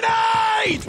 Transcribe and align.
Grenade! 0.00 0.80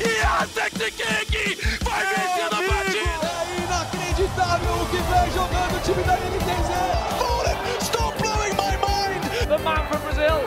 Yasekiki 0.00 1.46
vai 1.84 2.02
vencendo 2.06 2.54
a 2.54 2.62
partida! 2.72 3.28
É 3.36 3.60
inacreditável 3.62 4.74
o 4.74 4.86
que 4.86 4.96
vem 4.96 5.28
jogando 5.32 5.76
o 5.76 5.80
time 5.80 6.02
da 6.04 6.14
NTZ! 6.16 6.70
Fallen, 7.18 7.56
stop 7.82 8.14
blowing 8.22 8.54
my 8.56 8.76
mind! 8.80 9.22
The 9.46 9.58
man 9.58 9.82
from 9.88 10.00
Brazil, 10.00 10.40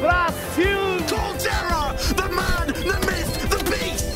Brasil! 0.00 0.98
Colterra, 1.08 1.96
the 2.14 2.28
man, 2.28 2.66
the 2.72 2.98
myth, 3.04 3.32
the 3.50 3.58
beast! 3.68 4.06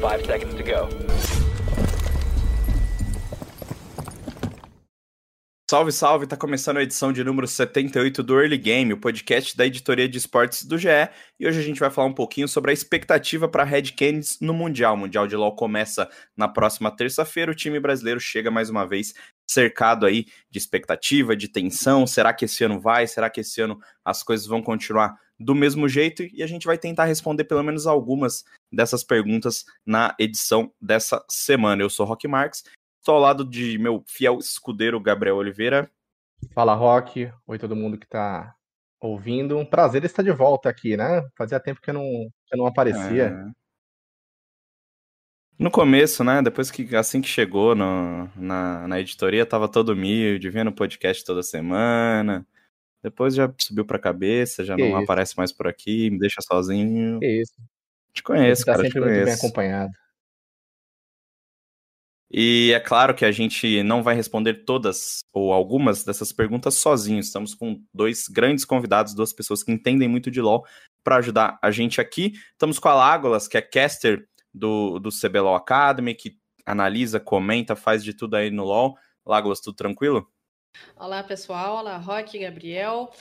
Five 0.00 0.24
seconds 0.24 0.54
to 0.54 0.62
go. 0.62 1.03
Salve, 5.70 5.92
salve! 5.92 6.26
Tá 6.26 6.36
começando 6.36 6.76
a 6.76 6.82
edição 6.82 7.10
de 7.10 7.24
número 7.24 7.48
78 7.48 8.22
do 8.22 8.38
Early 8.38 8.58
Game, 8.58 8.92
o 8.92 9.00
podcast 9.00 9.56
da 9.56 9.64
editoria 9.64 10.06
de 10.06 10.18
esportes 10.18 10.62
do 10.62 10.76
GE. 10.76 10.88
E 11.40 11.46
hoje 11.46 11.58
a 11.58 11.62
gente 11.62 11.80
vai 11.80 11.90
falar 11.90 12.06
um 12.06 12.12
pouquinho 12.12 12.46
sobre 12.46 12.70
a 12.70 12.74
expectativa 12.74 13.48
para 13.48 13.64
Red 13.64 13.92
Canids 13.96 14.38
no 14.42 14.52
Mundial. 14.52 14.92
O 14.92 14.98
Mundial 14.98 15.26
de 15.26 15.34
LoL 15.34 15.56
começa 15.56 16.06
na 16.36 16.46
próxima 16.46 16.94
terça-feira. 16.94 17.50
O 17.50 17.54
time 17.54 17.80
brasileiro 17.80 18.20
chega 18.20 18.50
mais 18.50 18.68
uma 18.68 18.86
vez 18.86 19.14
cercado 19.48 20.04
aí 20.04 20.26
de 20.50 20.58
expectativa, 20.58 21.34
de 21.34 21.48
tensão. 21.48 22.06
Será 22.06 22.34
que 22.34 22.44
esse 22.44 22.62
ano 22.62 22.78
vai? 22.78 23.06
Será 23.06 23.30
que 23.30 23.40
esse 23.40 23.62
ano 23.62 23.80
as 24.04 24.22
coisas 24.22 24.46
vão 24.46 24.60
continuar 24.60 25.18
do 25.40 25.54
mesmo 25.54 25.88
jeito? 25.88 26.24
E 26.34 26.42
a 26.42 26.46
gente 26.46 26.66
vai 26.66 26.76
tentar 26.76 27.06
responder 27.06 27.44
pelo 27.44 27.62
menos 27.62 27.86
algumas 27.86 28.44
dessas 28.70 29.02
perguntas 29.02 29.64
na 29.86 30.14
edição 30.20 30.70
dessa 30.78 31.24
semana. 31.26 31.80
Eu 31.80 31.88
sou 31.88 32.04
Rock 32.04 32.28
Marques 32.28 32.64
Estou 33.04 33.16
ao 33.16 33.20
lado 33.20 33.44
de 33.44 33.76
meu 33.76 34.02
fiel 34.06 34.38
escudeiro 34.38 34.98
Gabriel 34.98 35.36
Oliveira. 35.36 35.90
Fala, 36.54 36.72
Rock. 36.72 37.30
Oi, 37.46 37.58
todo 37.58 37.76
mundo 37.76 37.98
que 37.98 38.06
está 38.06 38.56
ouvindo. 38.98 39.58
Um 39.58 39.66
prazer 39.66 40.02
estar 40.06 40.22
de 40.22 40.32
volta 40.32 40.70
aqui, 40.70 40.96
né? 40.96 41.22
Fazia 41.36 41.60
tempo 41.60 41.82
que 41.82 41.90
eu 41.90 41.94
não, 41.94 42.02
que 42.02 42.54
eu 42.54 42.56
não 42.56 42.66
aparecia. 42.66 43.24
É... 43.24 43.44
No 45.58 45.70
começo, 45.70 46.24
né? 46.24 46.40
Depois 46.40 46.70
que 46.70 46.96
assim 46.96 47.20
que 47.20 47.28
chegou 47.28 47.74
no, 47.74 48.26
na, 48.34 48.88
na 48.88 48.98
editoria, 48.98 49.44
tava 49.44 49.68
todo 49.68 49.90
humilde, 49.90 50.48
vendo 50.48 50.72
podcast 50.72 51.22
toda 51.26 51.42
semana. 51.42 52.46
Depois 53.02 53.34
já 53.34 53.52
subiu 53.60 53.84
pra 53.84 53.98
cabeça, 53.98 54.64
já 54.64 54.76
que 54.76 54.80
não 54.80 54.88
isso? 54.88 55.04
aparece 55.04 55.36
mais 55.36 55.52
por 55.52 55.68
aqui, 55.68 56.08
me 56.08 56.18
deixa 56.18 56.40
sozinho. 56.40 57.20
Que 57.20 57.42
isso. 57.42 57.52
Te 58.14 58.22
conheço, 58.22 58.64
tá 58.64 58.72
cara. 58.72 58.84
sempre 58.84 58.98
te 58.98 58.98
muito 58.98 59.12
conheço. 59.12 59.26
bem 59.26 59.34
acompanhado. 59.34 59.92
E 62.36 62.72
é 62.72 62.80
claro 62.80 63.14
que 63.14 63.24
a 63.24 63.30
gente 63.30 63.80
não 63.84 64.02
vai 64.02 64.16
responder 64.16 64.64
todas 64.64 65.20
ou 65.32 65.52
algumas 65.52 66.02
dessas 66.02 66.32
perguntas 66.32 66.74
sozinho. 66.74 67.20
Estamos 67.20 67.54
com 67.54 67.80
dois 67.94 68.26
grandes 68.26 68.64
convidados, 68.64 69.14
duas 69.14 69.32
pessoas 69.32 69.62
que 69.62 69.70
entendem 69.70 70.08
muito 70.08 70.32
de 70.32 70.40
LoL 70.40 70.66
para 71.04 71.18
ajudar 71.18 71.56
a 71.62 71.70
gente 71.70 72.00
aqui. 72.00 72.32
Estamos 72.50 72.80
com 72.80 72.88
a 72.88 72.94
Lágolas, 72.94 73.46
que 73.46 73.56
é 73.56 73.62
caster 73.62 74.28
do, 74.52 74.98
do 74.98 75.10
CBLOL 75.10 75.54
Academy, 75.54 76.12
que 76.12 76.36
analisa, 76.66 77.20
comenta, 77.20 77.76
faz 77.76 78.02
de 78.02 78.12
tudo 78.12 78.34
aí 78.34 78.50
no 78.50 78.64
LoL. 78.64 78.96
Lágolas, 79.24 79.60
tudo 79.60 79.76
tranquilo? 79.76 80.28
Olá, 80.96 81.22
pessoal. 81.22 81.76
Olá, 81.76 81.98
Rock, 81.98 82.36
Gabriel. 82.36 83.12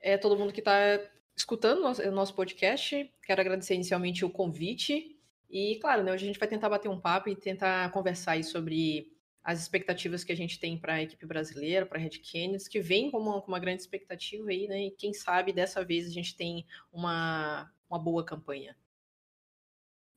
É, 0.00 0.16
todo 0.16 0.38
mundo 0.38 0.50
que 0.50 0.60
está 0.60 0.98
escutando 1.36 1.84
o 1.84 2.10
nosso 2.10 2.34
podcast. 2.34 3.12
Quero 3.22 3.40
agradecer 3.42 3.74
inicialmente 3.74 4.24
o 4.24 4.30
convite 4.30 5.11
e, 5.52 5.78
claro, 5.80 6.02
né, 6.02 6.12
hoje 6.12 6.24
a 6.24 6.26
gente 6.26 6.38
vai 6.38 6.48
tentar 6.48 6.70
bater 6.70 6.88
um 6.88 6.98
papo 6.98 7.28
e 7.28 7.36
tentar 7.36 7.90
conversar 7.90 8.32
aí 8.32 8.42
sobre 8.42 9.12
as 9.44 9.60
expectativas 9.60 10.24
que 10.24 10.32
a 10.32 10.36
gente 10.36 10.58
tem 10.58 10.78
para 10.78 10.94
a 10.94 11.02
equipe 11.02 11.26
brasileira, 11.26 11.84
para 11.84 11.98
a 11.98 12.00
Red 12.00 12.20
Canids, 12.20 12.66
que 12.66 12.80
vem 12.80 13.10
com 13.10 13.18
uma, 13.18 13.42
com 13.42 13.48
uma, 13.48 13.58
grande 13.58 13.82
expectativa 13.82 14.48
aí, 14.48 14.66
né? 14.66 14.86
E 14.86 14.90
quem 14.92 15.12
sabe 15.12 15.52
dessa 15.52 15.84
vez 15.84 16.06
a 16.06 16.10
gente 16.10 16.34
tem 16.34 16.64
uma, 16.90 17.70
uma 17.90 17.98
boa 17.98 18.24
campanha. 18.24 18.74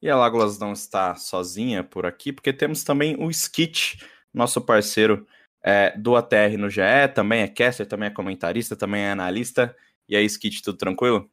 E 0.02 0.10
a 0.10 0.16
Lágolas 0.16 0.58
não 0.58 0.72
está 0.72 1.16
sozinha 1.16 1.84
por 1.84 2.06
aqui, 2.06 2.32
porque 2.32 2.54
temos 2.54 2.84
também 2.84 3.16
o 3.18 3.30
Skit, 3.30 4.06
nosso 4.34 4.62
parceiro 4.62 5.28
é, 5.64 5.98
do 5.98 6.16
ATR 6.16 6.58
no 6.58 6.70
GE, 6.70 6.82
também 7.14 7.42
é 7.42 7.48
caster, 7.48 7.88
também 7.88 8.08
é 8.08 8.14
comentarista, 8.14 8.76
também 8.76 9.02
é 9.02 9.12
analista. 9.12 9.76
E 10.08 10.16
aí, 10.16 10.24
Skit, 10.26 10.62
tudo 10.62 10.78
tranquilo? 10.78 11.30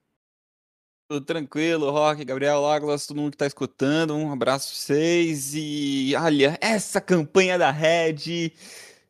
Tudo 1.12 1.26
tranquilo, 1.26 1.90
Rock, 1.90 2.24
Gabriel 2.24 2.62
Lagos, 2.62 3.06
todo 3.06 3.18
mundo 3.18 3.32
que 3.32 3.36
tá 3.36 3.46
escutando, 3.46 4.16
um 4.16 4.32
abraço 4.32 4.68
pra 4.68 4.78
vocês. 4.78 5.52
E 5.54 6.14
olha, 6.16 6.56
essa 6.58 7.02
campanha 7.02 7.58
da 7.58 7.70
Red, 7.70 8.50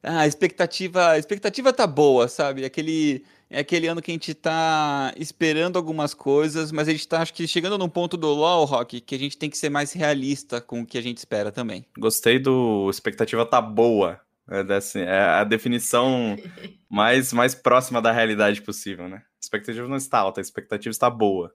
a 0.03 0.27
expectativa, 0.27 1.11
a 1.11 1.19
expectativa 1.19 1.73
tá 1.73 1.87
boa, 1.87 2.27
sabe? 2.27 2.65
Aquele, 2.65 3.25
é 3.49 3.61
aquele 3.61 3.87
ano 3.87 4.03
que 4.03 4.11
a 4.11 4.15
gente 4.15 4.35
tá 4.35 5.15
esperando 5.17 5.77
algumas 5.77 6.13
coisas, 6.13 6.73
mas 6.73 6.89
a 6.89 6.91
gente 6.91 7.07
tá, 7.07 7.23
acho 7.23 7.33
que, 7.33 7.47
chegando 7.47 7.79
num 7.79 7.89
ponto 7.89 8.17
do 8.17 8.27
LoL, 8.27 8.65
Rock, 8.65 9.01
que 9.01 9.15
a 9.15 9.19
gente 9.19 9.39
tem 9.39 9.49
que 9.49 9.57
ser 9.57 9.71
mais 9.71 9.93
realista 9.93 10.61
com 10.61 10.81
o 10.81 10.87
que 10.87 10.99
a 10.99 11.03
gente 11.03 11.19
espera 11.19 11.53
também. 11.53 11.87
Gostei 11.97 12.41
do 12.41 12.91
expectativa 12.91 13.47
tá 13.47 13.61
boa. 13.61 14.21
É, 14.49 14.65
desse, 14.65 14.99
é 14.99 15.21
a 15.21 15.45
definição 15.45 16.37
mais, 16.91 17.33
mais 17.33 17.55
próxima 17.55 18.03
da 18.03 18.11
realidade 18.11 18.61
possível, 18.61 19.09
né? 19.09 19.19
A 19.19 19.41
expectativa 19.41 19.87
não 19.87 19.97
está 19.97 20.19
alta, 20.19 20.41
a 20.41 20.43
expectativa 20.43 20.91
está 20.91 21.09
boa. 21.09 21.55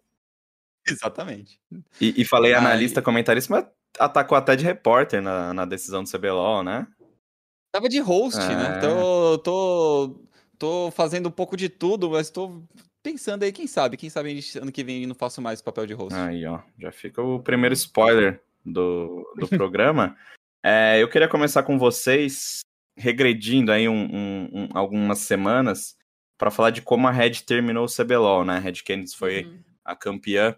Exatamente. 0.90 1.60
E, 2.00 2.22
e 2.22 2.26
falei 2.26 2.54
Aí... 2.54 2.60
analista, 2.60 3.02
comentarista, 3.02 3.54
mas 3.54 3.66
atacou 4.00 4.38
até 4.38 4.56
de 4.56 4.64
repórter 4.64 5.22
na, 5.22 5.54
na 5.54 5.66
decisão 5.66 6.04
do 6.04 6.10
CBLOL, 6.10 6.64
né? 6.64 6.88
Tava 7.72 7.90
de 7.90 8.00
host, 8.00 8.40
é... 8.40 8.56
né? 8.56 8.80
Tô, 8.80 9.38
tô, 9.40 10.20
tô 10.58 10.92
fazendo 10.92 11.28
um 11.30 11.32
pouco 11.32 11.58
de 11.58 11.70
tudo, 11.70 12.12
mas 12.12 12.30
tô 12.30 12.64
pensando 13.04 13.44
aí, 13.44 13.52
quem 13.52 13.68
sabe, 13.68 13.98
quem 13.98 14.10
sabe 14.10 14.40
ano 14.62 14.72
que 14.72 14.84
vem 14.84 15.06
não 15.06 15.16
faço 15.16 15.42
mais 15.42 15.62
papel 15.62 15.86
de 15.86 15.94
host. 15.94 16.14
Aí, 16.14 16.46
ó, 16.46 16.60
já 16.78 16.92
fica 16.92 17.22
o 17.22 17.40
primeiro 17.40 17.74
spoiler 17.74 18.42
do, 18.66 19.26
do 19.38 19.48
programa. 19.50 20.16
É, 20.64 21.02
eu 21.02 21.10
queria 21.10 21.28
começar 21.28 21.64
com 21.64 21.78
vocês, 21.78 22.60
regredindo 22.98 23.72
aí 23.72 23.88
um, 23.88 23.94
um, 23.94 24.50
um, 24.54 24.70
algumas 24.74 25.20
semanas, 25.20 25.96
para 26.38 26.52
falar 26.52 26.72
de 26.72 26.82
como 26.82 27.08
a 27.08 27.12
Red 27.12 27.44
terminou 27.46 27.86
o 27.86 27.92
CBLOL, 27.92 28.44
né? 28.44 28.58
A 28.58 28.60
Red 28.60 28.84
Canids 28.86 29.14
foi 29.14 29.44
uhum. 29.44 29.60
a 29.84 29.96
campeã 29.96 30.56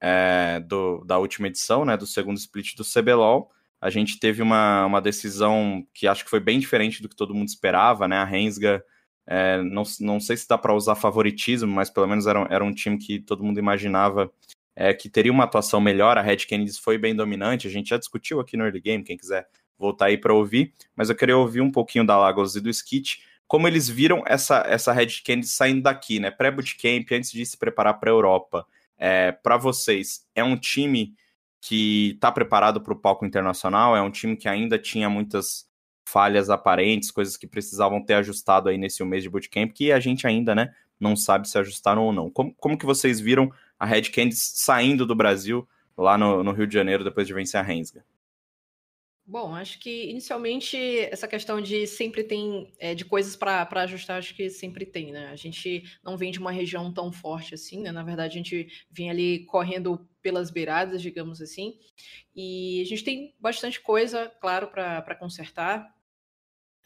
é, 0.00 0.60
do, 0.60 1.04
da 1.04 1.18
última 1.18 1.48
edição, 1.48 1.84
né, 1.84 1.96
do 1.96 2.06
segundo 2.06 2.36
split 2.36 2.76
do 2.76 2.84
CBLOL, 2.84 3.50
a 3.80 3.90
gente 3.90 4.18
teve 4.18 4.42
uma, 4.42 4.86
uma 4.86 5.00
decisão 5.00 5.86
que 5.94 6.06
acho 6.06 6.24
que 6.24 6.30
foi 6.30 6.40
bem 6.40 6.58
diferente 6.58 7.00
do 7.00 7.08
que 7.08 7.16
todo 7.16 7.34
mundo 7.34 7.48
esperava, 7.48 8.08
né, 8.08 8.16
a 8.16 8.24
Rensga, 8.24 8.84
é, 9.26 9.60
não, 9.62 9.82
não 10.00 10.18
sei 10.18 10.36
se 10.36 10.48
dá 10.48 10.56
para 10.56 10.74
usar 10.74 10.94
favoritismo, 10.94 11.70
mas 11.70 11.90
pelo 11.90 12.06
menos 12.06 12.26
era, 12.26 12.46
era 12.50 12.64
um 12.64 12.72
time 12.72 12.98
que 12.98 13.20
todo 13.20 13.44
mundo 13.44 13.58
imaginava 13.58 14.32
é, 14.74 14.94
que 14.94 15.08
teria 15.08 15.32
uma 15.32 15.44
atuação 15.44 15.80
melhor, 15.80 16.16
a 16.16 16.22
Red 16.22 16.38
Kennedy 16.38 16.72
foi 16.80 16.96
bem 16.96 17.14
dominante, 17.14 17.66
a 17.66 17.70
gente 17.70 17.90
já 17.90 17.98
discutiu 17.98 18.40
aqui 18.40 18.56
no 18.56 18.64
early 18.64 18.80
game, 18.80 19.04
quem 19.04 19.16
quiser 19.16 19.46
voltar 19.76 20.06
aí 20.06 20.16
para 20.16 20.32
ouvir, 20.32 20.72
mas 20.96 21.10
eu 21.10 21.16
queria 21.16 21.36
ouvir 21.36 21.60
um 21.60 21.70
pouquinho 21.70 22.06
da 22.06 22.16
Lagos 22.16 22.56
e 22.56 22.60
do 22.60 22.70
Skit, 22.70 23.22
como 23.46 23.66
eles 23.66 23.88
viram 23.88 24.22
essa, 24.26 24.64
essa 24.66 24.92
Red 24.92 25.22
Kennedy 25.24 25.48
saindo 25.48 25.82
daqui, 25.82 26.18
né, 26.20 26.30
pré-bootcamp, 26.30 27.10
antes 27.12 27.30
de 27.30 27.44
se 27.44 27.56
preparar 27.56 27.94
para 27.94 28.10
a 28.10 28.14
Europa, 28.14 28.66
é, 28.98 29.32
para 29.32 29.56
vocês, 29.56 30.26
é 30.34 30.42
um 30.42 30.56
time 30.56 31.14
que 31.60 32.12
está 32.14 32.30
preparado 32.32 32.80
para 32.80 32.92
o 32.92 32.98
palco 32.98 33.24
internacional? 33.24 33.96
É 33.96 34.02
um 34.02 34.10
time 34.10 34.36
que 34.36 34.48
ainda 34.48 34.78
tinha 34.78 35.08
muitas 35.08 35.68
falhas 36.04 36.48
aparentes, 36.48 37.10
coisas 37.10 37.36
que 37.36 37.46
precisavam 37.46 38.02
ter 38.04 38.14
ajustado 38.14 38.68
aí 38.68 38.78
nesse 38.78 39.04
mês 39.04 39.22
de 39.22 39.30
bootcamp, 39.30 39.72
que 39.72 39.92
a 39.92 40.00
gente 40.00 40.26
ainda, 40.26 40.54
né, 40.54 40.74
não 40.98 41.14
sabe 41.14 41.48
se 41.48 41.58
ajustaram 41.58 42.02
ou 42.02 42.12
não. 42.12 42.30
Como, 42.30 42.54
como 42.54 42.78
que 42.78 42.86
vocês 42.86 43.20
viram 43.20 43.52
a 43.78 43.86
Red 43.86 44.02
Candies 44.02 44.52
saindo 44.56 45.06
do 45.06 45.14
Brasil 45.14 45.68
lá 45.96 46.16
no, 46.16 46.42
no 46.42 46.52
Rio 46.52 46.66
de 46.66 46.74
Janeiro 46.74 47.04
depois 47.04 47.26
de 47.26 47.34
vencer 47.34 47.60
a 47.60 47.62
Rensga? 47.62 48.04
Bom, 49.30 49.54
acho 49.54 49.78
que 49.78 50.08
inicialmente 50.08 50.78
essa 51.00 51.28
questão 51.28 51.60
de 51.60 51.86
sempre 51.86 52.24
tem 52.24 52.72
é, 52.78 52.94
de 52.94 53.04
coisas 53.04 53.36
para 53.36 53.68
ajustar, 53.82 54.16
acho 54.16 54.34
que 54.34 54.48
sempre 54.48 54.86
tem, 54.86 55.12
né? 55.12 55.28
A 55.28 55.36
gente 55.36 55.82
não 56.02 56.16
vem 56.16 56.30
de 56.32 56.38
uma 56.38 56.50
região 56.50 56.90
tão 56.90 57.12
forte 57.12 57.54
assim, 57.54 57.82
né? 57.82 57.92
Na 57.92 58.02
verdade, 58.02 58.38
a 58.38 58.42
gente 58.42 58.66
vem 58.90 59.10
ali 59.10 59.44
correndo 59.44 60.08
pelas 60.22 60.50
beiradas, 60.50 61.02
digamos 61.02 61.42
assim, 61.42 61.74
e 62.34 62.80
a 62.80 62.86
gente 62.86 63.04
tem 63.04 63.34
bastante 63.38 63.78
coisa, 63.82 64.32
claro, 64.40 64.68
para 64.68 65.14
consertar 65.14 65.94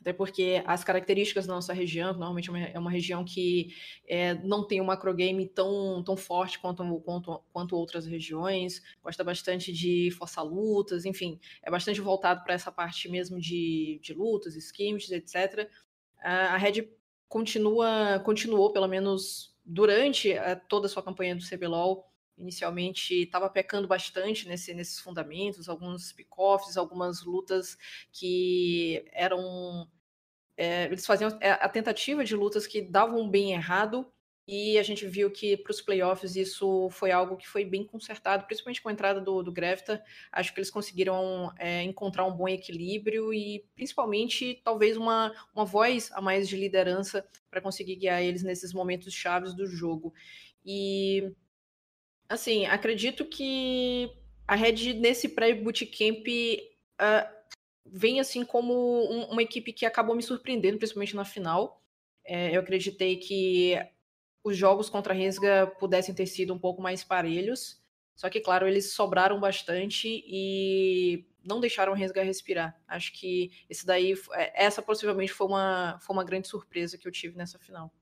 até 0.02 0.12
porque 0.12 0.60
as 0.66 0.82
características 0.82 1.46
da 1.46 1.54
nossa 1.54 1.72
região, 1.72 2.12
normalmente 2.12 2.50
é 2.74 2.78
uma 2.78 2.90
região 2.90 3.24
que 3.24 3.72
é, 4.06 4.34
não 4.34 4.66
tem 4.66 4.80
um 4.80 4.84
macrogame 4.84 5.46
tão, 5.46 6.02
tão 6.04 6.16
forte 6.16 6.58
quanto, 6.58 6.84
quanto, 7.00 7.42
quanto 7.52 7.76
outras 7.76 8.04
regiões, 8.04 8.82
gosta 9.00 9.22
bastante 9.22 9.72
de 9.72 10.10
forçar 10.10 10.44
lutas, 10.44 11.04
enfim, 11.04 11.38
é 11.62 11.70
bastante 11.70 12.00
voltado 12.00 12.42
para 12.42 12.52
essa 12.52 12.72
parte 12.72 13.08
mesmo 13.08 13.38
de, 13.40 14.00
de 14.02 14.12
lutas, 14.12 14.56
skirmishes, 14.56 15.12
etc. 15.12 15.70
A 16.18 16.56
Red 16.56 16.88
continua, 17.28 18.20
continuou, 18.24 18.72
pelo 18.72 18.88
menos 18.88 19.56
durante 19.64 20.32
a, 20.32 20.56
toda 20.56 20.86
a 20.86 20.88
sua 20.88 21.02
campanha 21.02 21.36
do 21.36 21.48
CBLOL, 21.48 22.11
inicialmente 22.42 23.14
estava 23.22 23.48
pecando 23.48 23.88
bastante 23.88 24.48
nesse, 24.48 24.74
nesses 24.74 24.98
fundamentos, 25.00 25.68
alguns 25.68 26.12
pick-offs, 26.12 26.76
algumas 26.76 27.22
lutas 27.22 27.76
que 28.12 29.04
eram. 29.12 29.88
É, 30.56 30.84
eles 30.84 31.06
faziam 31.06 31.36
é, 31.40 31.52
a 31.52 31.68
tentativa 31.68 32.24
de 32.24 32.36
lutas 32.36 32.66
que 32.66 32.82
davam 32.82 33.28
bem 33.28 33.52
errado 33.52 34.12
e 34.46 34.76
a 34.76 34.82
gente 34.82 35.06
viu 35.06 35.30
que 35.30 35.56
para 35.56 35.70
os 35.70 35.80
playoffs 35.80 36.34
isso 36.34 36.90
foi 36.90 37.12
algo 37.12 37.36
que 37.36 37.48
foi 37.48 37.64
bem 37.64 37.86
consertado, 37.86 38.44
principalmente 38.44 38.82
com 38.82 38.88
a 38.88 38.92
entrada 38.92 39.20
do, 39.20 39.40
do 39.42 39.52
Grevita. 39.52 40.02
Acho 40.32 40.52
que 40.52 40.58
eles 40.58 40.70
conseguiram 40.70 41.52
é, 41.56 41.82
encontrar 41.84 42.24
um 42.26 42.36
bom 42.36 42.48
equilíbrio 42.48 43.32
e 43.32 43.64
principalmente 43.74 44.60
talvez 44.64 44.96
uma, 44.96 45.32
uma 45.54 45.64
voz 45.64 46.10
a 46.12 46.20
mais 46.20 46.48
de 46.48 46.56
liderança 46.56 47.24
para 47.48 47.60
conseguir 47.60 47.96
guiar 47.96 48.20
eles 48.20 48.42
nesses 48.42 48.72
momentos 48.72 49.14
chaves 49.14 49.54
do 49.54 49.64
jogo. 49.64 50.12
E 50.66 51.32
assim, 52.32 52.66
acredito 52.66 53.24
que 53.24 54.10
a 54.46 54.54
Red 54.54 54.94
nesse 54.94 55.28
pré-bootcamp 55.28 56.26
uh, 57.00 57.42
vem 57.86 58.20
assim 58.20 58.44
como 58.44 58.72
um, 58.72 59.24
uma 59.30 59.42
equipe 59.42 59.72
que 59.72 59.86
acabou 59.86 60.16
me 60.16 60.22
surpreendendo, 60.22 60.78
principalmente 60.78 61.14
na 61.14 61.24
final. 61.24 61.82
É, 62.24 62.56
eu 62.56 62.60
acreditei 62.60 63.16
que 63.16 63.74
os 64.42 64.56
jogos 64.56 64.88
contra 64.88 65.12
a 65.12 65.16
Rensga 65.16 65.66
pudessem 65.78 66.14
ter 66.14 66.26
sido 66.26 66.54
um 66.54 66.58
pouco 66.58 66.80
mais 66.80 67.04
parelhos. 67.04 67.80
Só 68.14 68.28
que, 68.28 68.40
claro, 68.40 68.66
eles 68.66 68.92
sobraram 68.92 69.40
bastante 69.40 70.22
e 70.26 71.26
não 71.44 71.60
deixaram 71.60 71.92
o 71.92 71.94
Rensga 71.94 72.22
respirar. 72.22 72.80
Acho 72.86 73.12
que 73.12 73.50
esse 73.68 73.84
daí, 73.84 74.14
é, 74.32 74.64
essa 74.64 74.80
possivelmente 74.80 75.32
foi 75.32 75.46
uma, 75.46 75.98
foi 76.00 76.16
uma 76.16 76.24
grande 76.24 76.48
surpresa 76.48 76.96
que 76.96 77.06
eu 77.06 77.12
tive 77.12 77.36
nessa 77.36 77.58
final. 77.58 77.92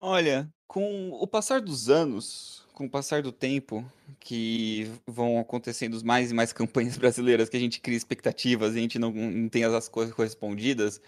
Olha, 0.00 0.48
com 0.66 1.10
o 1.12 1.26
passar 1.26 1.60
dos 1.60 1.90
anos, 1.90 2.67
com 2.78 2.86
o 2.86 2.90
passar 2.90 3.22
do 3.22 3.32
tempo, 3.32 3.84
que 4.20 4.88
vão 5.04 5.40
acontecendo 5.40 6.00
mais 6.04 6.30
e 6.30 6.34
mais 6.34 6.52
campanhas 6.52 6.96
brasileiras, 6.96 7.48
que 7.48 7.56
a 7.56 7.60
gente 7.60 7.80
cria 7.80 7.96
expectativas 7.96 8.74
e 8.74 8.78
a 8.78 8.80
gente 8.80 9.00
não, 9.00 9.10
não 9.10 9.48
tem 9.48 9.64
as 9.64 9.88
coisas 9.88 10.14
correspondidas, 10.14 11.00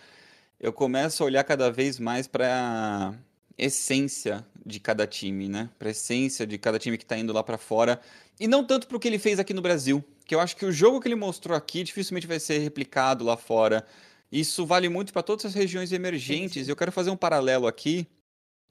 eu 0.59 0.73
começo 0.73 1.23
a 1.23 1.27
olhar 1.27 1.45
cada 1.45 1.71
vez 1.71 2.01
mais 2.01 2.27
para 2.27 3.15
essência 3.57 4.45
de 4.67 4.81
cada 4.81 5.07
time, 5.07 5.49
né? 5.49 5.71
Para 5.79 5.91
essência 5.91 6.45
de 6.45 6.59
cada 6.59 6.79
time 6.79 6.99
que 6.99 7.05
está 7.05 7.17
indo 7.17 7.33
lá 7.33 7.43
para 7.43 7.57
fora 7.57 8.01
e 8.39 8.49
não 8.49 8.65
tanto 8.65 8.89
para 8.89 8.97
o 8.97 9.01
que 9.01 9.07
ele 9.07 9.19
fez 9.19 9.39
aqui 9.39 9.55
no 9.55 9.63
Brasil, 9.63 10.05
que 10.27 10.35
eu 10.35 10.41
acho 10.41 10.57
que 10.57 10.67
o 10.67 10.73
jogo 10.73 11.01
que 11.01 11.07
ele 11.07 11.15
mostrou 11.15 11.57
aqui 11.57 11.85
dificilmente 11.85 12.27
vai 12.27 12.41
ser 12.41 12.59
replicado 12.59 13.25
lá 13.25 13.37
fora. 13.37 13.87
Isso 14.31 14.67
vale 14.67 14.89
muito 14.89 15.13
para 15.13 15.23
todas 15.23 15.47
as 15.47 15.55
regiões 15.55 15.93
emergentes. 15.93 16.69
Eu 16.69 16.77
quero 16.77 16.91
fazer 16.91 17.11
um 17.11 17.17
paralelo 17.17 17.67
aqui 17.67 18.07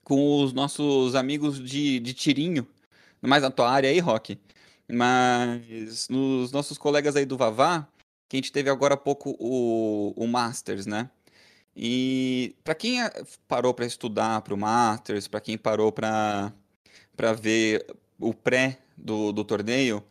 com 0.04 0.44
os 0.44 0.54
nossos 0.54 1.16
amigos 1.16 1.64
de, 1.64 2.00
de 2.00 2.14
tirinho, 2.14 2.68
mais 3.22 3.44
na 3.44 3.52
tua 3.52 3.70
área 3.70 3.90
aí, 3.90 4.00
Rock. 4.00 4.40
Mas 4.92 6.08
nos 6.10 6.52
nossos 6.52 6.78
colegas 6.78 7.16
aí 7.16 7.26
do 7.26 7.38
Vavá, 7.38 7.88
que 8.28 8.36
a 8.36 8.40
gente 8.40 8.52
teve 8.52 8.70
agora 8.70 8.96
há 8.96 8.98
pouco 8.98 9.36
o, 9.40 10.14
o 10.16 10.28
Masters, 10.28 10.86
né? 10.86 11.10
E 11.76 12.56
para 12.64 12.76
quem 12.76 13.00
parou 13.48 13.74
para 13.74 13.86
estudar 13.86 14.42
para 14.42 14.54
o 14.54 14.58
Masters, 14.58 15.28
para 15.28 15.40
quem 15.40 15.58
parou 15.58 15.92
para 15.92 16.54
ver 17.40 17.86
o 18.20 18.34
pré 18.34 18.80
do, 18.98 19.32
do 19.32 19.44
torneio, 19.44 20.04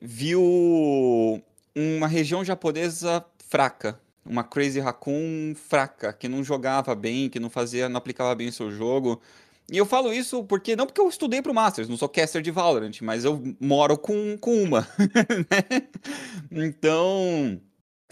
viu 0.00 1.42
uma 1.74 2.06
região 2.06 2.44
japonesa 2.44 3.24
fraca, 3.48 4.00
uma 4.24 4.42
Crazy 4.42 4.80
Raccoon 4.80 5.54
fraca, 5.54 6.12
que 6.12 6.28
não 6.28 6.42
jogava 6.42 6.94
bem, 6.94 7.28
que 7.28 7.38
não 7.38 7.50
fazia, 7.50 7.88
não 7.88 7.98
aplicava 7.98 8.34
bem 8.34 8.48
o 8.48 8.52
seu 8.52 8.70
jogo. 8.70 9.20
E 9.70 9.78
eu 9.78 9.86
falo 9.86 10.12
isso 10.12 10.44
porque 10.44 10.76
não 10.76 10.86
porque 10.86 11.00
eu 11.00 11.08
estudei 11.08 11.40
para 11.40 11.50
o 11.50 11.54
Masters, 11.54 11.88
não 11.88 11.96
sou 11.96 12.08
caster 12.08 12.42
de 12.42 12.50
Valorant, 12.50 13.00
mas 13.02 13.24
eu 13.24 13.40
moro 13.58 13.96
com, 13.96 14.36
com 14.38 14.62
uma. 14.62 14.86
né? 15.50 15.88
Então, 16.50 17.60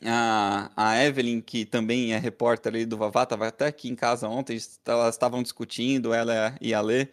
a, 0.04 0.70
a 0.76 1.04
Evelyn, 1.04 1.40
que 1.40 1.64
também 1.64 2.14
é 2.14 2.18
repórter 2.18 2.72
ali 2.72 2.86
do 2.86 2.96
Vavá, 2.96 3.24
estava 3.24 3.48
até 3.48 3.66
aqui 3.66 3.88
em 3.88 3.94
casa 3.94 4.28
ontem, 4.28 4.58
elas 4.86 5.14
estavam 5.14 5.42
discutindo, 5.42 6.14
ela 6.14 6.56
e 6.60 6.72
a 6.72 6.80
Lê, 6.80 7.08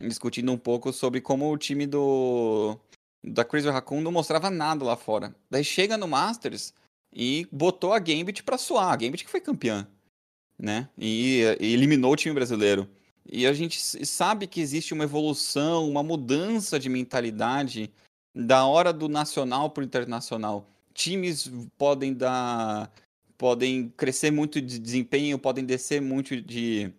discutindo 0.00 0.52
um 0.52 0.58
pouco 0.58 0.92
sobre 0.92 1.20
como 1.20 1.52
o 1.52 1.58
time 1.58 1.86
do 1.86 2.78
da 3.24 3.44
Crazy 3.44 3.68
Raccoon 3.68 4.00
não 4.00 4.10
mostrava 4.12 4.50
nada 4.50 4.84
lá 4.84 4.96
fora. 4.96 5.34
Daí 5.50 5.64
chega 5.64 5.96
no 5.96 6.08
Masters 6.08 6.74
e 7.12 7.46
botou 7.52 7.92
a 7.92 7.98
Gambit 7.98 8.42
para 8.42 8.58
suar, 8.58 8.92
a 8.92 8.96
Gambit 8.96 9.24
que 9.24 9.30
foi 9.30 9.40
campeã, 9.40 9.86
né? 10.58 10.88
E, 10.98 11.42
e 11.60 11.72
eliminou 11.72 12.12
o 12.12 12.16
time 12.16 12.34
brasileiro. 12.34 12.88
E 13.24 13.46
a 13.46 13.52
gente 13.52 13.80
sabe 14.06 14.46
que 14.46 14.60
existe 14.60 14.92
uma 14.92 15.04
evolução, 15.04 15.88
uma 15.88 16.02
mudança 16.02 16.78
de 16.78 16.88
mentalidade 16.88 17.90
da 18.34 18.66
hora 18.66 18.92
do 18.92 19.08
nacional 19.08 19.70
para 19.70 19.82
o 19.82 19.84
internacional 19.84 20.66
times 20.92 21.50
podem 21.76 22.14
dar. 22.14 22.92
podem 23.36 23.88
crescer 23.96 24.30
muito 24.30 24.60
de 24.60 24.78
desempenho, 24.78 25.38
podem 25.38 25.64
descer 25.64 26.00
muito 26.00 26.40
de, 26.40 26.92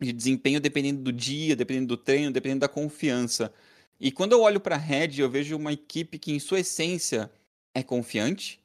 de 0.00 0.12
desempenho 0.12 0.60
dependendo 0.60 1.02
do 1.02 1.12
dia, 1.12 1.54
dependendo 1.54 1.88
do 1.88 1.96
treino, 1.96 2.32
dependendo 2.32 2.60
da 2.60 2.68
confiança. 2.68 3.52
E 4.00 4.10
quando 4.10 4.32
eu 4.32 4.42
olho 4.42 4.60
para 4.60 4.76
a 4.76 4.78
Red, 4.78 5.18
eu 5.18 5.30
vejo 5.30 5.56
uma 5.56 5.72
equipe 5.72 6.18
que, 6.18 6.32
em 6.32 6.38
sua 6.38 6.60
essência, 6.60 7.30
é 7.74 7.82
confiante, 7.82 8.60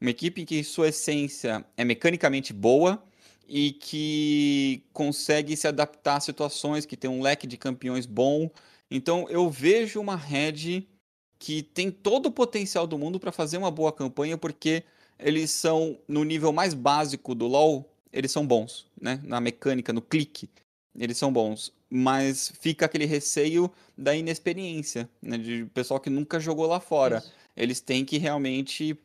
uma 0.00 0.10
equipe 0.10 0.44
que, 0.44 0.58
em 0.58 0.62
sua 0.62 0.88
essência, 0.88 1.64
é 1.76 1.84
mecanicamente 1.84 2.52
boa 2.52 3.02
e 3.48 3.72
que 3.72 4.82
consegue 4.92 5.56
se 5.56 5.66
adaptar 5.66 6.16
a 6.16 6.20
situações, 6.20 6.86
que 6.86 6.96
tem 6.96 7.10
um 7.10 7.22
leque 7.22 7.46
de 7.46 7.56
campeões 7.56 8.06
bom. 8.06 8.50
Então, 8.90 9.26
eu 9.28 9.50
vejo 9.50 10.00
uma 10.00 10.16
Red 10.16 10.86
que 11.38 11.62
tem 11.62 11.90
todo 11.90 12.26
o 12.26 12.32
potencial 12.32 12.86
do 12.86 12.98
mundo 12.98 13.20
para 13.20 13.32
fazer 13.32 13.58
uma 13.58 13.70
boa 13.70 13.92
campanha, 13.92 14.38
porque 14.38 14.82
eles 15.18 15.50
são, 15.50 15.98
no 16.08 16.24
nível 16.24 16.52
mais 16.52 16.74
básico 16.74 17.34
do 17.34 17.46
LoL, 17.46 17.88
eles 18.12 18.32
são 18.32 18.46
bons, 18.46 18.86
né? 19.00 19.20
Na 19.24 19.40
mecânica, 19.40 19.92
no 19.92 20.00
clique, 20.00 20.48
eles 20.96 21.18
são 21.18 21.32
bons. 21.32 21.72
Mas 21.90 22.52
fica 22.60 22.86
aquele 22.86 23.04
receio 23.04 23.70
da 23.96 24.16
inexperiência, 24.16 25.08
né? 25.20 25.36
De 25.36 25.66
pessoal 25.74 26.00
que 26.00 26.10
nunca 26.10 26.40
jogou 26.40 26.66
lá 26.66 26.80
fora. 26.80 27.18
Isso. 27.18 27.32
Eles 27.56 27.80
têm 27.80 28.04
que 28.04 28.18
realmente 28.18 28.98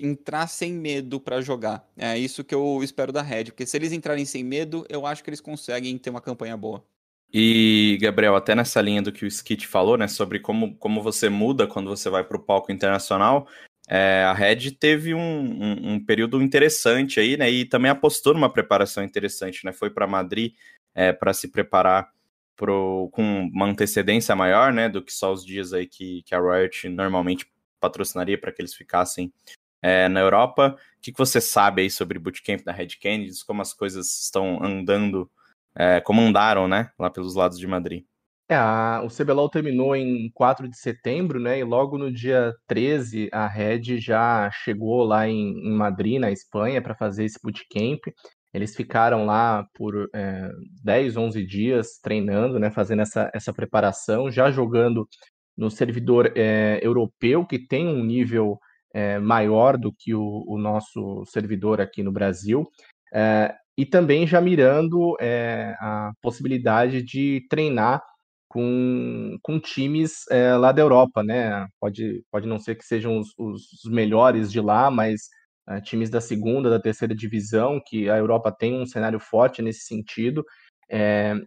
entrar 0.00 0.46
sem 0.46 0.72
medo 0.72 1.20
para 1.20 1.40
jogar. 1.40 1.88
É 1.96 2.18
isso 2.18 2.44
que 2.44 2.54
eu 2.54 2.80
espero 2.82 3.12
da 3.12 3.22
Red, 3.22 3.46
porque 3.46 3.66
se 3.66 3.76
eles 3.76 3.92
entrarem 3.92 4.24
sem 4.24 4.42
medo, 4.42 4.86
eu 4.88 5.06
acho 5.06 5.22
que 5.22 5.30
eles 5.30 5.40
conseguem 5.40 5.96
ter 5.98 6.10
uma 6.10 6.20
campanha 6.20 6.56
boa. 6.56 6.84
E, 7.32 7.98
Gabriel, 8.00 8.34
até 8.34 8.54
nessa 8.54 8.80
linha 8.80 9.02
do 9.02 9.12
que 9.12 9.24
o 9.24 9.28
Skit 9.28 9.66
falou, 9.66 9.98
né, 9.98 10.08
sobre 10.08 10.40
como, 10.40 10.74
como 10.76 11.02
você 11.02 11.28
muda 11.28 11.66
quando 11.66 11.90
você 11.90 12.08
vai 12.08 12.24
para 12.24 12.38
o 12.38 12.42
palco 12.42 12.72
internacional, 12.72 13.46
é, 13.86 14.24
a 14.24 14.32
Red 14.32 14.72
teve 14.72 15.14
um, 15.14 15.20
um, 15.20 15.92
um, 15.92 16.04
período 16.04 16.42
interessante 16.42 17.20
aí, 17.20 17.36
né, 17.36 17.50
e 17.50 17.64
também 17.66 17.90
apostou 17.90 18.32
numa 18.32 18.50
preparação 18.50 19.04
interessante, 19.04 19.64
né, 19.64 19.72
foi 19.72 19.90
para 19.90 20.06
Madrid 20.06 20.54
é, 20.94 21.12
para 21.12 21.34
se 21.34 21.48
preparar 21.48 22.10
pro, 22.56 23.10
com 23.12 23.50
uma 23.52 23.66
antecedência 23.66 24.34
maior, 24.34 24.72
né, 24.72 24.88
do 24.88 25.02
que 25.02 25.12
só 25.12 25.32
os 25.32 25.44
dias 25.44 25.74
aí 25.74 25.86
que, 25.86 26.22
que 26.22 26.34
a 26.34 26.40
Riot 26.40 26.88
normalmente 26.88 27.46
patrocinaria 27.80 28.38
para 28.38 28.52
que 28.52 28.60
eles 28.60 28.74
ficassem 28.74 29.32
é, 29.82 30.08
na 30.08 30.20
Europa. 30.20 30.76
O 30.96 31.00
que, 31.00 31.12
que 31.12 31.18
você 31.18 31.40
sabe 31.40 31.82
aí 31.82 31.90
sobre 31.90 32.18
Bootcamp 32.18 32.62
da 32.64 32.72
Red 32.72 32.88
Kennedy, 33.00 33.32
como 33.46 33.62
as 33.62 33.72
coisas 33.72 34.20
estão 34.22 34.62
andando 34.62 35.30
é, 35.74 36.00
comandaram, 36.00 36.66
né, 36.66 36.90
lá 36.98 37.08
pelos 37.08 37.34
lados 37.34 37.58
de 37.58 37.66
Madrid. 37.66 38.04
É, 38.50 38.56
a, 38.56 39.02
o 39.04 39.08
CBLOL 39.08 39.50
terminou 39.50 39.94
em 39.94 40.30
4 40.32 40.66
de 40.68 40.78
setembro, 40.78 41.38
né? 41.38 41.58
E 41.58 41.64
logo 41.64 41.98
no 41.98 42.10
dia 42.10 42.54
13 42.66 43.28
a 43.30 43.46
Red 43.46 43.98
já 43.98 44.50
chegou 44.50 45.04
lá 45.04 45.28
em, 45.28 45.50
em 45.68 45.70
Madrid, 45.70 46.18
na 46.18 46.30
Espanha, 46.30 46.80
para 46.80 46.94
fazer 46.94 47.26
esse 47.26 47.38
bootcamp. 47.42 48.00
Eles 48.54 48.74
ficaram 48.74 49.26
lá 49.26 49.66
por 49.74 50.08
é, 50.14 50.50
10, 50.82 51.18
11 51.18 51.44
dias 51.44 51.98
treinando, 52.02 52.58
né? 52.58 52.70
Fazendo 52.70 53.02
essa, 53.02 53.30
essa 53.34 53.52
preparação, 53.52 54.30
já 54.30 54.50
jogando 54.50 55.06
no 55.58 55.70
servidor 55.70 56.32
é, 56.36 56.78
europeu, 56.80 57.44
que 57.44 57.58
tem 57.58 57.88
um 57.88 58.04
nível 58.04 58.60
é, 58.94 59.18
maior 59.18 59.76
do 59.76 59.92
que 59.92 60.14
o, 60.14 60.44
o, 60.46 60.56
nosso 60.56 61.24
servidor 61.26 61.80
aqui 61.80 62.00
no 62.00 62.12
Brasil. 62.12 62.64
É, 63.12 63.52
e 63.76 63.84
também 63.84 64.26
já 64.26 64.40
mirando 64.40 65.16
a 65.80 66.10
possibilidade 66.20 67.00
de 67.02 67.44
treinar 67.48 68.02
com, 68.48 69.36
com 69.40 69.60
times 69.60 70.24
lá 70.58 70.72
da 70.72 70.82
Europa, 70.82 71.22
né? 71.22 71.64
Pode, 71.80 72.24
pode 72.28 72.48
não 72.48 72.58
ser 72.58 72.74
que 72.74 72.84
sejam 72.84 73.20
os, 73.20 73.28
os 73.38 73.62
melhores 73.86 74.50
de 74.50 74.60
lá, 74.60 74.90
mas 74.90 75.28
times 75.84 76.10
da 76.10 76.20
segunda, 76.20 76.68
da 76.68 76.80
terceira 76.80 77.14
divisão, 77.14 77.80
que 77.86 78.10
a 78.10 78.16
Europa 78.16 78.50
tem 78.50 78.74
um 78.74 78.86
cenário 78.86 79.20
forte 79.20 79.62
nesse 79.62 79.84
sentido. 79.84 80.44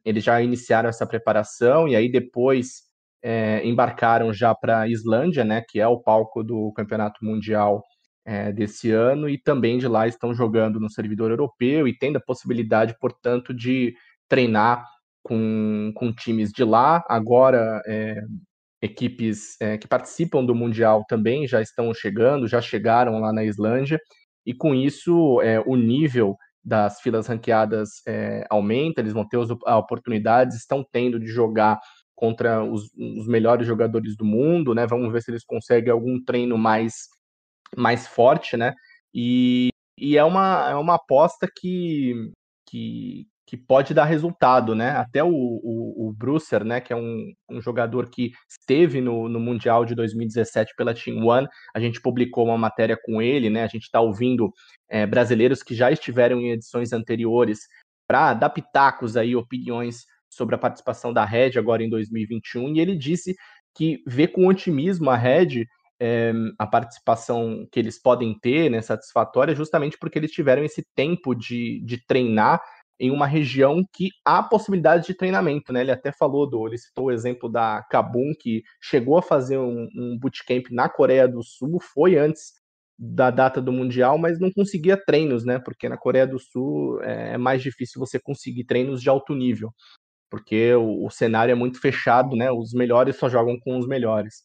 Eles 0.06 0.24
já 0.24 0.41
iniciaram 0.41 0.88
essa 0.88 1.06
preparação 1.06 1.86
e 1.86 1.98
aí 1.98 2.10
depois 2.10 2.90
é, 3.24 3.66
embarcaram 3.66 4.34
já 4.34 4.54
para 4.56 4.82
a 4.82 4.88
Islândia, 4.88 5.44
né? 5.44 5.62
Que 5.68 5.80
é 5.80 5.88
o 5.88 6.00
palco 6.00 6.44
do 6.44 6.72
Campeonato 6.74 7.24
Mundial 7.24 7.84
é, 8.25 8.51
desse 8.51 8.92
ano 8.92 9.30
e 9.30 9.38
também 9.38 9.78
de 9.78 9.88
lá 9.88 10.08
estão 10.08 10.34
jogando 10.34 10.80
no 10.80 10.90
servidor 10.90 11.32
europeu 11.32 11.88
e 11.88 11.98
tendo 11.98 12.18
a 12.18 12.22
possibilidade, 12.22 12.96
portanto, 13.00 13.54
de 13.54 13.94
treinar 14.28 14.86
com, 15.24 15.92
com 15.96 16.13
times 16.13 16.51
de 16.51 16.63
lá. 16.63 17.04
Agora, 17.10 17.82
é, 17.88 18.22
equipes 18.82 19.60
é, 19.62 19.78
que 19.78 19.88
participam 19.88 20.44
do 20.44 20.56
Mundial 20.56 21.06
também 21.08 21.48
já 21.48 21.62
estão 21.62 21.94
chegando, 21.94 22.48
já 22.48 22.62
chegaram 22.62 23.20
lá 23.20 23.32
na 23.32 23.44
Islândia, 23.44 24.00
e 24.46 24.54
com 24.54 24.74
isso 24.74 25.40
é, 25.42 25.60
o 25.62 25.75
nível 25.75 26.36
das 26.63 27.01
filas 27.01 27.28
ranqueadas 27.28 27.90
é, 28.08 28.46
aumenta, 28.50 29.01
eles 29.01 29.13
vão 29.13 29.28
ter 29.28 29.38
os, 29.38 29.50
oportunidades, 29.51 30.58
estão 30.58 30.86
tendo 30.92 31.20
de 31.20 31.28
jogar 31.28 31.80
contra 32.22 32.63
os, 32.63 32.84
os, 32.96 33.28
melhores 33.28 33.66
jogadores 33.66 34.16
do 34.16 34.24
mundo, 34.24 34.75
né? 34.75 34.86
Vamos 34.86 35.12
ver 35.12 35.24
se 35.24 35.32
eles 35.32 35.44
conseguem 35.44 35.92
algum 35.92 36.24
treino 36.24 36.56
mais, 36.56 37.08
mais 37.75 38.08
forte, 38.08 38.56
né? 38.56 38.75
E, 39.12 39.70
e 39.98 40.16
é, 40.16 40.24
uma, 40.24 40.70
é 40.70 40.75
uma 40.75 40.96
aposta 40.96 41.48
que, 41.51 42.32
que, 42.70 43.25
que 43.48 43.58
pode 43.58 43.92
dar 43.92 44.06
resultado, 44.06 44.75
né? 44.75 44.92
Até 44.92 45.24
o, 45.24 45.32
o, 45.32 46.10
o 46.10 46.13
Brusser, 46.13 46.63
né, 46.63 46.80
que 46.80 46.94
é 46.94 46.96
um, 46.96 47.34
um 47.50 47.60
jogador 47.60 48.08
que 48.08 48.34
esteve 48.48 49.01
no, 49.01 49.28
no 49.28 49.40
Mundial 49.40 49.84
de 49.84 49.96
2017 49.96 50.75
pela 50.78 50.94
Team 50.94 51.25
One, 51.25 51.48
a 51.74 51.80
gente 51.80 52.00
publicou 52.00 52.46
uma 52.46 52.58
matéria 52.58 52.96
com 53.04 53.20
ele, 53.20 53.50
né? 53.50 53.63
A 53.63 53.68
gente 53.68 53.86
está 53.86 54.00
ouvindo 54.00 54.54
é, 54.88 55.08
brasileiros 55.08 55.63
que 55.63 55.74
já 55.74 55.92
estiveram 55.92 56.40
em 56.40 56.51
edições 56.51 56.94
anteriores 56.94 57.62
para 58.08 58.48
pitacos 58.48 59.18
aí, 59.18 59.36
opiniões 59.36 60.06
sobre 60.31 60.55
a 60.55 60.57
participação 60.57 61.11
da 61.13 61.25
Red 61.25 61.57
agora 61.57 61.83
em 61.83 61.89
2021, 61.89 62.75
e 62.75 62.79
ele 62.79 62.95
disse 62.95 63.35
que 63.75 64.01
vê 64.07 64.27
com 64.27 64.47
otimismo 64.47 65.09
a 65.09 65.15
Red 65.15 65.65
é, 66.01 66.33
a 66.57 66.65
participação 66.65 67.67
que 67.71 67.79
eles 67.79 68.01
podem 68.01 68.38
ter, 68.39 68.71
né, 68.71 68.81
satisfatória, 68.81 69.53
justamente 69.53 69.97
porque 70.00 70.17
eles 70.17 70.31
tiveram 70.31 70.63
esse 70.63 70.83
tempo 70.95 71.35
de, 71.35 71.79
de 71.85 72.03
treinar 72.07 72.59
em 73.00 73.11
uma 73.11 73.25
região 73.25 73.83
que 73.91 74.09
há 74.23 74.43
possibilidade 74.43 75.07
de 75.07 75.15
treinamento, 75.15 75.73
né? 75.73 75.81
Ele 75.81 75.91
até 75.91 76.11
falou 76.11 76.47
do, 76.47 76.67
ele 76.67 76.77
citou 76.77 77.05
o 77.05 77.11
exemplo 77.11 77.50
da 77.50 77.83
Kabum, 77.89 78.31
que 78.39 78.61
chegou 78.79 79.17
a 79.17 79.23
fazer 79.23 79.57
um, 79.57 79.88
um 79.95 80.17
bootcamp 80.19 80.67
na 80.69 80.88
Coreia 80.88 81.27
do 81.27 81.41
Sul, 81.41 81.79
foi 81.81 82.15
antes 82.15 82.53
da 82.97 83.31
data 83.31 83.59
do 83.59 83.71
Mundial, 83.71 84.19
mas 84.19 84.39
não 84.39 84.51
conseguia 84.51 84.95
treinos, 84.95 85.43
né? 85.43 85.57
Porque 85.57 85.89
na 85.89 85.97
Coreia 85.97 86.27
do 86.27 86.38
Sul 86.38 87.01
é, 87.01 87.33
é 87.33 87.38
mais 87.39 87.63
difícil 87.63 88.00
você 88.00 88.19
conseguir 88.19 88.65
treinos 88.65 89.01
de 89.01 89.09
alto 89.09 89.33
nível, 89.33 89.73
porque 90.31 90.73
o, 90.73 91.05
o 91.05 91.11
cenário 91.11 91.51
é 91.51 91.55
muito 91.55 91.79
fechado, 91.79 92.38
né? 92.38 92.50
Os 92.50 92.73
melhores 92.73 93.17
só 93.17 93.29
jogam 93.29 93.59
com 93.59 93.77
os 93.77 93.85
melhores. 93.85 94.41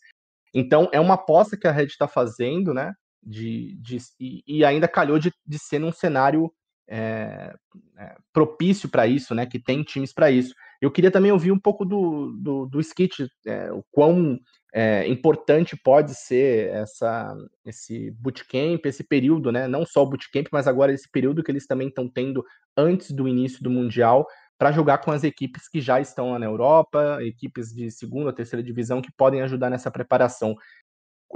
Então 0.52 0.88
é 0.92 0.98
uma 0.98 1.14
aposta 1.14 1.56
que 1.56 1.68
a 1.68 1.72
Red 1.72 1.86
está 1.86 2.08
fazendo, 2.08 2.74
né? 2.74 2.92
De, 3.22 3.76
de, 3.80 3.98
e, 4.20 4.42
e 4.46 4.64
ainda 4.64 4.88
calhou 4.88 5.18
de, 5.18 5.32
de 5.46 5.58
ser 5.58 5.78
num 5.78 5.92
cenário 5.92 6.52
é, 6.88 7.54
é, 7.96 8.16
propício 8.32 8.88
para 8.88 9.06
isso, 9.06 9.32
né? 9.34 9.46
Que 9.46 9.60
tem 9.60 9.84
times 9.84 10.12
para 10.12 10.30
isso. 10.30 10.52
Eu 10.80 10.90
queria 10.90 11.10
também 11.10 11.30
ouvir 11.30 11.52
um 11.52 11.58
pouco 11.58 11.84
do, 11.84 12.32
do, 12.32 12.66
do 12.66 12.80
Skit, 12.80 13.26
é, 13.46 13.72
o 13.72 13.82
quão 13.90 14.38
é, 14.74 15.06
importante 15.08 15.76
pode 15.76 16.14
ser 16.14 16.68
essa, 16.68 17.34
esse 17.64 18.10
bootcamp, 18.10 18.84
esse 18.84 19.04
período, 19.04 19.52
né? 19.52 19.68
Não 19.68 19.86
só 19.86 20.02
o 20.02 20.06
bootcamp, 20.06 20.48
mas 20.50 20.66
agora 20.66 20.92
esse 20.92 21.08
período 21.10 21.42
que 21.42 21.50
eles 21.50 21.66
também 21.66 21.88
estão 21.88 22.08
tendo 22.08 22.44
antes 22.76 23.12
do 23.12 23.28
início 23.28 23.62
do 23.62 23.70
Mundial 23.70 24.26
para 24.58 24.72
jogar 24.72 24.98
com 24.98 25.10
as 25.10 25.22
equipes 25.24 25.68
que 25.68 25.80
já 25.80 26.00
estão 26.00 26.32
lá 26.32 26.38
na 26.38 26.46
Europa, 26.46 27.18
equipes 27.22 27.72
de 27.72 27.90
segunda, 27.90 28.32
terceira 28.32 28.62
divisão 28.62 29.02
que 29.02 29.12
podem 29.12 29.42
ajudar 29.42 29.70
nessa 29.70 29.90
preparação. 29.90 30.56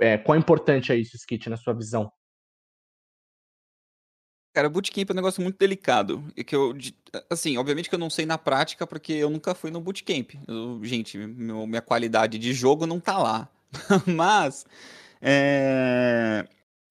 É, 0.00 0.16
quão 0.16 0.38
importante 0.38 0.92
é 0.92 0.96
isso, 0.96 1.16
Skit, 1.16 1.48
na 1.50 1.56
sua 1.56 1.74
visão? 1.74 2.10
Cara, 4.52 4.68
bootcamp 4.68 5.08
é 5.08 5.12
um 5.12 5.16
negócio 5.16 5.42
muito 5.42 5.58
delicado. 5.58 6.24
E 6.36 6.42
que 6.42 6.56
eu, 6.56 6.74
assim, 7.30 7.56
obviamente 7.56 7.88
que 7.88 7.94
eu 7.94 7.98
não 7.98 8.10
sei 8.10 8.26
na 8.26 8.36
prática, 8.36 8.86
porque 8.86 9.12
eu 9.12 9.30
nunca 9.30 9.54
fui 9.54 9.70
no 9.70 9.80
bootcamp. 9.80 10.32
Eu, 10.48 10.80
gente, 10.82 11.16
meu, 11.16 11.66
minha 11.66 11.82
qualidade 11.82 12.38
de 12.38 12.52
jogo 12.52 12.86
não 12.86 12.98
tá 12.98 13.16
lá. 13.18 13.48
Mas, 14.06 14.66
é... 15.20 16.48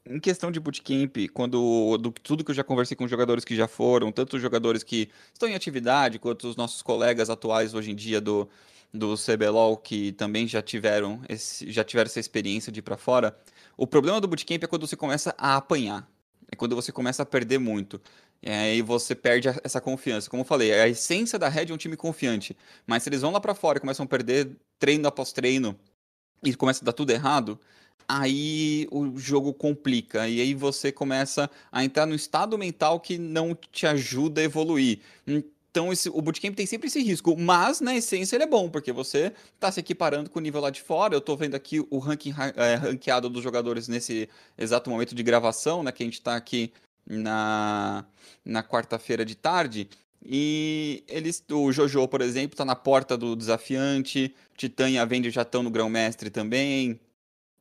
em 0.10 0.20
questão 0.20 0.52
de 0.52 0.60
bootcamp, 0.60 1.16
quando 1.34 1.98
do, 1.98 2.12
tudo 2.12 2.44
que 2.44 2.52
eu 2.52 2.56
já 2.56 2.64
conversei 2.64 2.98
com 2.98 3.08
jogadores 3.08 3.46
que 3.46 3.56
já 3.56 3.68
foram, 3.68 4.12
tanto 4.12 4.36
os 4.36 4.42
jogadores 4.42 4.84
que 4.84 5.10
estão 5.34 5.48
em 5.48 5.56
atividade, 5.56 6.20
quanto 6.20 6.48
os 6.48 6.56
nossos 6.56 6.82
colegas 6.82 7.30
atuais 7.30 7.74
hoje 7.74 7.92
em 7.92 7.96
dia 7.96 8.20
do, 8.20 8.50
do 8.94 9.16
CBLOL, 9.16 9.78
que 9.78 10.12
também 10.14 10.48
já 10.48 10.62
tiveram, 10.62 11.22
esse, 11.30 11.72
já 11.72 11.84
tiveram 11.84 12.08
essa 12.08 12.20
experiência 12.20 12.72
de 12.72 12.80
ir 12.80 12.84
pra 12.84 12.98
fora, 12.98 13.38
o 13.78 13.88
problema 13.88 14.20
do 14.20 14.28
bootcamp 14.28 14.64
é 14.64 14.68
quando 14.68 14.88
você 14.88 14.96
começa 14.96 15.34
a 15.38 15.56
apanhar 15.56 16.08
é 16.52 16.56
quando 16.56 16.76
você 16.76 16.92
começa 16.92 17.24
a 17.24 17.26
perder 17.26 17.60
muito. 17.60 18.02
E 18.42 18.50
aí 18.50 18.82
você 18.82 19.14
perde 19.14 19.50
essa 19.64 19.80
confiança. 19.80 20.30
Como 20.30 20.42
eu 20.42 20.46
falei, 20.46 20.74
a 20.74 20.88
essência 20.88 21.38
da 21.38 21.48
Red 21.48 21.68
é 21.70 21.74
um 21.74 21.78
time 21.78 21.96
confiante. 21.96 22.58
Mas 22.88 23.04
se 23.04 23.10
eles 23.10 23.22
vão 23.22 23.32
lá 23.32 23.40
para 23.40 23.54
fora 23.54 23.78
e 23.78 23.82
começam 23.82 24.04
a 24.04 24.08
perder 24.08 24.56
treino 24.80 25.08
após 25.08 25.32
treino 25.32 25.78
e 26.44 26.54
começa 26.56 26.84
a 26.84 26.86
dar 26.86 26.94
tudo 26.94 27.12
errado, 27.12 27.60
aí 28.08 28.88
o 28.92 29.18
jogo 29.18 29.54
complica. 29.54 30.28
E 30.28 30.42
aí 30.42 30.54
você 30.54 30.92
começa 30.92 31.50
a 31.72 31.84
entrar 31.84 32.06
no 32.06 32.16
estado 32.16 32.58
mental 32.58 33.00
que 33.00 33.18
não 33.18 33.56
te 33.72 33.86
ajuda 33.86 34.42
a 34.42 34.44
evoluir. 34.44 35.00
Então, 35.72 35.94
esse, 35.94 36.10
o 36.10 36.22
bootcamp 36.22 36.56
tem 36.56 36.66
sempre 36.66 36.88
esse 36.88 37.00
risco, 37.02 37.38
mas 37.38 37.80
na 37.80 37.96
essência 37.96 38.36
ele 38.36 38.44
é 38.44 38.48
bom, 38.48 38.70
porque 38.70 38.92
você 38.92 39.32
está 39.54 39.72
se 39.72 39.80
equiparando 39.80 40.30
com 40.30 40.40
o 40.40 40.42
nível 40.42 40.60
lá 40.60 40.72
de 40.72 40.82
fora. 40.82 41.14
Eu 41.14 41.20
estou 41.20 41.38
vendo 41.38 41.54
aqui 41.54 41.86
o 41.92 42.00
ranking 42.00 42.34
é, 42.56 42.76
ranqueado 42.76 43.30
dos 43.30 43.44
jogadores 43.44 43.88
nesse 43.88 44.28
exato 44.58 44.90
momento 44.90 45.14
de 45.14 45.22
gravação, 45.22 45.84
né? 45.84 45.92
Que 45.92 46.02
a 46.02 46.06
gente 46.06 46.16
está 46.16 46.36
aqui 46.36 46.74
na, 47.06 48.04
na 48.44 48.64
quarta-feira 48.64 49.24
de 49.24 49.36
tarde. 49.36 49.88
E 50.26 51.04
eles, 51.08 51.44
o 51.52 51.72
Jojo, 51.72 52.08
por 52.08 52.22
exemplo, 52.22 52.56
está 52.56 52.66
na 52.66 52.76
porta 52.76 53.16
do 53.16 53.36
desafiante. 53.36 54.34
Titã 54.58 54.90
e 54.90 54.98
Avenger 54.98 55.32
já 55.32 55.44
estão 55.44 55.64
no 55.64 55.70
grão-mestre 55.70 56.30
também. 56.30 57.00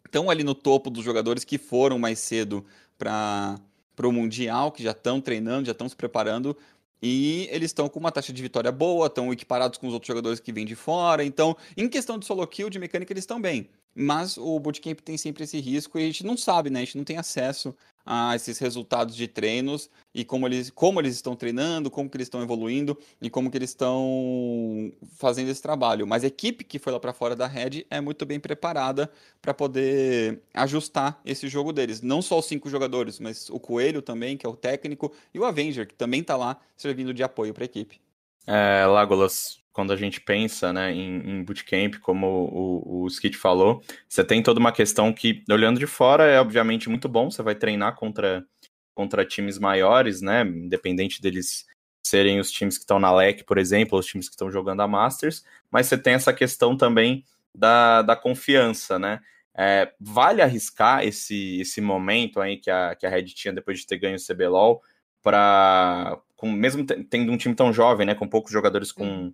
Estão 0.09 0.31
ali 0.31 0.43
no 0.43 0.55
topo 0.55 0.89
dos 0.89 1.05
jogadores 1.05 1.45
que 1.45 1.59
foram 1.59 1.99
mais 1.99 2.19
cedo 2.19 2.65
para 2.97 3.61
o 4.03 4.11
Mundial, 4.11 4.73
que 4.73 4.83
já 4.83 4.93
estão 4.93 5.21
treinando, 5.21 5.67
já 5.67 5.73
estão 5.73 5.87
se 5.87 5.95
preparando 5.95 6.57
e 7.03 7.47
eles 7.51 7.69
estão 7.71 7.89
com 7.89 8.01
uma 8.01 8.11
taxa 8.11 8.33
de 8.33 8.43
vitória 8.43 8.73
boa, 8.73 9.07
estão 9.07 9.31
equiparados 9.33 9.79
com 9.79 9.87
os 9.87 9.93
outros 9.93 10.09
jogadores 10.09 10.41
que 10.41 10.51
vêm 10.51 10.65
de 10.65 10.75
fora. 10.75 11.23
Então, 11.23 11.57
em 11.77 11.89
questão 11.89 12.19
de 12.19 12.27
solo 12.27 12.47
kill, 12.47 12.71
de 12.71 12.79
mecânica, 12.79 13.13
eles 13.13 13.23
estão 13.23 13.41
bem. 13.41 13.69
Mas 13.95 14.37
o 14.39 14.59
bootcamp 14.59 15.01
tem 15.01 15.17
sempre 15.17 15.45
esse 15.45 15.61
risco 15.61 15.99
e 15.99 16.03
a 16.03 16.07
gente 16.07 16.25
não 16.25 16.37
sabe, 16.37 16.71
né? 16.71 16.81
A 16.81 16.85
gente 16.85 16.97
não 16.97 17.05
tem 17.05 17.19
acesso 17.19 17.75
a 18.11 18.35
esses 18.35 18.59
resultados 18.59 19.15
de 19.15 19.29
treinos 19.29 19.91
e 20.15 20.25
como 20.25 20.47
eles, 20.47 20.71
como 20.71 20.99
eles 20.99 21.15
estão 21.15 21.37
treinando, 21.37 21.91
como 21.91 22.09
que 22.09 22.17
eles 22.17 22.25
estão 22.25 22.43
evoluindo 22.43 22.99
e 23.21 23.29
como 23.29 23.51
que 23.51 23.59
eles 23.59 23.69
estão 23.69 24.91
fazendo 25.19 25.51
esse 25.51 25.61
trabalho. 25.61 26.07
Mas 26.07 26.25
a 26.25 26.29
equipe 26.29 26.65
que 26.65 26.79
foi 26.79 26.91
lá 26.91 26.99
para 26.99 27.13
fora 27.13 27.37
da 27.37 27.47
Red 27.47 27.85
é 27.91 28.01
muito 28.01 28.25
bem 28.25 28.41
preparada 28.41 29.11
para 29.43 29.53
poder 29.53 30.41
ajustar 30.55 31.21
esse 31.23 31.49
jogo 31.49 31.71
deles. 31.71 32.01
Não 32.01 32.23
só 32.23 32.39
os 32.39 32.47
cinco 32.47 32.71
jogadores, 32.71 33.21
mas 33.21 33.51
o 33.51 33.61
Coelho 33.61 34.01
também, 34.01 34.39
que 34.39 34.47
é 34.47 34.49
o 34.49 34.57
técnico, 34.57 35.13
e 35.35 35.39
o 35.39 35.45
Avenger, 35.45 35.87
que 35.87 35.95
também 35.95 36.23
está 36.23 36.35
lá 36.35 36.59
servindo 36.79 37.13
de 37.13 37.23
apoio 37.23 37.53
para 37.53 37.65
a 37.65 37.67
equipe. 37.67 38.01
É, 38.47 38.87
Lagolas, 38.87 39.59
quando 39.79 39.93
a 39.93 39.97
gente 39.97 40.21
pensa 40.21 40.73
né, 40.73 40.91
em, 40.93 41.19
em 41.19 41.45
bootcamp, 41.45 42.01
como 42.01 42.27
o, 42.27 43.05
o 43.05 43.07
Skit 43.07 43.37
falou, 43.37 43.81
você 44.09 44.25
tem 44.25 44.43
toda 44.43 44.59
uma 44.59 44.73
questão 44.73 45.13
que, 45.13 45.45
olhando 45.49 45.79
de 45.79 45.87
fora, 45.87 46.25
é 46.25 46.41
obviamente 46.41 46.89
muito 46.89 47.09
bom, 47.09 47.31
você 47.31 47.45
vai 47.45 47.55
treinar 47.55 47.95
contra, 47.95 48.45
contra 48.93 49.25
times 49.25 49.57
maiores, 49.57 50.21
né? 50.21 50.43
Independente 50.43 51.23
deles 51.23 51.65
serem 52.03 52.41
os 52.41 52.51
times 52.51 52.77
que 52.77 52.83
estão 52.83 52.99
na 52.99 53.15
LEC, 53.15 53.45
por 53.45 53.57
exemplo, 53.57 53.97
os 53.97 54.07
times 54.07 54.29
que 54.29 54.35
estão 54.35 54.51
jogando 54.51 54.81
a 54.81 54.89
Masters, 54.89 55.45
mas 55.71 55.87
você 55.87 55.97
tem 55.97 56.15
essa 56.15 56.33
questão 56.33 56.77
também 56.77 57.25
da, 57.55 58.03
da 58.03 58.17
confiança, 58.17 58.99
né? 58.99 59.21
É, 59.57 59.93
vale 60.01 60.43
arriscar 60.43 61.07
esse, 61.07 61.61
esse 61.61 61.81
momento 61.81 62.41
aí 62.41 62.57
que 62.57 62.69
a, 62.69 62.97
que 62.97 63.07
a 63.07 63.11
Red 63.11 63.27
tinha 63.27 63.55
depois 63.55 63.79
de 63.79 63.87
ter 63.87 63.99
ganho 63.99 64.17
o 64.17 64.35
CBLOL 64.35 64.83
para 65.23 66.19
mesmo 66.43 66.85
tendo 66.85 67.31
um 67.31 67.37
time 67.37 67.55
tão 67.55 67.73
jovem, 67.73 68.07
né, 68.07 68.15
com 68.15 68.27
poucos 68.27 68.53
jogadores 68.53 68.93
com, 68.93 69.33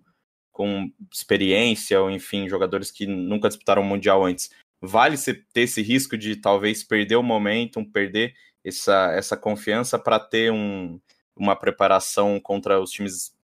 com 0.55 0.89
experiência, 1.11 2.01
ou 2.01 2.09
enfim, 2.09 2.47
jogadores 2.47 2.89
que 2.89 3.05
nunca 3.05 3.49
disputaram 3.49 3.81
o 3.81 3.85
Mundial 3.85 4.23
antes. 4.23 4.49
Vale 4.81 5.17
ter 5.51 5.61
esse 5.61 5.81
risco 5.81 6.17
de 6.17 6.37
talvez 6.37 6.81
perder 6.81 7.17
o 7.17 7.23
momentum, 7.23 7.83
perder 7.83 8.33
essa, 8.63 9.11
essa 9.11 9.35
confiança 9.35 9.99
para 9.99 10.17
ter 10.17 10.53
um, 10.53 10.97
uma 11.35 11.57
preparação 11.57 12.39
contra 12.39 12.79
os 12.79 12.89
times, 12.89 13.35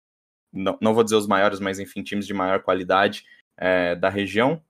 não, 0.52 0.78
não 0.80 0.94
vou 0.94 1.02
dizer 1.02 1.16
os 1.16 1.26
maiores, 1.26 1.58
mas 1.58 1.80
enfim, 1.80 2.00
times 2.00 2.28
de 2.28 2.32
maior 2.32 2.62
qualidade 2.62 3.24
é, 3.56 3.96
da 3.96 4.08
região? 4.08 4.62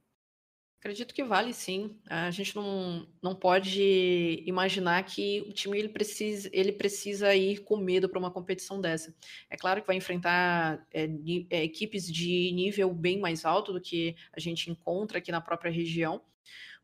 Acredito 0.80 1.12
que 1.12 1.22
vale 1.22 1.52
sim. 1.52 1.94
A 2.06 2.30
gente 2.30 2.56
não, 2.56 3.06
não 3.22 3.34
pode 3.34 4.42
imaginar 4.46 5.02
que 5.04 5.42
o 5.42 5.52
time 5.52 5.78
ele 5.78 5.90
precisa, 5.90 6.48
ele 6.54 6.72
precisa 6.72 7.34
ir 7.34 7.58
com 7.58 7.76
medo 7.76 8.08
para 8.08 8.18
uma 8.18 8.30
competição 8.30 8.80
dessa. 8.80 9.14
É 9.50 9.58
claro 9.58 9.82
que 9.82 9.86
vai 9.86 9.96
enfrentar 9.96 10.82
é, 10.90 11.06
é, 11.50 11.64
equipes 11.64 12.10
de 12.10 12.50
nível 12.52 12.94
bem 12.94 13.20
mais 13.20 13.44
alto 13.44 13.74
do 13.74 13.80
que 13.80 14.16
a 14.32 14.40
gente 14.40 14.70
encontra 14.70 15.18
aqui 15.18 15.30
na 15.30 15.42
própria 15.42 15.70
região. 15.70 16.22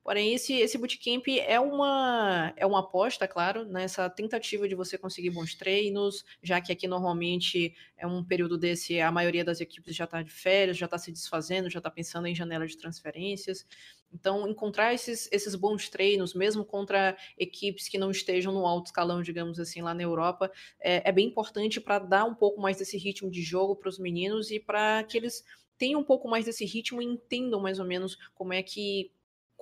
Porém, 0.06 0.34
esse, 0.34 0.52
esse 0.52 0.78
bootcamp 0.78 1.26
é 1.44 1.58
uma, 1.58 2.54
é 2.56 2.64
uma 2.64 2.78
aposta, 2.78 3.26
claro, 3.26 3.64
nessa 3.64 4.08
tentativa 4.08 4.68
de 4.68 4.76
você 4.76 4.96
conseguir 4.96 5.30
bons 5.30 5.56
treinos, 5.56 6.24
já 6.40 6.60
que 6.60 6.70
aqui 6.70 6.86
normalmente 6.86 7.74
é 7.96 8.06
um 8.06 8.22
período 8.22 8.56
desse, 8.56 9.00
a 9.00 9.10
maioria 9.10 9.44
das 9.44 9.60
equipes 9.60 9.96
já 9.96 10.04
está 10.04 10.22
de 10.22 10.30
férias, 10.30 10.76
já 10.76 10.84
está 10.84 10.96
se 10.96 11.10
desfazendo, 11.10 11.68
já 11.68 11.80
está 11.80 11.90
pensando 11.90 12.28
em 12.28 12.36
janela 12.36 12.68
de 12.68 12.78
transferências. 12.78 13.66
Então, 14.14 14.46
encontrar 14.46 14.94
esses, 14.94 15.28
esses 15.32 15.56
bons 15.56 15.88
treinos, 15.88 16.34
mesmo 16.34 16.64
contra 16.64 17.16
equipes 17.36 17.88
que 17.88 17.98
não 17.98 18.12
estejam 18.12 18.52
no 18.52 18.64
alto 18.64 18.86
escalão, 18.86 19.22
digamos 19.22 19.58
assim, 19.58 19.82
lá 19.82 19.92
na 19.92 20.04
Europa, 20.04 20.52
é, 20.78 21.02
é 21.08 21.10
bem 21.10 21.26
importante 21.26 21.80
para 21.80 21.98
dar 21.98 22.26
um 22.26 22.34
pouco 22.36 22.60
mais 22.60 22.76
desse 22.76 22.96
ritmo 22.96 23.28
de 23.28 23.42
jogo 23.42 23.74
para 23.74 23.88
os 23.88 23.98
meninos 23.98 24.52
e 24.52 24.60
para 24.60 25.02
que 25.02 25.18
eles 25.18 25.42
tenham 25.76 26.00
um 26.00 26.04
pouco 26.04 26.28
mais 26.28 26.44
desse 26.44 26.64
ritmo 26.64 27.02
e 27.02 27.04
entendam 27.04 27.60
mais 27.60 27.80
ou 27.80 27.84
menos 27.84 28.16
como 28.34 28.52
é 28.52 28.62
que 28.62 29.10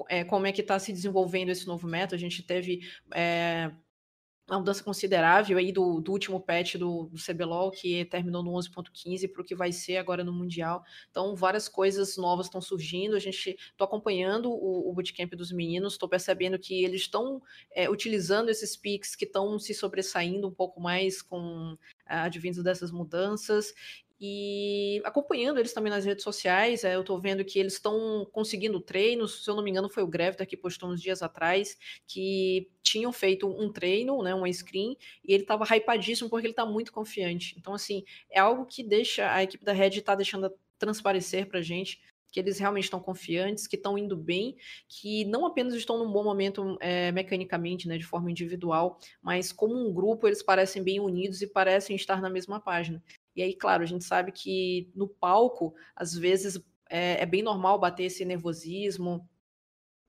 é, 0.08 0.24
como 0.24 0.46
é 0.46 0.52
que 0.52 0.60
está 0.60 0.78
se 0.78 0.92
desenvolvendo 0.92 1.50
esse 1.50 1.66
novo 1.66 1.86
método. 1.86 2.16
A 2.16 2.18
gente 2.18 2.42
teve 2.42 2.80
é, 3.14 3.70
uma 4.48 4.58
mudança 4.58 4.84
considerável 4.84 5.56
aí 5.56 5.72
do, 5.72 6.00
do 6.00 6.12
último 6.12 6.38
patch 6.38 6.76
do, 6.76 7.04
do, 7.04 7.18
CBLOL, 7.18 7.70
que 7.70 8.04
terminou 8.04 8.42
no 8.42 8.52
11.15 8.52 9.32
para 9.32 9.40
o 9.40 9.44
que 9.44 9.54
vai 9.54 9.72
ser 9.72 9.96
agora 9.96 10.22
no 10.22 10.32
Mundial. 10.32 10.84
Então, 11.10 11.34
várias 11.34 11.66
coisas 11.66 12.16
novas 12.18 12.46
estão 12.46 12.60
surgindo. 12.60 13.16
A 13.16 13.18
gente 13.18 13.50
está 13.50 13.84
acompanhando 13.84 14.50
o, 14.50 14.90
o 14.90 14.92
bootcamp 14.92 15.32
dos 15.34 15.50
meninos, 15.50 15.94
estou 15.94 16.08
percebendo 16.08 16.58
que 16.58 16.84
eles 16.84 17.02
estão 17.02 17.40
é, 17.74 17.88
utilizando 17.88 18.50
esses 18.50 18.76
picks 18.76 19.16
que 19.16 19.24
estão 19.24 19.58
se 19.58 19.72
sobressaindo 19.72 20.46
um 20.46 20.54
pouco 20.54 20.80
mais 20.80 21.22
com 21.22 21.76
advindos 22.06 22.62
dessas 22.62 22.90
mudanças 22.90 23.72
e 24.20 25.00
acompanhando 25.04 25.58
eles 25.58 25.72
também 25.72 25.90
nas 25.90 26.04
redes 26.04 26.22
sociais, 26.22 26.84
é, 26.84 26.94
eu 26.94 27.00
estou 27.00 27.20
vendo 27.20 27.44
que 27.44 27.58
eles 27.58 27.74
estão 27.74 28.26
conseguindo 28.32 28.80
treinos, 28.80 29.44
se 29.44 29.50
eu 29.50 29.56
não 29.56 29.62
me 29.62 29.70
engano 29.70 29.88
foi 29.88 30.02
o 30.02 30.08
Grevter 30.08 30.46
que 30.46 30.56
postou 30.56 30.90
uns 30.90 31.00
dias 31.02 31.22
atrás, 31.22 31.76
que 32.06 32.70
tinham 32.82 33.12
feito 33.12 33.48
um 33.48 33.72
treino, 33.72 34.22
né, 34.22 34.34
uma 34.34 34.50
screen, 34.52 34.96
e 35.24 35.34
ele 35.34 35.42
estava 35.42 35.64
hypadíssimo 35.64 36.30
porque 36.30 36.46
ele 36.46 36.52
está 36.52 36.64
muito 36.64 36.92
confiante. 36.92 37.56
Então, 37.58 37.74
assim, 37.74 38.04
é 38.30 38.38
algo 38.38 38.66
que 38.66 38.82
deixa, 38.82 39.32
a 39.32 39.42
equipe 39.42 39.64
da 39.64 39.72
Red 39.72 39.98
está 39.98 40.14
deixando 40.14 40.52
transparecer 40.78 41.48
para 41.48 41.60
gente 41.62 42.00
que 42.34 42.40
eles 42.40 42.58
realmente 42.58 42.84
estão 42.84 42.98
confiantes, 42.98 43.68
que 43.68 43.76
estão 43.76 43.96
indo 43.96 44.16
bem, 44.16 44.56
que 44.88 45.24
não 45.26 45.46
apenas 45.46 45.72
estão 45.72 45.98
num 45.98 46.10
bom 46.10 46.24
momento 46.24 46.76
é, 46.80 47.12
mecanicamente, 47.12 47.86
né, 47.86 47.96
de 47.96 48.04
forma 48.04 48.28
individual, 48.28 48.98
mas 49.22 49.52
como 49.52 49.76
um 49.76 49.94
grupo 49.94 50.26
eles 50.26 50.42
parecem 50.42 50.82
bem 50.82 50.98
unidos 50.98 51.42
e 51.42 51.46
parecem 51.46 51.94
estar 51.94 52.20
na 52.20 52.28
mesma 52.28 52.58
página. 52.58 53.00
E 53.36 53.42
aí, 53.42 53.54
claro, 53.54 53.82
a 53.82 53.86
gente 53.86 54.04
sabe 54.04 54.32
que 54.32 54.90
no 54.94 55.08
palco, 55.08 55.74
às 55.96 56.14
vezes, 56.14 56.60
é, 56.88 57.22
é 57.22 57.26
bem 57.26 57.42
normal 57.42 57.78
bater 57.78 58.04
esse 58.04 58.24
nervosismo, 58.24 59.28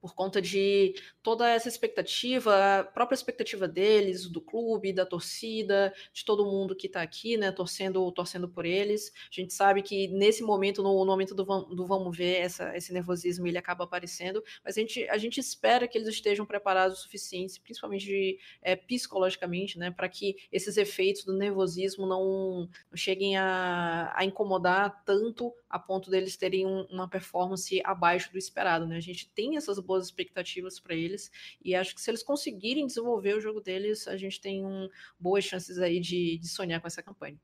por 0.05 0.13
conta 0.13 0.39
de 0.39 0.93
toda 1.23 1.49
essa 1.49 1.67
expectativa, 1.67 2.79
a 2.81 2.83
própria 2.83 3.15
expectativa 3.15 3.67
deles, 3.67 4.27
do 4.27 4.39
clube, 4.39 4.93
da 4.93 5.03
torcida, 5.03 5.91
de 6.13 6.23
todo 6.23 6.45
mundo 6.45 6.75
que 6.75 6.85
está 6.85 7.01
aqui, 7.01 7.37
né, 7.37 7.51
torcendo, 7.51 8.11
torcendo 8.11 8.47
por 8.47 8.67
eles. 8.67 9.11
A 9.31 9.33
gente 9.33 9.51
sabe 9.51 9.81
que 9.81 10.07
nesse 10.09 10.43
momento, 10.43 10.83
no, 10.83 10.99
no 10.99 11.11
momento 11.11 11.33
do, 11.33 11.43
do, 11.43 11.87
vamos 11.87 12.15
ver, 12.15 12.35
essa, 12.35 12.77
esse 12.77 12.93
nervosismo 12.93 13.47
ele 13.47 13.57
acaba 13.57 13.83
aparecendo, 13.83 14.43
mas 14.63 14.77
a 14.77 14.81
gente, 14.81 15.09
a 15.09 15.17
gente 15.17 15.39
espera 15.39 15.87
que 15.87 15.97
eles 15.97 16.09
estejam 16.09 16.45
preparados 16.45 16.99
o 16.99 17.01
suficiente, 17.01 17.59
principalmente 17.59 18.05
de, 18.05 18.37
é, 18.61 18.75
psicologicamente, 18.75 19.79
né, 19.79 19.89
para 19.89 20.07
que 20.07 20.35
esses 20.51 20.77
efeitos 20.77 21.23
do 21.23 21.33
nervosismo 21.33 22.05
não, 22.05 22.69
não 22.91 22.97
cheguem 22.97 23.37
a, 23.37 24.13
a 24.15 24.23
incomodar 24.23 25.03
tanto 25.03 25.51
a 25.67 25.79
ponto 25.79 26.09
deles 26.11 26.37
terem 26.37 26.65
um, 26.65 26.83
uma 26.91 27.07
performance 27.07 27.81
abaixo 27.83 28.31
do 28.31 28.37
esperado, 28.37 28.85
né? 28.85 28.97
A 28.97 29.01
gente 29.01 29.29
tem 29.29 29.57
essas 29.57 29.79
boas 29.79 29.94
expectativas 30.03 30.79
para 30.79 30.93
eles 30.93 31.31
e 31.63 31.73
acho 31.73 31.95
que 31.95 32.01
se 32.01 32.11
eles 32.11 32.21
conseguirem 32.21 32.85
desenvolver 32.85 33.35
o 33.35 33.41
jogo 33.41 33.61
deles, 33.61 34.07
a 34.07 34.17
gente 34.17 34.41
tem 34.41 34.65
um, 34.65 34.89
boas 35.19 35.43
chances 35.43 35.79
aí 35.79 35.99
de, 35.99 36.37
de 36.37 36.47
sonhar 36.47 36.81
com 36.81 36.87
essa 36.87 37.01
campanha. 37.01 37.37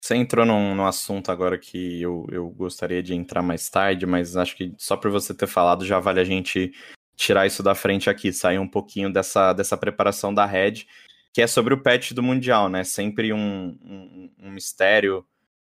Você 0.00 0.14
entrou 0.16 0.44
num, 0.44 0.74
num 0.74 0.86
assunto 0.86 1.32
agora 1.32 1.58
que 1.58 2.00
eu, 2.00 2.26
eu 2.30 2.48
gostaria 2.50 3.02
de 3.02 3.14
entrar 3.14 3.42
mais 3.42 3.70
tarde, 3.70 4.04
mas 4.04 4.36
acho 4.36 4.54
que 4.54 4.74
só 4.76 4.96
por 4.96 5.10
você 5.10 5.34
ter 5.34 5.46
falado 5.46 5.84
já 5.84 5.98
vale 5.98 6.20
a 6.20 6.24
gente 6.24 6.72
tirar 7.16 7.46
isso 7.46 7.62
da 7.62 7.74
frente 7.74 8.10
aqui, 8.10 8.32
sair 8.32 8.58
um 8.58 8.68
pouquinho 8.68 9.10
dessa, 9.10 9.52
dessa 9.52 9.76
preparação 9.76 10.34
da 10.34 10.44
Red, 10.44 10.84
que 11.32 11.40
é 11.40 11.46
sobre 11.46 11.72
o 11.72 11.82
patch 11.82 12.12
do 12.12 12.22
Mundial, 12.22 12.68
né? 12.68 12.84
Sempre 12.84 13.32
um, 13.32 13.78
um, 13.82 14.30
um 14.38 14.50
mistério 14.50 15.26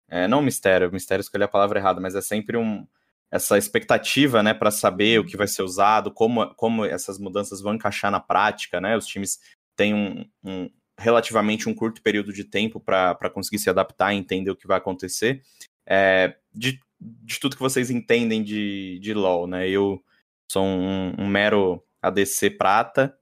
é, 0.09 0.27
não 0.27 0.41
mistério, 0.41 0.91
mistério 0.91 1.21
escolhi 1.21 1.43
a 1.43 1.47
palavra 1.47 1.79
errada, 1.79 2.01
mas 2.01 2.15
é 2.15 2.21
sempre 2.21 2.57
um, 2.57 2.85
essa 3.31 3.57
expectativa, 3.57 4.41
né, 4.41 4.53
para 4.53 4.71
saber 4.71 5.19
o 5.19 5.25
que 5.25 5.37
vai 5.37 5.47
ser 5.47 5.61
usado, 5.61 6.11
como, 6.11 6.53
como 6.55 6.83
essas 6.85 7.19
mudanças 7.19 7.61
vão 7.61 7.75
encaixar 7.75 8.11
na 8.11 8.19
prática, 8.19 8.81
né? 8.81 8.97
Os 8.97 9.05
times 9.05 9.39
têm 9.75 9.93
um, 9.93 10.25
um 10.43 10.69
relativamente 10.97 11.69
um 11.69 11.73
curto 11.73 12.01
período 12.01 12.33
de 12.33 12.43
tempo 12.43 12.79
para 12.79 13.29
conseguir 13.29 13.59
se 13.59 13.69
adaptar 13.69 14.13
e 14.13 14.17
entender 14.17 14.51
o 14.51 14.55
que 14.55 14.67
vai 14.67 14.77
acontecer. 14.77 15.41
É, 15.85 16.35
de, 16.53 16.79
de 16.99 17.39
tudo 17.39 17.55
que 17.55 17.61
vocês 17.61 17.89
entendem 17.89 18.43
de, 18.43 18.99
de 18.99 19.13
LoL, 19.13 19.47
né? 19.47 19.69
Eu 19.69 20.03
sou 20.51 20.65
um, 20.65 21.13
um 21.17 21.27
mero 21.27 21.83
ADC 22.01 22.51
prata 22.51 23.15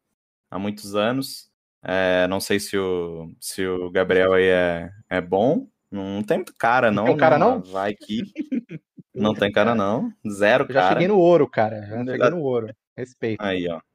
há 0.50 0.58
muitos 0.58 0.96
anos. 0.96 1.52
É, 1.84 2.28
não 2.28 2.40
sei 2.40 2.60
se 2.60 2.78
o, 2.78 3.32
se 3.40 3.66
o 3.66 3.92
Gabriel 3.92 4.34
aí 4.34 4.46
é, 4.46 4.90
é 5.10 5.22
bom, 5.22 5.68
não 5.92 6.24
tem 6.24 6.44
cara, 6.58 6.92
não. 6.92 7.04
Não 7.04 7.12
tem 7.12 7.18
cara, 7.18 7.38
não? 7.38 7.62
Vai 7.62 7.94
que. 7.94 8.24
Não 9.18 9.34
tem 9.34 9.52
cara, 9.52 9.74
não. 9.76 10.14
Zero 10.30 10.66
eu 10.68 10.74
já 10.74 10.82
cara. 10.82 10.94
cheguei 10.94 11.08
no 11.08 11.18
ouro, 11.18 11.50
cara. 11.50 11.86
Já 11.88 12.06
cheguei 12.06 12.30
no 12.30 12.42
ouro. 12.42 12.74
Respeito. 12.96 13.42
Aí, 13.42 13.68
ó. 13.68 13.80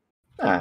Ah, 0.45 0.59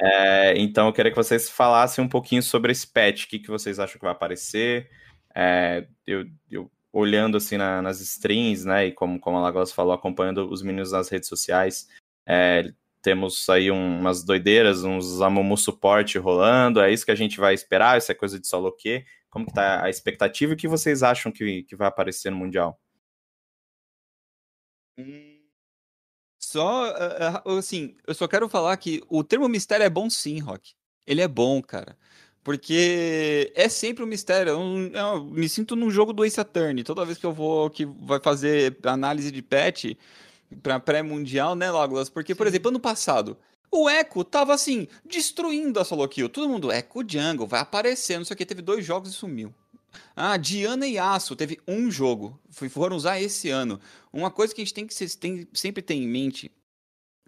é, 0.00 0.58
então 0.58 0.86
eu 0.86 0.92
queria 0.92 1.10
que 1.10 1.16
vocês 1.16 1.50
falassem 1.50 2.02
um 2.02 2.08
pouquinho 2.08 2.42
sobre 2.42 2.72
esse 2.72 2.86
patch. 2.86 3.24
O 3.24 3.28
que, 3.28 3.38
que 3.38 3.50
vocês 3.50 3.78
acham 3.78 3.98
que 3.98 4.04
vai 4.04 4.12
aparecer? 4.12 4.88
É, 5.34 5.86
eu, 6.06 6.24
eu, 6.50 6.70
olhando 6.92 7.36
assim 7.36 7.56
na, 7.56 7.82
nas 7.82 8.00
streams, 8.00 8.66
né? 8.66 8.86
E 8.86 8.92
como, 8.92 9.20
como 9.20 9.36
a 9.36 9.40
Lagos 9.40 9.72
falou, 9.72 9.92
acompanhando 9.92 10.50
os 10.50 10.62
meninos 10.62 10.92
nas 10.92 11.08
redes 11.08 11.28
sociais. 11.28 11.88
É, 12.26 12.70
temos 13.02 13.48
aí 13.48 13.70
um, 13.70 14.00
umas 14.00 14.24
doideiras, 14.24 14.82
uns 14.82 15.20
Amumu 15.20 15.56
suporte 15.56 16.18
rolando. 16.18 16.80
É 16.80 16.90
isso 16.90 17.04
que 17.04 17.12
a 17.12 17.16
gente 17.16 17.38
vai 17.38 17.54
esperar? 17.54 17.98
Isso 17.98 18.10
é 18.10 18.14
coisa 18.14 18.38
de 18.40 18.46
solo 18.46 18.72
quê? 18.72 19.04
Como 19.30 19.46
que 19.46 19.52
tá 19.52 19.84
a 19.84 19.90
expectativa 19.90 20.52
e 20.52 20.54
o 20.54 20.56
que 20.56 20.66
vocês 20.66 21.02
acham 21.02 21.30
que, 21.30 21.62
que 21.64 21.76
vai 21.76 21.88
aparecer 21.88 22.30
no 22.30 22.36
Mundial? 22.38 22.80
Hum, 24.98 25.38
só, 26.38 26.92
assim, 27.58 27.96
eu 28.06 28.14
só 28.14 28.28
quero 28.28 28.48
falar 28.48 28.76
que 28.76 29.02
o 29.08 29.24
termo 29.24 29.48
mistério 29.48 29.84
é 29.84 29.90
bom 29.90 30.08
sim, 30.10 30.38
Rock. 30.40 30.74
Ele 31.06 31.20
é 31.22 31.28
bom, 31.28 31.62
cara. 31.62 31.96
Porque 32.44 33.52
é 33.56 33.68
sempre 33.68 34.04
um 34.04 34.06
mistério. 34.06 34.52
Eu, 34.52 34.92
eu 34.94 35.24
me 35.24 35.48
sinto 35.48 35.74
num 35.76 35.90
jogo 35.90 36.12
do 36.12 36.24
Ace 36.24 36.40
Attorney. 36.40 36.84
Toda 36.84 37.04
vez 37.04 37.18
que 37.18 37.26
eu 37.26 37.32
vou 37.32 37.70
que 37.70 37.84
vai 37.86 38.20
fazer 38.20 38.78
análise 38.84 39.30
de 39.32 39.42
patch 39.42 39.94
para 40.62 40.80
pré-mundial, 40.80 41.54
né, 41.56 41.70
Lagos? 41.70 42.08
Porque, 42.10 42.34
por 42.34 42.46
exemplo, 42.46 42.68
ano 42.70 42.80
passado, 42.80 43.36
o 43.72 43.90
Echo 43.90 44.24
tava 44.24 44.54
assim, 44.54 44.88
destruindo 45.04 45.80
a 45.80 45.84
solo 45.84 46.08
kill. 46.08 46.28
Todo 46.28 46.48
mundo, 46.48 46.72
Echo 46.72 47.02
Jungle, 47.08 47.46
vai 47.48 47.60
aparecer, 47.60 48.18
não 48.18 48.24
sei 48.24 48.34
o 48.34 48.38
que. 48.38 48.46
Teve 48.46 48.62
dois 48.62 48.84
jogos 48.84 49.10
e 49.10 49.14
sumiu. 49.14 49.54
Ah, 50.14 50.36
Diana 50.36 50.86
e 50.86 50.98
Aço, 50.98 51.36
teve 51.36 51.60
um 51.66 51.90
jogo. 51.90 52.38
Foram 52.70 52.96
usar 52.96 53.20
esse 53.20 53.50
ano. 53.50 53.80
Uma 54.12 54.30
coisa 54.30 54.54
que 54.54 54.60
a 54.60 54.64
gente 54.64 54.74
tem 54.74 54.86
que 54.86 55.16
tem, 55.16 55.48
sempre 55.52 55.82
ter 55.82 55.94
em 55.94 56.06
mente: 56.06 56.50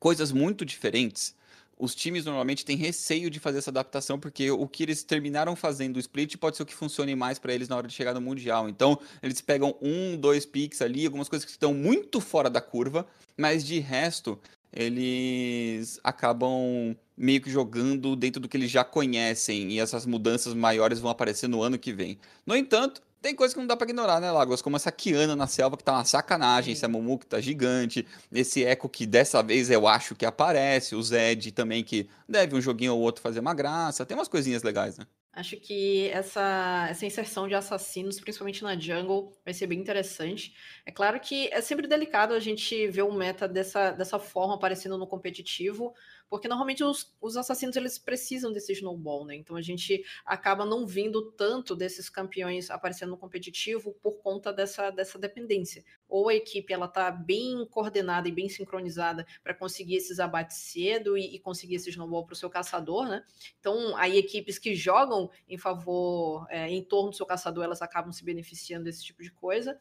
coisas 0.01 0.33
muito 0.33 0.65
diferentes. 0.65 1.37
Os 1.79 1.95
times 1.95 2.25
normalmente 2.25 2.65
têm 2.65 2.77
receio 2.77 3.31
de 3.31 3.39
fazer 3.39 3.59
essa 3.59 3.71
adaptação, 3.71 4.19
porque 4.19 4.51
o 4.51 4.67
que 4.67 4.83
eles 4.83 5.05
terminaram 5.05 5.55
fazendo 5.55 5.97
o 5.97 6.01
split 6.01 6.37
pode 6.37 6.57
ser 6.57 6.65
o 6.65 6.67
que 6.67 6.75
funcione 6.75 7.15
mais 7.15 7.39
para 7.39 7.55
eles 7.55 7.69
na 7.69 7.77
hora 7.77 7.87
de 7.87 7.95
chegar 7.95 8.13
no 8.15 8.21
Mundial. 8.21 8.69
Então, 8.69 8.99
eles 9.23 9.41
pegam 9.41 9.77
um, 9.81 10.17
dois 10.17 10.45
picks 10.45 10.83
ali, 10.83 11.07
algumas 11.07 11.29
coisas 11.29 11.45
que 11.45 11.53
estão 11.53 11.73
muito 11.73 12.21
fora 12.21 12.51
da 12.51 12.61
curva, 12.61 13.07
mas 13.37 13.65
de 13.65 13.79
resto, 13.79 14.41
eles 14.73 15.99
acabam 16.03 16.97
meio 17.17 17.41
que 17.41 17.51
jogando 17.51 18.15
dentro 18.15 18.41
do 18.41 18.49
que 18.49 18.57
eles 18.57 18.71
já 18.71 18.85
conhecem 18.85 19.73
e 19.73 19.81
essas 19.81 20.07
mudanças 20.07 20.55
maiores 20.55 21.01
vão 21.01 21.11
aparecer 21.11 21.49
no 21.49 21.63
ano 21.63 21.79
que 21.79 21.93
vem. 21.93 22.19
No 22.47 22.57
entanto, 22.57 23.03
tem 23.21 23.35
coisa 23.35 23.53
que 23.53 23.59
não 23.61 23.67
dá 23.67 23.77
para 23.77 23.89
ignorar, 23.89 24.21
né, 24.21 24.31
Lagos? 24.31 24.63
Como 24.63 24.77
essa 24.77 24.93
Kiana 24.93 25.35
na 25.35 25.49
selva 25.49 25.77
que 25.77 25.83
tá 25.83 25.93
uma 25.93 26.05
sacanagem, 26.05 26.73
esse 26.73 26.85
Amumu 26.85 27.19
que 27.19 27.27
tá 27.27 27.41
gigante, 27.41 28.07
esse 28.31 28.63
Echo 28.63 28.89
que 28.89 29.07
dessa 29.07 29.43
vez 29.43 29.71
eu 29.71 29.89
acho 29.89 30.15
que 30.15 30.25
aparece, 30.25 30.95
o 30.95 31.03
Zed 31.03 31.51
também 31.53 31.83
que 31.83 32.09
deve 32.29 32.55
um 32.55 32.61
joguinho 32.61 32.95
ou 32.95 33.01
outro 33.01 33.21
fazer 33.21 33.41
uma 33.41 33.55
graça, 33.55 34.07
tem 34.07 34.17
umas 34.17 34.29
coisinhas 34.29 34.63
legais, 34.63 34.97
né? 34.97 35.05
Acho 35.39 35.57
que 35.57 36.09
essa, 36.09 36.89
essa 36.91 37.07
inserção 37.07 37.47
de 37.47 37.55
assassinos, 37.55 38.19
principalmente 38.19 38.61
na 38.65 38.77
jungle, 38.77 39.31
vai 39.45 39.55
ser 39.55 39.69
bem 39.69 39.79
interessante. 39.79 40.53
É 40.85 40.91
claro 40.91 41.21
que 41.21 41.47
é 41.53 41.61
sempre 41.61 41.87
delicado 41.87 42.35
a 42.35 42.41
gente 42.41 42.89
ver 42.89 43.05
um 43.05 43.13
meta 43.13 43.47
dessa, 43.47 43.93
dessa 43.93 44.19
forma 44.19 44.57
aparecendo 44.57 44.99
no 44.99 45.07
competitivo, 45.07 45.95
porque 46.29 46.49
normalmente 46.49 46.85
os, 46.85 47.15
os 47.21 47.37
assassinos 47.37 47.77
eles 47.77 47.99
precisam 47.99 48.53
desse 48.53 48.73
snowball, 48.73 49.25
né? 49.25 49.35
Então 49.35 49.57
a 49.57 49.63
gente 49.63 50.05
acaba 50.25 50.65
não 50.65 50.87
vindo 50.87 51.33
tanto 51.33 51.75
desses 51.75 52.11
campeões 52.11 52.71
aparecendo 52.71 53.11
no 53.11 53.17
competitivo 53.17 53.93
por 54.03 54.19
conta 54.19 54.53
dessa, 54.53 54.91
dessa 54.91 55.19
dependência. 55.19 55.85
Ou 56.09 56.29
a 56.29 56.35
equipe 56.35 56.73
ela 56.73 56.89
tá 56.89 57.11
bem 57.11 57.67
coordenada 57.71 58.29
e 58.29 58.33
bem 58.33 58.49
sincronizada 58.49 59.27
para 59.43 59.55
conseguir 59.55 59.97
esses 59.97 60.21
abates 60.21 60.57
cedo 60.59 61.17
e, 61.17 61.37
e 61.37 61.39
conseguir 61.39 61.77
esse 61.77 61.91
snowball 61.91 62.25
para 62.25 62.35
o 62.35 62.37
seu 62.37 62.51
caçador, 62.51 63.09
né? 63.09 63.25
Então 63.59 63.97
aí 63.97 64.19
equipes 64.19 64.59
que 64.59 64.75
jogam 64.75 65.31
em 65.49 65.59
favor, 65.59 66.47
é, 66.51 66.69
em 66.69 66.83
torno 66.83 67.11
do 67.11 67.17
seu 67.17 67.27
caçador, 67.27 67.65
elas 67.65 67.83
acabam 67.83 68.13
se 68.13 68.25
beneficiando 68.25 68.85
desse 68.85 69.05
tipo 69.05 69.23
de 69.23 69.31
coisa 69.31 69.79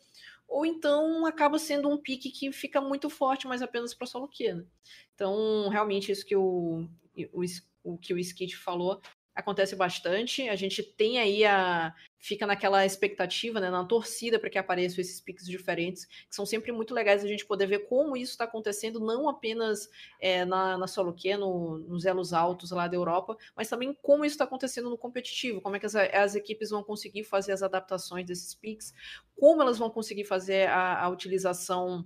ou 0.47 0.65
então 0.65 1.25
acaba 1.25 1.59
sendo 1.59 1.89
um 1.89 1.97
pique 1.97 2.31
que 2.31 2.51
fica 2.51 2.79
muito 2.79 3.09
forte, 3.09 3.47
mas 3.47 3.61
apenas 3.61 3.93
para 3.93 4.07
solo 4.07 4.27
quê, 4.27 4.53
né? 4.53 4.65
Então, 5.13 5.67
realmente, 5.69 6.11
isso 6.11 6.25
que 6.25 6.35
o, 6.35 6.87
o, 7.33 7.43
o 7.83 7.97
que 7.97 8.13
o 8.13 8.19
Skit 8.19 8.55
falou 8.55 9.01
acontece 9.37 9.75
bastante. 9.75 10.49
A 10.49 10.55
gente 10.55 10.81
tem 10.81 11.19
aí 11.19 11.45
a. 11.45 11.93
Fica 12.19 12.47
naquela 12.47 12.83
expectativa, 12.83 13.61
né, 13.61 13.69
na 13.69 13.85
torcida 13.85 14.39
para 14.39 14.49
que 14.49 14.57
apareçam 14.57 14.99
esses 14.99 15.21
piques 15.21 15.45
diferentes, 15.45 16.05
que 16.05 16.35
são 16.35 16.47
sempre 16.47 16.71
muito 16.71 16.91
legais 16.91 17.23
a 17.23 17.27
gente 17.27 17.45
poder 17.45 17.67
ver 17.67 17.87
como 17.87 18.17
isso 18.17 18.31
está 18.31 18.45
acontecendo, 18.45 18.99
não 18.99 19.29
apenas 19.29 19.87
é, 20.19 20.43
na, 20.43 20.79
na 20.79 20.87
solo 20.87 21.13
quê, 21.13 21.37
no, 21.37 21.77
nos 21.77 22.05
elos 22.05 22.33
altos 22.33 22.71
lá 22.71 22.87
da 22.87 22.95
Europa, 22.95 23.37
mas 23.55 23.69
também 23.69 23.95
como 24.01 24.25
isso 24.25 24.33
está 24.33 24.45
acontecendo 24.45 24.89
no 24.89 24.97
competitivo, 24.97 25.61
como 25.61 25.75
é 25.75 25.79
que 25.79 25.85
as, 25.85 25.95
as, 25.95 26.33
equipes 26.33 26.71
vão 26.71 26.83
conseguir 26.83 27.23
fazer 27.23 27.51
as 27.51 27.61
adaptações 27.61 28.25
desses 28.25 28.55
piques, 28.55 28.95
como 29.39 29.61
elas 29.61 29.77
vão 29.77 29.91
conseguir 29.91 30.25
fazer 30.25 30.67
a, 30.69 31.03
a 31.03 31.09
utilização 31.09 32.03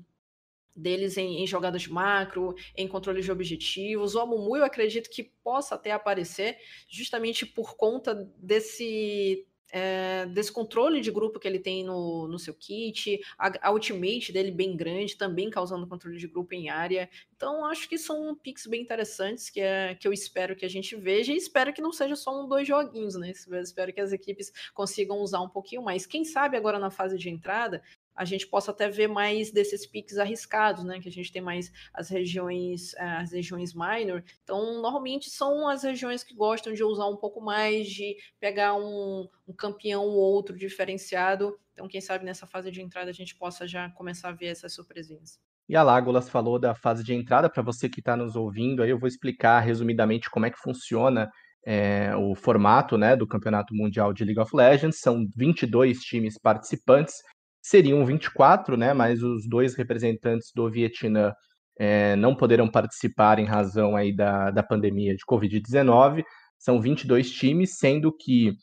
deles 0.76 1.18
em, 1.18 1.44
em, 1.44 1.48
jogadas 1.48 1.88
macro, 1.88 2.56
em 2.76 2.88
controle 2.88 3.22
de 3.22 3.32
objetivos. 3.32 4.16
O 4.16 4.20
Amumu 4.20 4.56
eu 4.58 4.64
acredito 4.64 5.10
que 5.10 5.24
possa 5.44 5.76
até 5.76 5.92
aparecer 5.92 6.58
justamente 6.90 7.46
por 7.46 7.76
conta 7.76 8.14
desse 8.38 9.46
é, 9.72 10.26
desse 10.28 10.52
controle 10.52 11.00
de 11.00 11.10
grupo 11.10 11.40
que 11.40 11.48
ele 11.48 11.58
tem 11.60 11.84
no, 11.84 12.28
no 12.28 12.38
seu 12.38 12.54
kit, 12.54 13.20
a, 13.38 13.70
a, 13.70 13.72
ultimate 13.72 14.32
dele 14.32 14.52
bem 14.52 14.76
grande, 14.76 15.16
também 15.16 15.50
causando 15.50 15.88
controle 15.88 16.18
de 16.18 16.28
grupo 16.28 16.54
em 16.54 16.70
área. 16.70 17.10
Então, 17.36 17.66
acho 17.66 17.88
que 17.88 17.98
são 17.98 18.36
picks 18.36 18.68
bem 18.68 18.82
interessantes 18.82 19.50
que, 19.50 19.62
é, 19.62 19.96
que 19.96 20.08
eu 20.08 20.14
espero 20.14 20.56
que 20.56 20.66
a 20.66 20.70
gente 20.70 20.96
veja 20.96 21.32
e 21.32 21.38
espero 21.38 21.74
que 21.74 21.82
não 21.82 21.94
seja 21.94 22.16
só 22.16 22.44
um 22.44 22.48
dois 22.48 22.68
joguinhos, 22.68 23.16
né? 23.16 23.32
Espero 23.32 23.94
que 23.94 24.02
as 24.02 24.12
equipes 24.12 24.52
consigam 24.74 25.20
usar 25.20 25.40
um 25.40 25.50
pouquinho 25.50 25.82
mais. 25.82 26.06
Quem 26.06 26.26
sabe 26.26 26.58
agora 26.58 26.78
na 26.78 26.92
fase 26.92 27.18
de 27.18 27.30
entrada 27.30 27.82
a 28.16 28.26
gente 28.26 28.48
possa 28.48 28.72
até 28.72 28.90
ver 28.90 29.08
mais 29.08 29.52
desses 29.52 29.86
piques 29.86 30.18
arriscados, 30.18 30.84
né? 30.84 31.00
Que 31.00 31.10
a 31.10 31.12
gente 31.12 31.32
tem 31.32 31.42
mais 31.42 31.72
as 31.94 32.10
regiões, 32.10 32.94
eh, 32.96 33.18
as 33.18 33.32
regiões 33.32 33.74
minor. 33.74 34.24
Então, 34.44 34.82
normalmente 34.82 35.30
são 35.30 35.68
as 35.68 35.84
regiões 35.84 36.24
que 36.24 36.36
gostam 36.36 36.74
de 36.74 36.84
usar 36.84 37.08
um 37.08 37.18
pouco 37.18 37.42
mais, 37.42 37.88
de 37.88 38.18
pegar 38.40 38.76
um, 38.76 39.28
um 39.48 39.54
campeão 39.54 40.04
ou 40.04 40.18
outro 40.18 40.58
diferenciado. 40.58 41.58
Então, 41.74 41.88
quem 41.88 42.02
sabe 42.02 42.26
nessa 42.26 42.46
fase 42.46 42.70
de 42.70 42.82
entrada 42.82 43.10
a 43.10 43.14
gente 43.14 43.36
possa 43.36 43.68
já 43.68 43.90
começar 43.92 44.30
a 44.30 44.34
ver 44.34 44.48
essas 44.48 44.74
surpresinhas. 44.74 45.40
E 45.70 45.76
a 45.76 45.84
Lágolas 45.84 46.30
falou 46.30 46.60
da 46.60 46.76
fase 46.76 47.04
de 47.04 47.14
entrada. 47.14 47.50
Para 47.50 47.64
você 47.64 47.88
que 47.88 48.02
está 48.02 48.18
nos 48.18 48.36
ouvindo, 48.36 48.84
aí 48.84 48.90
eu 48.90 49.00
vou 49.00 49.08
explicar 49.08 49.62
resumidamente 49.62 50.30
como 50.30 50.46
é 50.46 50.52
que 50.52 50.60
funciona 50.60 51.32
é, 51.66 52.14
o 52.16 52.36
formato 52.36 52.98
né, 52.98 53.16
do 53.16 53.26
Campeonato 53.26 53.74
Mundial 53.74 54.12
de 54.14 54.26
League 54.26 54.40
of 54.40 54.56
Legends. 54.56 55.00
São 55.00 55.26
22 55.36 56.00
times 56.00 56.38
participantes 56.38 57.16
seriam 57.62 58.06
24, 58.06 58.76
né? 58.76 58.94
Mas 58.94 59.22
os 59.22 59.48
dois 59.48 59.76
representantes 59.76 60.52
do 60.56 60.70
Vietnã 60.70 61.34
é, 61.80 62.16
não 62.16 62.36
poderão 62.36 62.70
participar 62.70 63.40
em 63.40 63.46
razão 63.46 63.96
aí 63.96 64.16
da, 64.16 64.52
da 64.52 64.64
pandemia 64.64 65.16
de 65.16 65.26
Covid-19. 65.26 66.24
São 66.58 66.82
22 66.82 67.32
times, 67.32 67.78
sendo 67.78 68.12
que 68.16 68.54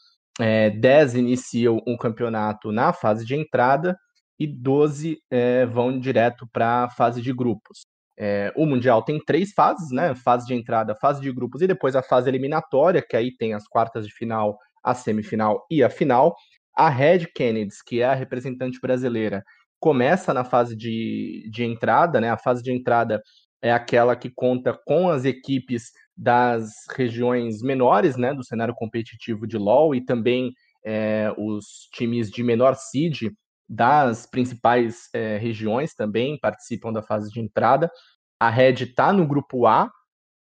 é, 0.41 0.71
10 0.71 1.15
iniciam 1.15 1.81
um 1.87 1.97
campeonato 1.97 2.71
na 2.71 2.93
fase 2.93 3.25
de 3.25 3.35
entrada 3.35 3.97
e 4.39 4.47
12 4.47 5.19
é, 5.31 5.67
vão 5.67 5.99
direto 5.99 6.49
para 6.53 6.85
a 6.85 6.91
fase 6.91 7.21
de 7.21 7.33
grupos. 7.33 7.81
É, 8.17 8.53
o 8.57 8.67
Mundial 8.67 9.03
tem 9.03 9.19
três 9.25 9.53
fases, 9.53 9.91
né? 9.91 10.15
Fase 10.15 10.47
de 10.47 10.55
entrada, 10.55 10.95
fase 10.95 11.21
de 11.21 11.33
grupos 11.33 11.61
e 11.63 11.67
depois 11.67 11.95
a 11.95 12.03
fase 12.03 12.29
eliminatória, 12.29 13.03
que 13.03 13.17
aí 13.17 13.37
tem 13.37 13.55
as 13.55 13.67
quartas 13.67 14.07
de 14.07 14.13
final, 14.13 14.59
a 14.83 14.95
semifinal 14.95 15.65
e 15.71 15.83
a 15.83 15.91
final. 15.91 16.35
A 16.79 16.89
Red 16.89 17.27
Kennedy, 17.35 17.75
que 17.85 18.01
é 18.03 18.05
a 18.05 18.15
representante 18.15 18.79
brasileira, 18.81 19.43
começa 19.81 20.33
na 20.33 20.45
fase 20.45 20.77
de, 20.77 21.49
de 21.51 21.65
entrada, 21.65 22.21
né? 22.21 22.31
A 22.31 22.39
fase 22.39 22.63
de 22.63 22.73
entrada 22.73 23.21
é 23.61 23.73
aquela 23.73 24.15
que 24.15 24.31
conta 24.31 24.79
com 24.87 25.11
as 25.11 25.25
equipes 25.25 25.91
das 26.17 26.73
regiões 26.97 27.63
menores, 27.63 28.17
né, 28.17 28.33
do 28.33 28.45
cenário 28.45 28.75
competitivo 28.77 29.45
de 29.45 29.59
LoL 29.59 29.93
e 29.93 30.05
também 30.05 30.53
é, 30.85 31.35
os 31.37 31.89
times 31.93 32.31
de 32.31 32.45
menor 32.45 32.77
seed 32.77 33.33
das 33.69 34.25
principais 34.25 35.09
é, 35.13 35.37
regiões 35.37 35.95
também 35.95 36.39
participam 36.39 36.93
da 36.93 37.03
fase 37.03 37.29
de 37.31 37.41
entrada. 37.41 37.91
A 38.39 38.51
Red 38.51 38.85
está 38.85 39.13
no 39.13 39.27
grupo 39.27 39.67
A, 39.67 39.91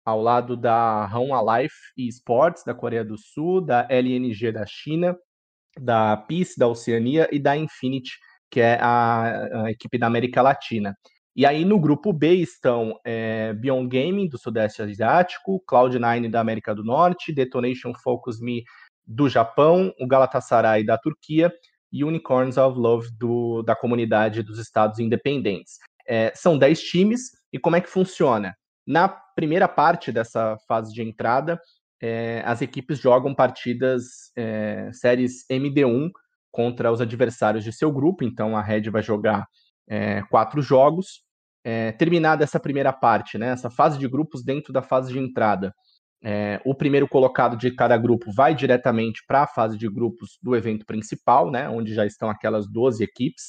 ao 0.03 0.19
lado 0.19 0.57
da 0.57 1.07
Home 1.13 1.31
Alive 1.31 1.73
Esports 1.95 2.63
da 2.65 2.73
Coreia 2.73 3.05
do 3.05 3.17
Sul, 3.19 3.61
da 3.61 3.87
LNG 3.87 4.51
da 4.51 4.65
China, 4.65 5.15
da 5.79 6.17
Peace, 6.17 6.57
da 6.57 6.67
Oceania 6.67 7.27
e 7.31 7.39
da 7.39 7.57
Infinity, 7.57 8.11
que 8.49 8.59
é 8.59 8.77
a, 8.81 9.63
a 9.65 9.71
equipe 9.71 9.97
da 9.97 10.07
América 10.07 10.41
Latina. 10.41 10.95
E 11.35 11.45
aí 11.45 11.65
no 11.65 11.79
grupo 11.79 12.13
B 12.13 12.35
estão 12.35 12.99
é, 13.03 13.53
Beyond 13.53 13.87
Gaming, 13.87 14.29
do 14.29 14.37
Sudeste 14.37 14.83
Asiático, 14.83 15.63
Cloud9 15.67 16.29
da 16.29 16.39
América 16.39 16.75
do 16.75 16.83
Norte, 16.83 17.33
Detonation 17.33 17.91
Focus 18.03 18.39
Me 18.39 18.63
do 19.05 19.27
Japão, 19.27 19.91
o 19.99 20.07
Galatasaray 20.07 20.85
da 20.85 20.97
Turquia 20.97 21.51
e 21.91 22.03
Unicorns 22.03 22.57
of 22.57 22.77
Love 22.77 23.09
do, 23.17 23.63
da 23.63 23.75
comunidade 23.75 24.43
dos 24.43 24.59
Estados 24.59 24.99
Independentes. 24.99 25.79
É, 26.07 26.31
são 26.35 26.57
10 26.57 26.81
times, 26.81 27.31
e 27.51 27.57
como 27.57 27.75
é 27.75 27.81
que 27.81 27.89
funciona? 27.89 28.55
Na 28.85 29.07
primeira 29.07 29.67
parte 29.67 30.11
dessa 30.11 30.57
fase 30.67 30.93
de 30.93 31.01
entrada, 31.01 31.59
é, 32.05 32.43
as 32.45 32.61
equipes 32.61 32.99
jogam 32.99 33.33
partidas 33.33 34.29
é, 34.35 34.89
séries 34.91 35.45
MD1 35.49 36.11
contra 36.51 36.91
os 36.91 36.99
adversários 36.99 37.63
de 37.63 37.71
seu 37.71 37.93
grupo, 37.93 38.25
então 38.25 38.57
a 38.57 38.61
Red 38.61 38.89
vai 38.89 39.01
jogar 39.01 39.47
é, 39.87 40.21
quatro 40.23 40.61
jogos. 40.61 41.23
terminada 41.97 42.43
essa 42.43 42.59
primeira 42.59 42.91
parte, 42.91 43.37
né, 43.37 43.51
essa 43.51 43.69
fase 43.69 43.97
de 43.97 44.05
grupos 44.09 44.43
dentro 44.43 44.73
da 44.73 44.81
fase 44.81 45.13
de 45.13 45.19
entrada, 45.19 45.73
o 46.65 46.75
primeiro 46.75 47.07
colocado 47.07 47.55
de 47.55 47.71
cada 47.71 47.97
grupo 47.97 48.31
vai 48.33 48.53
diretamente 48.53 49.21
para 49.25 49.43
a 49.43 49.47
fase 49.47 49.77
de 49.77 49.89
grupos 49.89 50.37
do 50.41 50.55
evento 50.57 50.85
principal, 50.85 51.49
né, 51.49 51.69
onde 51.69 51.93
já 51.93 52.05
estão 52.05 52.29
aquelas 52.29 52.69
12 52.69 53.01
equipes. 53.01 53.43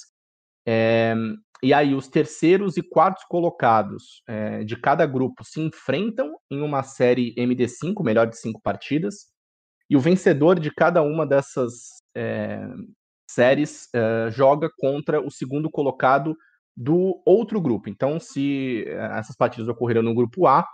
É, 1.63 1.67
e 1.67 1.73
aí 1.73 1.95
os 1.95 2.09
terceiros 2.09 2.77
e 2.77 2.83
quartos 2.83 3.25
colocados 3.25 4.23
é, 4.29 4.65
de 4.65 4.77
cada 4.77 5.07
grupo 5.07 5.45
se 5.45 5.61
enfrentam 5.61 6.35
em 6.51 6.61
uma 6.61 6.83
série 6.83 7.35
MD5, 7.37 8.03
melhor 8.03 8.27
de 8.27 8.39
cinco 8.39 8.61
partidas, 8.61 9.27
e 9.89 9.97
o 9.97 10.01
vencedor 10.01 10.59
de 10.59 10.71
cada 10.71 11.03
uma 11.03 11.27
dessas 11.27 11.73
é, 12.17 12.67
séries 13.31 13.89
é, 13.95 14.31
joga 14.31 14.71
contra 14.79 15.21
o 15.21 15.31
segundo 15.31 15.71
colocado 15.71 16.37
do 16.77 17.23
outro 17.25 17.61
grupo. 17.61 17.89
Então, 17.89 18.19
se 18.19 18.85
essas 18.89 19.37
partidas 19.37 19.69
ocorreram 19.69 20.03
no 20.03 20.15
grupo 20.15 20.49
A, 20.49 20.67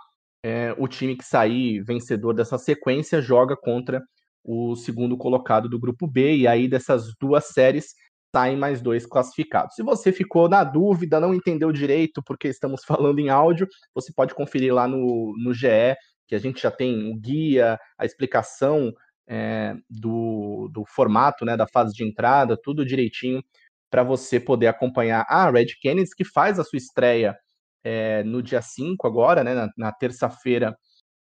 o 0.79 0.87
time 0.87 1.15
que 1.15 1.23
sair 1.23 1.83
vencedor 1.83 2.33
dessa 2.33 2.57
sequência 2.57 3.21
joga 3.21 3.55
contra 3.55 4.01
o 4.43 4.75
segundo 4.75 5.15
colocado 5.15 5.69
do 5.69 5.79
grupo 5.79 6.07
B, 6.07 6.37
e 6.37 6.47
aí 6.47 6.67
dessas 6.67 7.13
duas 7.19 7.49
séries 7.49 7.93
saem 8.35 8.57
mais 8.57 8.81
dois 8.81 9.05
classificados. 9.05 9.75
Se 9.75 9.83
você 9.83 10.11
ficou 10.11 10.47
na 10.47 10.63
dúvida, 10.63 11.19
não 11.19 11.33
entendeu 11.33 11.71
direito 11.71 12.21
porque 12.23 12.47
estamos 12.47 12.83
falando 12.85 13.19
em 13.19 13.29
áudio, 13.29 13.67
você 13.93 14.11
pode 14.13 14.33
conferir 14.33 14.73
lá 14.73 14.87
no, 14.87 15.33
no 15.37 15.53
GE, 15.53 15.95
que 16.27 16.35
a 16.35 16.39
gente 16.39 16.61
já 16.61 16.71
tem 16.71 17.11
o 17.11 17.17
guia, 17.17 17.77
a 17.97 18.05
explicação 18.05 18.93
é, 19.27 19.75
do, 19.89 20.69
do 20.73 20.83
formato, 20.85 21.45
né, 21.45 21.57
da 21.57 21.67
fase 21.67 21.93
de 21.93 22.03
entrada, 22.03 22.57
tudo 22.61 22.85
direitinho 22.85 23.43
para 23.89 24.03
você 24.03 24.39
poder 24.39 24.67
acompanhar 24.67 25.25
a 25.27 25.49
Red 25.51 25.67
Kennedy, 25.81 26.09
que 26.15 26.23
faz 26.23 26.57
a 26.57 26.63
sua 26.63 26.77
estreia 26.77 27.35
é, 27.83 28.23
no 28.23 28.41
dia 28.41 28.61
5 28.61 29.05
agora, 29.05 29.43
né, 29.43 29.53
na, 29.53 29.69
na 29.77 29.91
terça-feira, 29.91 30.75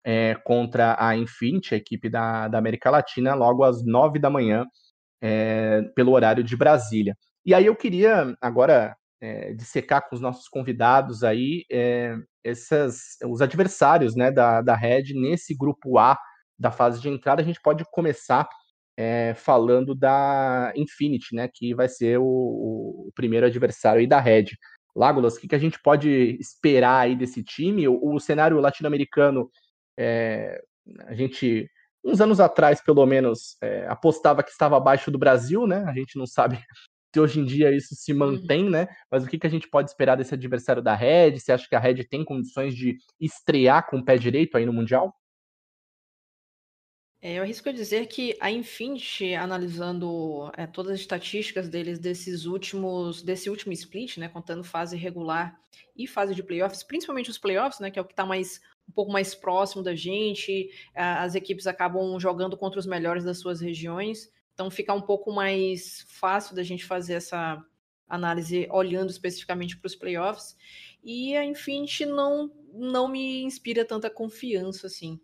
é, 0.06 0.36
contra 0.36 0.96
a 1.00 1.16
Infinity, 1.16 1.74
a 1.74 1.78
equipe 1.78 2.10
da, 2.10 2.48
da 2.48 2.58
América 2.58 2.90
Latina, 2.90 3.34
logo 3.34 3.64
às 3.64 3.86
9 3.86 4.20
da 4.20 4.30
manhã, 4.30 4.66
é, 5.22 5.82
pelo 5.96 6.12
horário 6.12 6.44
de 6.44 6.56
Brasília. 6.56 7.16
E 7.46 7.54
aí 7.54 7.66
eu 7.66 7.76
queria 7.76 8.36
agora 8.42 8.96
é, 9.22 9.54
dissecar 9.54 10.08
com 10.08 10.16
os 10.16 10.22
nossos 10.22 10.48
convidados 10.48 11.24
aí 11.24 11.66
é, 11.72 12.16
essas, 12.44 13.18
os 13.26 13.42
adversários 13.42 14.16
né, 14.16 14.32
da, 14.32 14.62
da 14.62 14.76
Red 14.76 15.14
nesse 15.14 15.56
grupo 15.56 15.98
A 15.98 16.18
da 16.60 16.72
fase 16.72 17.02
de 17.02 17.10
entrada. 17.10 17.42
A 17.42 17.46
gente 17.46 17.62
pode 17.62 17.84
começar 17.92 18.48
é, 18.98 19.34
falando 19.36 19.94
da 19.96 20.74
Infinity, 20.76 21.36
né, 21.36 21.48
que 21.54 21.74
vai 21.76 21.88
ser 21.88 22.18
o, 22.20 22.24
o 22.26 23.12
primeiro 23.16 23.46
adversário 23.46 24.00
aí 24.00 24.08
da 24.08 24.20
Red. 24.20 24.46
Lágolas, 24.96 25.36
o 25.36 25.40
que, 25.40 25.48
que 25.48 25.56
a 25.56 25.60
gente 25.60 25.80
pode 25.82 26.10
esperar 26.40 27.02
aí 27.02 27.16
desse 27.16 27.44
time? 27.44 27.88
O, 27.88 28.00
o 28.16 28.20
cenário 28.20 28.60
latino-americano 28.60 29.50
É, 29.98 30.60
a 31.06 31.14
gente, 31.16 31.70
uns 32.04 32.22
anos 32.22 32.40
atrás, 32.40 32.82
pelo 32.82 33.06
menos, 33.06 33.58
é, 33.62 33.88
apostava 33.88 34.44
que 34.44 34.52
estava 34.52 34.78
abaixo 34.78 35.12
do 35.12 35.18
Brasil, 35.20 35.68
né? 35.68 35.84
A 35.88 35.94
gente 35.94 36.18
não 36.18 36.26
sabe 36.26 36.58
se 37.14 37.20
hoje 37.20 37.40
em 37.40 37.46
dia 37.46 37.76
isso 37.76 37.96
se 37.96 38.14
Uhum. 38.30 38.30
mantém, 38.32 38.70
né? 38.70 38.88
Mas 39.12 39.24
o 39.24 39.28
que, 39.28 39.40
que 39.40 39.48
a 39.48 39.50
gente 39.50 39.70
pode 39.70 39.90
esperar 39.90 40.16
desse 40.18 40.34
adversário 40.34 40.82
da 40.82 40.96
Red? 40.96 41.40
Você 41.40 41.52
acha 41.52 41.68
que 41.68 41.76
a 41.76 41.80
Red 41.80 42.04
tem 42.06 42.24
condições 42.26 42.76
de 42.76 42.98
estrear 43.20 43.88
com 43.90 43.98
o 44.00 44.06
pé 44.06 44.18
direito 44.18 44.58
aí 44.58 44.66
no 44.66 44.74
Mundial? 44.74 45.14
É, 47.20 47.34
eu 47.40 47.44
arrisco 47.44 47.74
dizer 47.74 48.08
que 48.08 48.38
a 48.40 48.52
Infinity, 48.52 49.34
analisando 49.34 50.52
é, 50.56 50.68
todas 50.68 50.94
as 50.94 51.00
estatísticas 51.00 51.68
deles 51.68 51.98
desses 51.98 52.46
últimos, 52.46 53.24
desse 53.24 53.50
último 53.50 53.74
split, 53.74 54.18
né, 54.18 54.30
contando 54.30 54.64
fase 54.64 54.96
regular 54.96 55.60
e 55.96 56.06
fase 56.06 56.36
de 56.36 56.44
playoffs, 56.44 56.84
principalmente 56.84 57.30
os 57.32 57.38
playoffs, 57.40 57.80
né, 57.80 57.90
que 57.90 57.98
é 57.98 58.02
o 58.02 58.06
que 58.06 58.14
está 58.14 58.26
mais 58.26 58.62
um 58.88 58.92
pouco 58.92 59.12
mais 59.12 59.36
próximo 59.36 59.84
da 59.84 59.96
gente, 59.96 60.70
as 60.96 61.36
equipes 61.36 61.68
acabam 61.68 62.20
jogando 62.20 62.58
contra 62.58 62.80
os 62.80 62.86
melhores 62.86 63.24
das 63.24 63.40
suas 63.40 63.60
regiões, 63.60 64.32
então 64.54 64.72
fica 64.72 64.94
um 64.94 65.02
pouco 65.02 65.32
mais 65.32 66.06
fácil 66.08 66.56
da 66.56 66.64
gente 66.64 66.86
fazer 66.86 67.14
essa 67.16 67.64
análise 68.08 68.68
olhando 68.72 69.10
especificamente 69.10 69.78
para 69.78 69.88
os 69.88 69.96
playoffs. 69.96 70.56
E 71.04 71.36
a 71.36 71.46
Infinity 71.46 72.06
não, 72.06 72.52
não 72.74 73.08
me 73.08 73.44
inspira 73.44 73.86
tanta 73.86 74.10
confiança 74.10 74.88
assim. 74.88 75.20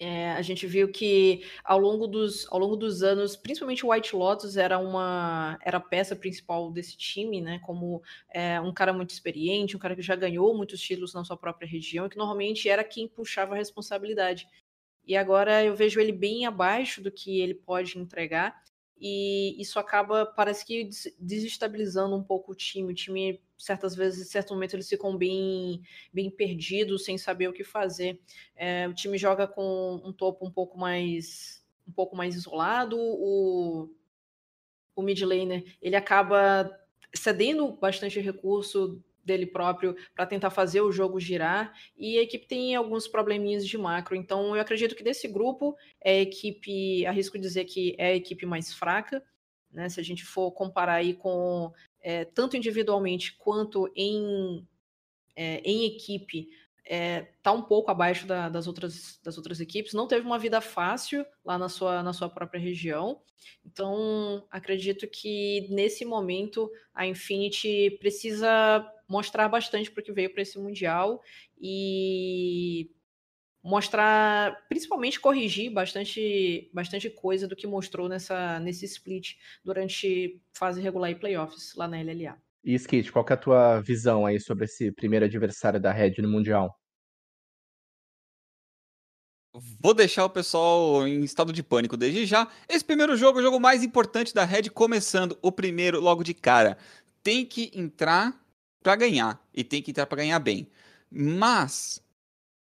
É, 0.00 0.30
a 0.30 0.42
gente 0.42 0.64
viu 0.64 0.92
que 0.92 1.44
ao 1.64 1.76
longo 1.76 2.06
dos, 2.06 2.46
ao 2.52 2.58
longo 2.58 2.76
dos 2.76 3.02
anos, 3.02 3.34
principalmente 3.34 3.84
o 3.84 3.90
White 3.90 4.14
Lotus 4.14 4.56
era 4.56 4.78
uma 4.78 5.58
era 5.60 5.78
a 5.78 5.80
peça 5.80 6.14
principal 6.14 6.70
desse 6.70 6.96
time, 6.96 7.40
né? 7.40 7.58
Como 7.60 8.00
é, 8.32 8.60
um 8.60 8.72
cara 8.72 8.92
muito 8.92 9.10
experiente, 9.10 9.76
um 9.76 9.80
cara 9.80 9.96
que 9.96 10.02
já 10.02 10.14
ganhou 10.14 10.56
muitos 10.56 10.80
títulos 10.80 11.14
na 11.14 11.24
sua 11.24 11.36
própria 11.36 11.66
região 11.66 12.06
e 12.06 12.10
que 12.10 12.16
normalmente 12.16 12.68
era 12.68 12.84
quem 12.84 13.08
puxava 13.08 13.54
a 13.54 13.58
responsabilidade. 13.58 14.46
E 15.04 15.16
agora 15.16 15.64
eu 15.64 15.74
vejo 15.74 15.98
ele 15.98 16.12
bem 16.12 16.46
abaixo 16.46 17.02
do 17.02 17.10
que 17.10 17.40
ele 17.40 17.54
pode 17.54 17.98
entregar. 17.98 18.62
E 19.00 19.60
isso 19.60 19.78
acaba, 19.78 20.26
parece 20.26 20.64
que 20.64 20.84
des- 20.84 21.14
desestabilizando 21.18 22.16
um 22.16 22.22
pouco 22.22 22.52
o 22.52 22.54
time. 22.54 22.92
O 22.92 22.94
time, 22.94 23.40
certas 23.56 23.94
vezes, 23.94 24.26
em 24.26 24.30
certo 24.30 24.54
momento, 24.54 24.74
eles 24.74 24.88
ficam 24.88 25.16
bem, 25.16 25.82
bem 26.12 26.30
perdidos, 26.30 27.04
sem 27.04 27.16
saber 27.18 27.48
o 27.48 27.52
que 27.52 27.64
fazer. 27.64 28.20
É, 28.56 28.88
o 28.88 28.94
time 28.94 29.16
joga 29.18 29.46
com 29.46 30.00
um 30.04 30.12
topo 30.12 30.46
um 30.46 30.50
pouco 30.50 30.78
mais 30.78 31.58
um 31.86 31.92
pouco 31.92 32.14
mais 32.14 32.34
isolado. 32.34 32.98
O, 32.98 33.88
o 34.94 35.02
mid 35.02 35.20
laner 35.22 35.64
ele 35.80 35.96
acaba 35.96 36.70
cedendo 37.14 37.72
bastante 37.72 38.20
recurso 38.20 39.02
dele 39.28 39.46
próprio 39.46 39.94
para 40.14 40.26
tentar 40.26 40.50
fazer 40.50 40.80
o 40.80 40.90
jogo 40.90 41.20
girar 41.20 41.72
e 41.96 42.18
a 42.18 42.22
equipe 42.22 42.46
tem 42.48 42.74
alguns 42.74 43.06
probleminhas 43.06 43.64
de 43.66 43.78
macro. 43.78 44.16
Então 44.16 44.56
eu 44.56 44.60
acredito 44.60 44.96
que 44.96 45.04
desse 45.04 45.28
grupo 45.28 45.76
é 46.00 46.12
a 46.18 46.22
equipe, 46.22 47.06
arrisco 47.06 47.38
dizer 47.38 47.64
que 47.66 47.94
é 47.98 48.08
a 48.08 48.16
equipe 48.16 48.44
mais 48.46 48.72
fraca, 48.74 49.22
né? 49.70 49.88
Se 49.88 50.00
a 50.00 50.02
gente 50.02 50.24
for 50.24 50.50
comparar 50.52 50.94
aí 50.94 51.14
com 51.14 51.72
é, 52.00 52.24
tanto 52.24 52.56
individualmente 52.56 53.36
quanto 53.38 53.90
em 53.94 54.66
é, 55.36 55.60
em 55.64 55.84
equipe 55.84 56.48
é, 56.90 57.26
tá 57.42 57.52
um 57.52 57.62
pouco 57.62 57.90
abaixo 57.90 58.26
da- 58.26 58.48
das, 58.48 58.66
outras, 58.66 59.20
das 59.22 59.36
outras 59.36 59.60
equipes, 59.60 59.92
não 59.92 60.08
teve 60.08 60.24
uma 60.26 60.38
vida 60.38 60.60
fácil 60.60 61.24
lá 61.44 61.58
na 61.58 61.68
sua, 61.68 62.02
na 62.02 62.14
sua 62.14 62.30
própria 62.30 62.58
região. 62.58 63.20
Então, 63.64 64.42
acredito 64.50 65.06
que 65.06 65.66
nesse 65.70 66.04
momento 66.04 66.70
a 66.94 67.06
Infinity 67.06 67.96
precisa 68.00 68.84
mostrar 69.08 69.48
bastante 69.48 69.90
para 69.90 70.00
o 70.00 70.04
que 70.04 70.12
veio 70.12 70.32
para 70.32 70.42
esse 70.42 70.58
Mundial 70.58 71.22
e 71.60 72.90
mostrar, 73.62 74.66
principalmente 74.68 75.18
corrigir 75.18 75.70
bastante, 75.72 76.70
bastante 76.72 77.10
coisa 77.10 77.48
do 77.48 77.56
que 77.56 77.66
mostrou 77.66 78.08
nessa, 78.08 78.60
nesse 78.60 78.84
split 78.84 79.34
durante 79.64 80.40
fase 80.52 80.80
regular 80.80 81.10
e 81.10 81.14
playoffs 81.14 81.74
lá 81.74 81.88
na 81.88 82.00
LLA. 82.00 82.36
E 82.64 82.74
Skit, 82.74 83.12
qual 83.12 83.24
que 83.24 83.32
é 83.32 83.36
a 83.36 83.38
tua 83.38 83.80
visão 83.80 84.26
aí 84.26 84.38
sobre 84.38 84.64
esse 84.64 84.92
primeiro 84.92 85.24
adversário 85.24 85.80
da 85.80 85.92
Red 85.92 86.14
no 86.18 86.28
Mundial? 86.28 86.78
Vou 89.80 89.94
deixar 89.94 90.24
o 90.24 90.30
pessoal 90.30 91.06
em 91.06 91.24
estado 91.24 91.52
de 91.52 91.62
pânico 91.62 91.96
desde 91.96 92.26
já. 92.26 92.48
Esse 92.68 92.84
primeiro 92.84 93.16
jogo 93.16 93.38
é 93.38 93.40
o 93.40 93.44
jogo 93.44 93.58
mais 93.58 93.82
importante 93.82 94.34
da 94.34 94.44
Red, 94.44 94.64
começando 94.70 95.38
o 95.40 95.50
primeiro 95.50 96.00
logo 96.00 96.22
de 96.22 96.34
cara. 96.34 96.76
Tem 97.22 97.44
que 97.44 97.70
entrar 97.74 98.38
pra 98.88 98.96
ganhar 98.96 99.38
e 99.52 99.62
tem 99.62 99.82
que 99.82 99.90
entrar 99.90 100.06
pra 100.06 100.16
ganhar 100.16 100.38
bem. 100.38 100.66
Mas, 101.10 102.02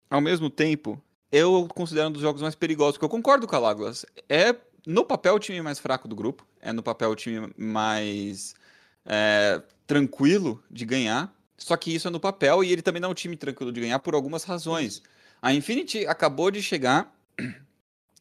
ao 0.09 0.21
mesmo 0.21 0.49
tempo, 0.49 1.03
eu 1.33 1.67
considero 1.75 2.11
um 2.11 2.13
dos 2.13 2.23
jogos 2.23 2.41
mais 2.41 2.55
perigosos, 2.55 2.93
porque 2.93 3.07
eu 3.07 3.09
concordo 3.09 3.45
com 3.45 3.57
a 3.57 3.59
Lágulas. 3.59 4.07
É 4.29 4.55
no 4.87 5.05
papel 5.05 5.35
o 5.35 5.39
time 5.41 5.61
mais 5.61 5.81
fraco 5.81 6.07
do 6.07 6.15
grupo, 6.15 6.47
é 6.61 6.73
no 6.73 6.81
papel 6.81 7.11
o 7.11 7.17
time 7.17 7.53
mais 7.57 8.55
é, 9.05 9.61
tranquilo 9.85 10.63
de 10.71 10.85
ganhar. 10.85 11.35
Só 11.59 11.77
que 11.77 11.93
isso 11.93 12.07
é 12.07 12.11
no 12.11 12.21
papel 12.21 12.63
e 12.63 12.71
ele 12.71 12.83
também 12.83 13.03
não 13.03 13.09
é 13.09 13.11
um 13.13 13.15
time 13.15 13.37
tranquilo 13.37 13.73
de 13.73 13.81
ganhar 13.81 13.99
por 13.99 14.15
algumas 14.15 14.45
razões. 14.45 15.03
A 15.41 15.53
Infinity 15.53 16.07
acabou 16.07 16.53
de 16.53 16.63
chegar 16.63 17.13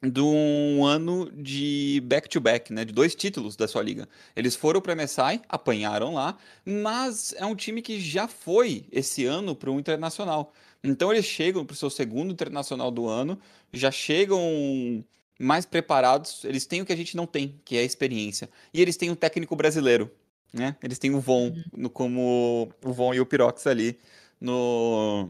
de 0.03 0.19
um 0.19 0.83
ano 0.83 1.31
de 1.31 2.01
back-to-back, 2.05 2.73
né? 2.73 2.83
De 2.83 2.91
dois 2.91 3.13
títulos 3.13 3.55
da 3.55 3.67
sua 3.67 3.83
liga. 3.83 4.09
Eles 4.35 4.55
foram 4.55 4.81
para 4.81 4.95
MSI, 4.95 5.41
apanharam 5.47 6.15
lá, 6.15 6.37
mas 6.65 7.33
é 7.37 7.45
um 7.45 7.55
time 7.55 7.81
que 7.81 7.99
já 7.99 8.27
foi 8.27 8.85
esse 8.91 9.25
ano 9.25 9.55
para 9.55 9.69
um 9.69 9.79
internacional. 9.79 10.53
Então 10.83 11.11
eles 11.11 11.25
chegam 11.25 11.63
para 11.63 11.73
o 11.73 11.77
seu 11.77 11.89
segundo 11.89 12.31
internacional 12.31 12.89
do 12.89 13.07
ano, 13.07 13.39
já 13.71 13.91
chegam 13.91 15.03
mais 15.39 15.65
preparados. 15.65 16.43
Eles 16.45 16.65
têm 16.65 16.81
o 16.81 16.85
que 16.85 16.93
a 16.93 16.97
gente 16.97 17.15
não 17.15 17.27
tem, 17.27 17.59
que 17.63 17.77
é 17.77 17.81
a 17.81 17.83
experiência. 17.83 18.49
E 18.73 18.81
eles 18.81 18.97
têm 18.97 19.11
um 19.11 19.15
técnico 19.15 19.55
brasileiro, 19.55 20.11
né? 20.51 20.75
Eles 20.81 20.97
têm 20.97 21.13
o 21.13 21.19
Von, 21.19 21.55
no, 21.71 21.91
como 21.91 22.71
o 22.83 22.91
Von 22.91 23.13
e 23.13 23.19
o 23.19 23.25
Pirox 23.25 23.67
ali 23.67 23.99
no 24.39 25.29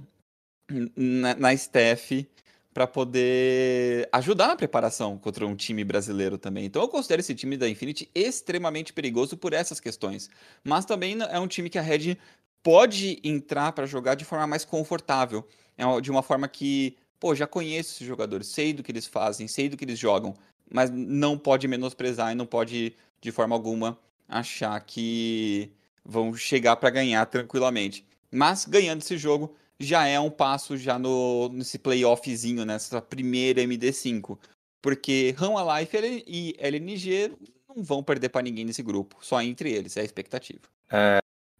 na, 0.95 1.36
na 1.36 1.53
staff 1.53 2.25
para 2.73 2.88
poder 2.88 4.07
ajudar 4.12 4.47
na 4.47 4.55
preparação 4.55 5.17
contra 5.17 5.45
um 5.45 5.55
time 5.55 5.84
brasileiro 5.84 6.38
também. 6.38 6.65
Então 6.65 6.81
eu 6.81 6.88
considero 6.88 7.19
esse 7.19 7.36
time 7.36 7.57
da 7.57 7.67
Infinity 7.67 8.10
extremamente 8.15 8.93
perigoso 8.93 9.36
por 9.36 9.53
essas 9.53 9.79
questões. 9.79 10.29
Mas 10.63 10.86
também 10.86 11.17
é 11.29 11.39
um 11.39 11.47
time 11.47 11.69
que 11.69 11.77
a 11.77 11.81
Red 11.81 12.17
pode 12.63 13.19
entrar 13.23 13.71
para 13.73 13.86
jogar 13.86 14.15
de 14.15 14.23
forma 14.23 14.47
mais 14.47 14.63
confortável, 14.63 15.45
é 15.77 16.01
de 16.01 16.12
uma 16.12 16.21
forma 16.21 16.47
que, 16.47 16.95
pô, 17.19 17.34
já 17.36 17.47
conheço 17.47 17.95
esses 17.95 18.07
jogadores, 18.07 18.47
sei 18.47 18.71
do 18.71 18.84
que 18.84 18.91
eles 18.91 19.07
fazem, 19.07 19.47
sei 19.47 19.67
do 19.67 19.75
que 19.75 19.84
eles 19.84 19.99
jogam, 19.99 20.34
mas 20.71 20.89
não 20.89 21.38
pode 21.38 21.67
menosprezar 21.67 22.31
e 22.31 22.36
não 22.36 22.45
pode 22.45 22.93
de 23.19 23.31
forma 23.31 23.55
alguma 23.55 23.97
achar 24.29 24.79
que 24.81 25.71
vão 26.05 26.34
chegar 26.34 26.75
para 26.77 26.89
ganhar 26.89 27.25
tranquilamente. 27.25 28.05
Mas 28.31 28.65
ganhando 28.65 29.01
esse 29.01 29.17
jogo 29.17 29.53
já 29.81 30.05
é 30.05 30.19
um 30.19 30.29
passo 30.29 30.77
já 30.77 30.97
no 30.97 31.49
nesse 31.49 31.77
playoffzinho, 31.79 32.65
nessa 32.65 33.01
primeira 33.01 33.61
MD5. 33.61 34.37
Porque 34.81 35.35
Rão 35.37 35.57
Alive 35.57 36.23
e 36.27 36.55
LNG 36.57 37.33
não 37.69 37.83
vão 37.83 38.03
perder 38.03 38.29
para 38.29 38.41
ninguém 38.41 38.65
nesse 38.65 38.81
grupo, 38.81 39.17
só 39.21 39.41
entre 39.41 39.71
eles, 39.71 39.95
é 39.95 40.01
a 40.01 40.03
expectativa. 40.03 40.61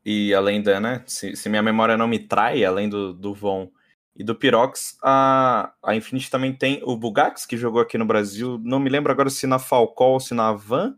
E 0.04 0.34
além 0.34 0.62
da, 0.62 0.80
né? 0.80 1.04
Se, 1.06 1.36
se 1.36 1.48
minha 1.48 1.62
memória 1.62 1.96
não 1.96 2.08
me 2.08 2.20
trai, 2.20 2.66
além 2.66 2.90
do, 2.90 3.14
do 3.14 3.34
Von 3.34 3.72
e 4.16 4.24
do 4.24 4.36
Pirox, 4.36 4.98
a, 5.04 5.74
a 5.84 5.96
Infinity 5.96 6.30
também 6.30 6.54
tem 6.54 6.82
o 6.84 6.98
Bugax, 6.98 7.46
que 7.46 7.56
jogou 7.56 7.82
aqui 7.82 7.98
no 7.98 8.06
Brasil. 8.06 8.60
Não 8.64 8.80
me 8.80 8.90
lembro 8.90 9.12
agora 9.12 9.30
se 9.30 9.46
na 9.46 9.60
Falcol 9.60 10.14
ou 10.14 10.20
se 10.20 10.34
na 10.34 10.52
Van. 10.52 10.98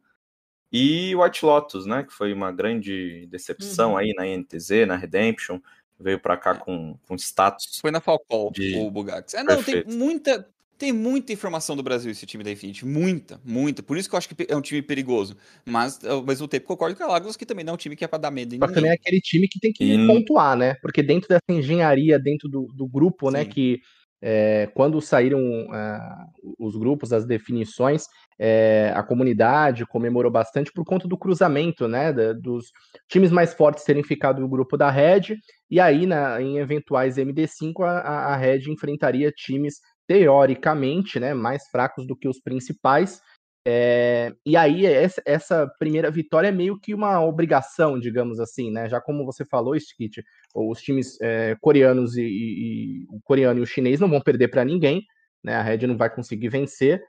E 0.72 1.14
o 1.16 1.22
White 1.22 1.46
Lotus, 1.46 1.86
né? 1.86 2.04
Que 2.04 2.14
foi 2.14 2.34
uma 2.34 2.52
grande 2.52 3.28
decepção 3.28 3.92
Uhum. 3.92 3.98
aí 3.98 4.14
na 4.16 4.26
INTZ, 4.26 4.88
na 4.88 4.96
Redemption. 4.96 5.60
Veio 6.00 6.20
pra 6.20 6.36
cá 6.38 6.56
com, 6.56 6.96
com 7.08 7.16
status. 7.16 7.78
Foi 7.80 7.92
na 7.92 8.02
Falcol 8.02 8.52
De- 8.52 8.76
o 8.78 8.90
Bugax. 8.92 9.34
É, 9.34 9.44
não, 9.44 9.56
Perfeito. 9.56 9.88
tem 9.88 9.98
muita, 9.98 10.48
tem 10.78 10.92
muita 10.92 11.32
informação 11.32 11.76
do 11.76 11.84
Brasil 11.84 12.12
esse 12.12 12.26
time 12.26 12.44
da 12.44 12.52
Infinity. 12.52 12.86
Muita, 12.86 13.40
muita. 13.46 13.82
Por 13.84 13.98
isso 13.98 14.10
que 14.10 14.16
eu 14.16 14.18
acho 14.18 14.28
que 14.28 14.46
é 14.50 14.56
um 14.56 14.62
time 14.62 14.82
perigoso. 14.82 15.38
Mas, 15.66 16.04
ao 16.04 16.24
mesmo 16.24 16.48
tempo, 16.48 16.66
concordo 16.68 16.96
com 16.96 17.04
a 17.04 17.08
Lagos 17.08 17.38
que 17.38 17.46
também 17.46 17.64
não 17.64 17.72
é 17.72 17.74
um 17.76 17.78
time 17.78 17.96
que 17.96 18.04
é 18.04 18.08
pra 18.08 18.18
dar 18.18 18.32
medo 18.32 18.54
em 18.56 18.60
Só 18.60 18.68
que 18.68 18.74
também 18.74 18.92
é 18.92 18.94
aquele 18.96 19.22
time 19.22 19.48
que 19.48 19.60
tem 19.60 19.72
que 19.72 19.84
E- 19.84 20.08
pontuar, 20.08 20.58
né? 20.58 20.74
Porque 20.82 21.02
dentro 21.04 21.30
dessa 21.30 21.42
engenharia, 21.50 22.20
dentro 22.20 22.50
do, 22.50 22.68
do 22.74 22.88
grupo, 22.88 23.30
né? 23.32 23.44
Sim. 23.44 23.50
Que 23.50 23.82
é, 24.26 24.68
quando 24.74 25.02
saíram 25.02 25.42
ah, 25.74 26.26
os 26.58 26.78
grupos, 26.78 27.12
as 27.12 27.26
definições, 27.26 28.06
é, 28.40 28.94
a 28.96 29.04
comunidade 29.04 29.86
comemorou 29.86 30.32
bastante 30.32 30.72
por 30.72 30.86
conta 30.86 31.08
do 31.10 31.18
cruzamento, 31.18 31.88
né? 31.90 32.14
da- 32.14 32.32
dos 32.34 32.68
times 33.10 33.32
mais 33.32 33.54
fortes 33.54 33.84
terem 33.84 34.02
ficado 34.04 34.40
no 34.40 34.48
grupo 34.48 34.78
da 34.78 34.90
Red, 34.90 35.36
e 35.70 35.78
aí, 35.80 36.06
na, 36.06 36.42
em 36.42 36.58
eventuais 36.58 37.18
MD5, 37.18 37.84
a, 37.84 38.00
a- 38.00 38.34
a 38.34 38.38
Red 38.38 38.62
enfrentaria 38.72 39.30
times 39.32 39.76
teoricamente, 40.08 41.20
né? 41.20 41.34
Mais 41.34 41.68
fracos 41.70 42.06
do 42.08 42.16
que 42.16 42.28
os 42.28 42.40
principais. 42.40 43.20
É, 43.66 44.34
e 44.46 44.58
aí, 44.58 44.86
essa, 45.26 45.68
primeira 45.80 46.12
vitória 46.12 46.50
é 46.50 46.52
meio 46.52 46.78
que 46.78 46.94
uma 46.94 47.24
obrigação, 47.24 47.98
digamos 47.98 48.40
assim, 48.40 48.70
né? 48.70 48.90
Já 48.90 49.00
como 49.00 49.26
você 49.26 49.46
falou, 49.46 49.76
Skit, 49.76 50.22
os 50.54 50.82
times 50.82 51.18
é, 51.22 51.56
coreanos 51.62 52.18
e, 52.18 52.24
e, 52.24 53.06
o 53.10 53.22
coreano 53.22 53.60
e 53.60 53.64
o 53.64 53.66
chinês 53.66 54.00
não 54.00 54.10
vão 54.10 54.22
perder 54.22 54.50
para 54.50 54.66
ninguém, 54.66 55.06
né? 55.42 55.56
A 55.56 55.62
Red 55.62 55.88
não 55.88 55.98
vai 55.98 56.14
conseguir 56.14 56.50
vencer. 56.50 57.02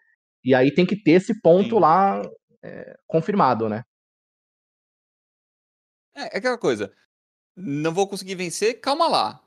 E 0.45 0.55
aí 0.55 0.73
tem 0.73 0.87
que 0.87 0.97
ter 0.97 1.13
esse 1.13 1.41
ponto 1.41 1.77
Sim. 1.77 1.81
lá 1.81 2.23
é, 2.63 2.97
confirmado, 3.07 3.69
né? 3.69 3.83
É, 6.15 6.37
é 6.37 6.39
aquela 6.39 6.59
coisa. 6.59 6.93
Não 7.57 7.93
vou 7.93 8.09
conseguir 8.09 8.37
vencer, 8.37 8.81
calma 8.81 9.09
lá. 9.09 9.41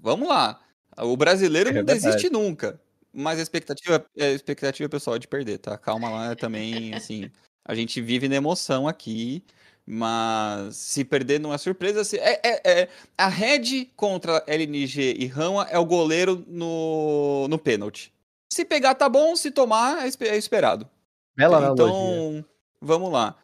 Vamos 0.00 0.28
lá. 0.28 0.60
O 0.96 1.16
brasileiro 1.16 1.70
é 1.70 1.72
não 1.72 1.84
desiste 1.84 2.30
nunca. 2.30 2.80
Mas 3.18 3.40
a 3.40 3.42
expectativa, 3.42 4.06
a 4.16 4.26
expectativa 4.26 4.88
pessoal 4.88 5.16
é 5.16 5.18
de 5.18 5.26
perder, 5.26 5.58
tá? 5.58 5.76
Calma 5.76 6.08
lá 6.08 6.36
também, 6.36 6.94
assim. 6.94 7.28
A 7.64 7.74
gente 7.74 8.00
vive 8.00 8.28
na 8.28 8.36
emoção 8.36 8.86
aqui, 8.86 9.44
mas 9.84 10.76
se 10.76 11.04
perder 11.04 11.40
não 11.40 11.52
é 11.52 11.58
surpresa. 11.58 12.04
Se, 12.04 12.16
é, 12.16 12.40
é, 12.44 12.62
é, 12.64 12.88
a 13.16 13.26
Red 13.26 13.86
contra 13.96 14.44
LNG 14.46 15.16
e 15.18 15.26
Rama 15.26 15.66
é 15.68 15.76
o 15.76 15.84
goleiro 15.84 16.44
no, 16.46 17.48
no 17.48 17.58
pênalti. 17.58 18.14
Se 18.52 18.64
pegar 18.64 18.94
tá 18.94 19.08
bom, 19.08 19.34
se 19.34 19.50
tomar 19.50 20.06
é, 20.06 20.28
é 20.28 20.36
esperado. 20.36 20.88
Bela 21.36 21.72
então, 21.72 21.88
analogia. 21.88 22.46
vamos 22.80 23.10
lá. 23.10 23.36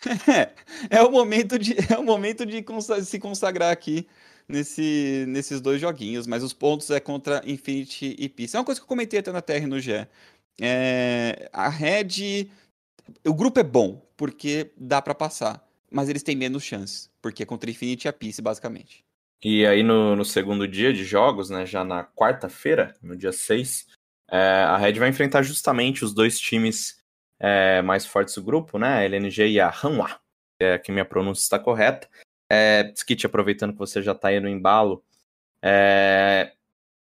é 0.90 1.02
o 1.02 1.10
momento 1.12 1.56
de 1.56 1.76
é 1.92 1.96
o 1.96 2.04
momento 2.04 2.44
de 2.44 2.64
se 3.04 3.18
consagrar 3.20 3.72
aqui 3.72 4.08
nesse, 4.48 5.24
nesses 5.28 5.60
dois 5.60 5.80
joguinhos, 5.80 6.26
mas 6.26 6.42
os 6.42 6.52
pontos 6.52 6.90
é 6.90 6.98
contra 6.98 7.42
Infinity 7.44 8.16
e 8.18 8.28
Peace. 8.28 8.56
É 8.56 8.58
uma 8.58 8.64
coisa 8.64 8.80
que 8.80 8.84
eu 8.84 8.88
comentei 8.88 9.20
até 9.20 9.30
na 9.30 9.42
TR 9.42 9.66
no 9.66 9.78
G. 9.78 10.06
É, 10.60 11.48
a 11.52 11.68
Red. 11.68 12.48
O 13.24 13.34
grupo 13.34 13.60
é 13.60 13.62
bom, 13.62 14.02
porque 14.16 14.70
dá 14.76 15.00
para 15.00 15.14
passar. 15.14 15.66
Mas 15.90 16.08
eles 16.08 16.22
têm 16.22 16.36
menos 16.36 16.62
chances, 16.62 17.10
porque 17.22 17.42
é 17.42 17.46
contra 17.46 17.70
Infinity 17.70 18.06
e 18.06 18.08
a 18.08 18.12
Peace, 18.12 18.42
basicamente. 18.42 19.04
E 19.42 19.64
aí, 19.64 19.82
no, 19.82 20.16
no 20.16 20.24
segundo 20.24 20.66
dia 20.66 20.92
de 20.92 21.04
jogos, 21.04 21.48
né, 21.48 21.64
já 21.64 21.84
na 21.84 22.04
quarta-feira, 22.04 22.94
no 23.00 23.16
dia 23.16 23.32
6, 23.32 23.86
é, 24.30 24.36
a 24.36 24.76
Red 24.76 24.94
vai 24.94 25.08
enfrentar 25.08 25.42
justamente 25.42 26.04
os 26.04 26.12
dois 26.12 26.38
times 26.38 26.98
é, 27.38 27.80
mais 27.82 28.04
fortes 28.04 28.34
do 28.34 28.42
grupo, 28.42 28.78
né, 28.78 28.98
a 28.98 29.04
LNG 29.04 29.46
e 29.48 29.60
a 29.60 29.70
Hanwha. 29.70 30.18
É 30.60 30.76
que 30.76 30.90
minha 30.90 31.04
pronúncia 31.04 31.42
está 31.42 31.58
correta. 31.58 32.08
É, 32.50 32.92
Skit, 32.96 33.26
aproveitando 33.26 33.72
que 33.72 33.78
você 33.78 34.02
já 34.02 34.12
está 34.12 34.28
aí 34.28 34.40
no 34.40 34.48
embalo, 34.48 35.04
é, 35.62 36.52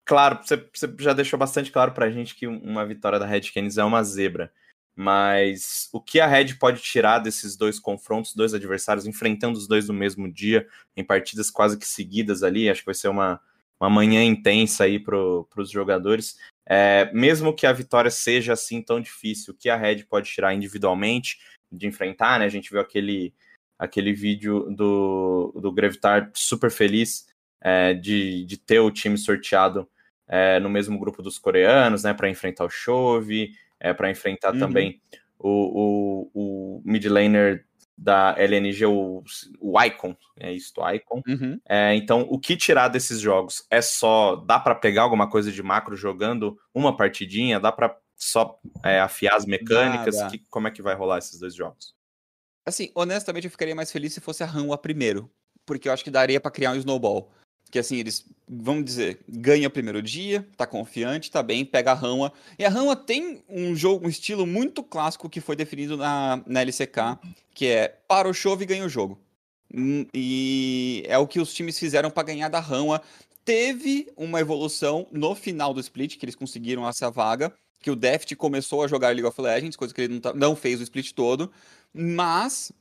claro, 0.05 0.39
você, 0.41 0.57
você, 0.73 0.93
já 0.99 1.13
deixou 1.13 1.37
bastante 1.37 1.71
claro 1.71 1.91
para 1.91 2.05
a 2.05 2.11
gente 2.11 2.35
que 2.35 2.47
uma 2.47 2.85
vitória 2.85 3.19
da 3.19 3.25
Red 3.25 3.51
Canids 3.53 3.77
é 3.77 3.83
uma 3.83 4.03
zebra. 4.03 4.51
Mas 4.95 5.89
o 5.91 5.99
que 5.99 6.19
a 6.19 6.27
Red 6.27 6.53
pode 6.55 6.79
tirar 6.81 7.17
desses 7.19 7.57
dois 7.57 7.79
confrontos, 7.79 8.35
dois 8.35 8.53
adversários, 8.53 9.07
enfrentando 9.07 9.57
os 9.57 9.67
dois 9.67 9.87
no 9.87 9.93
mesmo 9.93 10.31
dia, 10.31 10.67
em 10.95 11.03
partidas 11.03 11.49
quase 11.49 11.77
que 11.79 11.87
seguidas 11.87 12.43
ali, 12.43 12.69
acho 12.69 12.81
que 12.81 12.85
vai 12.85 12.93
ser 12.93 13.07
uma, 13.07 13.41
uma 13.79 13.89
manhã 13.89 14.23
intensa 14.23 14.83
aí 14.83 14.99
para 14.99 15.17
os 15.17 15.71
jogadores. 15.71 16.37
É, 16.65 17.11
mesmo 17.11 17.55
que 17.55 17.65
a 17.65 17.73
vitória 17.73 18.11
seja 18.11 18.53
assim 18.53 18.81
tão 18.81 19.01
difícil, 19.01 19.53
o 19.53 19.57
que 19.57 19.67
a 19.67 19.75
Red 19.75 20.03
pode 20.03 20.29
tirar 20.29 20.53
individualmente 20.53 21.39
de 21.71 21.87
enfrentar, 21.87 22.39
né? 22.39 22.45
A 22.45 22.49
gente 22.49 22.69
viu 22.69 22.79
aquele 22.79 23.33
aquele 23.77 24.13
vídeo 24.13 24.67
do, 24.75 25.53
do 25.61 25.71
Gravitar 25.71 26.31
super 26.33 26.71
feliz 26.71 27.25
é, 27.61 27.93
de, 27.93 28.45
de 28.45 28.57
ter 28.57 28.79
o 28.79 28.91
time 28.91 29.17
sorteado 29.17 29.87
é, 30.27 30.59
no 30.59 30.69
mesmo 30.69 30.99
grupo 30.99 31.21
dos 31.21 31.37
coreanos, 31.37 32.03
né, 32.03 32.13
para 32.13 32.29
enfrentar 32.29 32.65
o 32.65 32.69
Chove, 32.69 33.51
é, 33.79 33.93
para 33.93 34.09
enfrentar 34.09 34.53
uhum. 34.53 34.59
também 34.59 35.01
o, 35.37 36.29
o, 36.31 36.31
o 36.33 36.81
mid 36.85 37.05
laner 37.05 37.65
da 37.97 38.35
LNG, 38.37 38.85
o, 38.85 39.23
o 39.59 39.81
Icon, 39.81 40.15
é 40.39 40.51
isso, 40.51 40.73
o 40.77 40.89
Icon. 40.89 41.21
Uhum. 41.27 41.59
É, 41.67 41.93
então, 41.95 42.21
o 42.29 42.39
que 42.39 42.57
tirar 42.57 42.87
desses 42.87 43.19
jogos 43.19 43.65
é 43.69 43.81
só, 43.81 44.35
dá 44.35 44.59
para 44.59 44.75
pegar 44.75 45.03
alguma 45.03 45.29
coisa 45.29 45.51
de 45.51 45.61
macro 45.61 45.95
jogando 45.95 46.57
uma 46.73 46.95
partidinha, 46.97 47.59
dá 47.59 47.71
para 47.71 47.95
só 48.15 48.59
é, 48.83 48.99
afiar 48.99 49.35
as 49.35 49.45
mecânicas, 49.45 50.15
que, 50.31 50.39
como 50.49 50.67
é 50.67 50.71
que 50.71 50.81
vai 50.81 50.95
rolar 50.95 51.19
esses 51.19 51.39
dois 51.39 51.53
jogos? 51.53 51.93
Assim, 52.65 52.89
honestamente, 52.95 53.45
eu 53.45 53.51
ficaria 53.51 53.75
mais 53.75 53.91
feliz 53.91 54.13
se 54.13 54.21
fosse 54.21 54.43
a 54.43 54.49
Hanwha 54.49 54.77
primeiro. 54.77 55.29
Porque 55.65 55.87
eu 55.87 55.93
acho 55.93 56.03
que 56.03 56.11
daria 56.11 56.39
para 56.39 56.51
criar 56.51 56.71
um 56.71 56.75
snowball. 56.75 57.29
Que 57.71 57.79
assim, 57.79 57.97
eles, 57.97 58.25
vamos 58.47 58.85
dizer, 58.85 59.21
ganha 59.27 59.67
o 59.67 59.71
primeiro 59.71 60.01
dia, 60.01 60.47
tá 60.55 60.67
confiante, 60.67 61.31
tá 61.31 61.41
bem, 61.41 61.65
pega 61.65 61.91
a 61.91 61.99
Hanwha. 61.99 62.31
E 62.59 62.63
a 62.63 62.69
Hanwha 62.69 62.95
tem 62.95 63.43
um 63.49 63.75
jogo, 63.75 64.05
um 64.05 64.09
estilo 64.09 64.45
muito 64.45 64.83
clássico 64.83 65.29
que 65.29 65.41
foi 65.41 65.55
definido 65.55 65.97
na, 65.97 66.43
na 66.45 66.61
LCK, 66.61 67.17
que 67.53 67.67
é 67.67 67.87
para 68.07 68.27
o 68.29 68.33
chove 68.33 68.63
e 68.63 68.67
ganha 68.67 68.85
o 68.85 68.89
jogo. 68.89 69.19
Hum, 69.73 70.05
e 70.13 71.03
é 71.07 71.17
o 71.17 71.27
que 71.27 71.39
os 71.39 71.51
times 71.51 71.79
fizeram 71.79 72.11
para 72.11 72.23
ganhar 72.23 72.49
da 72.49 72.59
Hanwha. 72.59 73.01
Teve 73.43 74.11
uma 74.15 74.39
evolução 74.39 75.07
no 75.11 75.33
final 75.33 75.73
do 75.73 75.79
split, 75.79 76.17
que 76.17 76.25
eles 76.25 76.35
conseguiram 76.35 76.87
essa 76.87 77.09
vaga, 77.09 77.51
que 77.81 77.91
o 77.91 77.95
Deft 77.95 78.33
começou 78.35 78.83
a 78.83 78.87
jogar 78.87 79.09
League 79.09 79.25
of 79.25 79.41
Legends, 79.41 79.75
coisa 79.75 79.93
que 79.93 80.01
ele 80.01 80.13
não, 80.13 80.21
tá, 80.21 80.33
não 80.33 80.55
fez 80.55 80.79
o 80.79 80.83
split 80.83 81.11
todo. 81.11 81.51
Mas, 81.93 82.71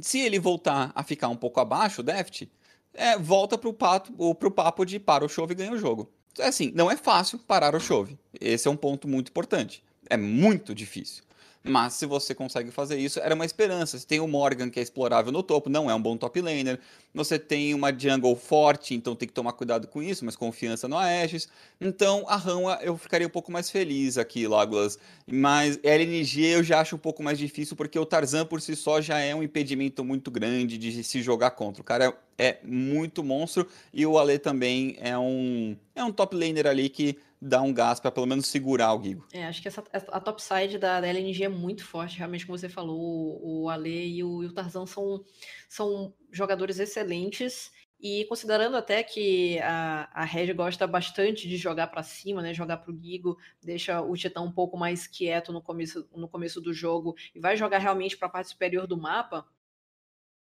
se 0.00 0.20
ele 0.20 0.38
voltar 0.38 0.92
a 0.94 1.02
ficar 1.02 1.28
um 1.28 1.36
pouco 1.36 1.60
abaixo, 1.60 2.00
o 2.00 2.04
Deft, 2.04 2.48
é, 2.94 3.18
volta 3.18 3.58
pato, 3.72 4.12
pro 4.34 4.50
papo 4.50 4.84
de 4.84 4.98
para 4.98 5.24
o 5.24 5.28
chove 5.28 5.52
e 5.52 5.56
ganha 5.56 5.72
o 5.72 5.78
jogo. 5.78 6.10
É 6.38 6.46
assim, 6.46 6.72
não 6.74 6.90
é 6.90 6.96
fácil 6.96 7.38
parar 7.38 7.74
o 7.74 7.80
chove. 7.80 8.18
Esse 8.40 8.68
é 8.68 8.70
um 8.70 8.76
ponto 8.76 9.08
muito 9.08 9.28
importante. 9.30 9.82
É 10.08 10.16
muito 10.16 10.74
difícil. 10.74 11.24
Mas 11.62 11.94
se 11.94 12.06
você 12.06 12.34
consegue 12.34 12.70
fazer 12.70 12.98
isso, 12.98 13.18
era 13.20 13.34
uma 13.34 13.44
esperança. 13.44 13.98
Você 13.98 14.06
tem 14.06 14.20
o 14.20 14.28
Morgan, 14.28 14.70
que 14.70 14.78
é 14.78 14.82
explorável 14.82 15.32
no 15.32 15.42
topo, 15.42 15.68
não 15.68 15.90
é 15.90 15.94
um 15.94 16.00
bom 16.00 16.16
top 16.16 16.40
laner. 16.40 16.78
Você 17.14 17.38
tem 17.38 17.74
uma 17.74 17.92
jungle 17.96 18.34
forte, 18.36 18.94
então 18.94 19.16
tem 19.16 19.26
que 19.26 19.34
tomar 19.34 19.52
cuidado 19.52 19.88
com 19.88 20.02
isso, 20.02 20.24
mas 20.24 20.36
confiança 20.36 20.86
no 20.86 20.96
Aegis. 20.96 21.48
Então 21.80 22.24
a 22.28 22.36
Rama 22.36 22.78
eu 22.82 22.96
ficaria 22.96 23.26
um 23.26 23.30
pouco 23.30 23.50
mais 23.50 23.70
feliz 23.70 24.18
aqui, 24.18 24.46
Lágulas. 24.46 24.98
Mas 25.26 25.78
LNG 25.82 26.46
eu 26.46 26.62
já 26.62 26.80
acho 26.80 26.96
um 26.96 26.98
pouco 26.98 27.22
mais 27.22 27.38
difícil, 27.38 27.76
porque 27.76 27.98
o 27.98 28.06
Tarzan 28.06 28.46
por 28.46 28.60
si 28.60 28.76
só 28.76 29.00
já 29.00 29.18
é 29.18 29.34
um 29.34 29.42
impedimento 29.42 30.04
muito 30.04 30.30
grande 30.30 30.78
de 30.78 31.02
se 31.02 31.22
jogar 31.22 31.50
contra. 31.52 31.82
O 31.82 31.84
cara 31.84 32.16
é 32.38 32.58
muito 32.62 33.24
monstro 33.24 33.66
e 33.92 34.06
o 34.06 34.16
Ale 34.16 34.38
também 34.38 34.96
é 35.00 35.18
um, 35.18 35.76
é 35.94 36.04
um 36.04 36.12
top 36.12 36.36
laner 36.36 36.66
ali 36.66 36.88
que 36.88 37.18
dar 37.40 37.62
um 37.62 37.72
gás 37.72 38.00
para 38.00 38.10
pelo 38.10 38.26
menos 38.26 38.46
segurar 38.46 38.94
o 38.94 39.02
Gigo. 39.02 39.26
É, 39.32 39.46
acho 39.46 39.62
que 39.62 39.68
essa, 39.68 39.82
a 39.92 40.20
topside 40.20 40.78
da, 40.78 41.00
da 41.00 41.06
LNG 41.06 41.44
é 41.44 41.48
muito 41.48 41.84
forte, 41.84 42.18
realmente, 42.18 42.46
como 42.46 42.58
você 42.58 42.68
falou, 42.68 43.40
o, 43.42 43.68
Ale 43.68 44.16
e 44.16 44.24
o, 44.24 44.42
e 44.42 44.46
o 44.46 44.52
Tarzan 44.52 44.86
são, 44.86 45.24
são 45.68 46.14
jogadores 46.32 46.78
excelentes. 46.78 47.70
E 48.00 48.24
considerando 48.26 48.76
até 48.76 49.02
que 49.02 49.58
a, 49.58 50.08
a 50.12 50.24
Red 50.24 50.52
gosta 50.52 50.86
bastante 50.86 51.48
de 51.48 51.56
jogar 51.56 51.88
para 51.88 52.02
cima, 52.04 52.40
né, 52.40 52.54
jogar 52.54 52.76
para 52.76 52.92
o 52.92 52.96
Gigo, 52.96 53.36
deixa 53.60 54.00
o 54.00 54.14
Titã 54.16 54.40
um 54.40 54.52
pouco 54.52 54.76
mais 54.76 55.08
quieto 55.08 55.52
no 55.52 55.60
começo, 55.60 56.08
no 56.14 56.28
começo 56.28 56.60
do 56.60 56.72
jogo 56.72 57.16
e 57.34 57.40
vai 57.40 57.56
jogar 57.56 57.78
realmente 57.78 58.16
para 58.16 58.28
a 58.28 58.30
parte 58.30 58.50
superior 58.50 58.86
do 58.86 58.96
mapa, 58.96 59.44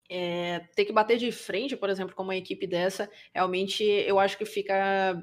é, 0.08 0.60
ter 0.74 0.84
que 0.84 0.92
bater 0.92 1.16
de 1.16 1.32
frente, 1.32 1.76
por 1.76 1.88
exemplo, 1.88 2.14
com 2.14 2.22
uma 2.22 2.36
equipe 2.36 2.66
dessa, 2.66 3.10
realmente 3.32 3.82
eu 3.82 4.18
acho 4.18 4.36
que 4.36 4.44
fica 4.44 4.74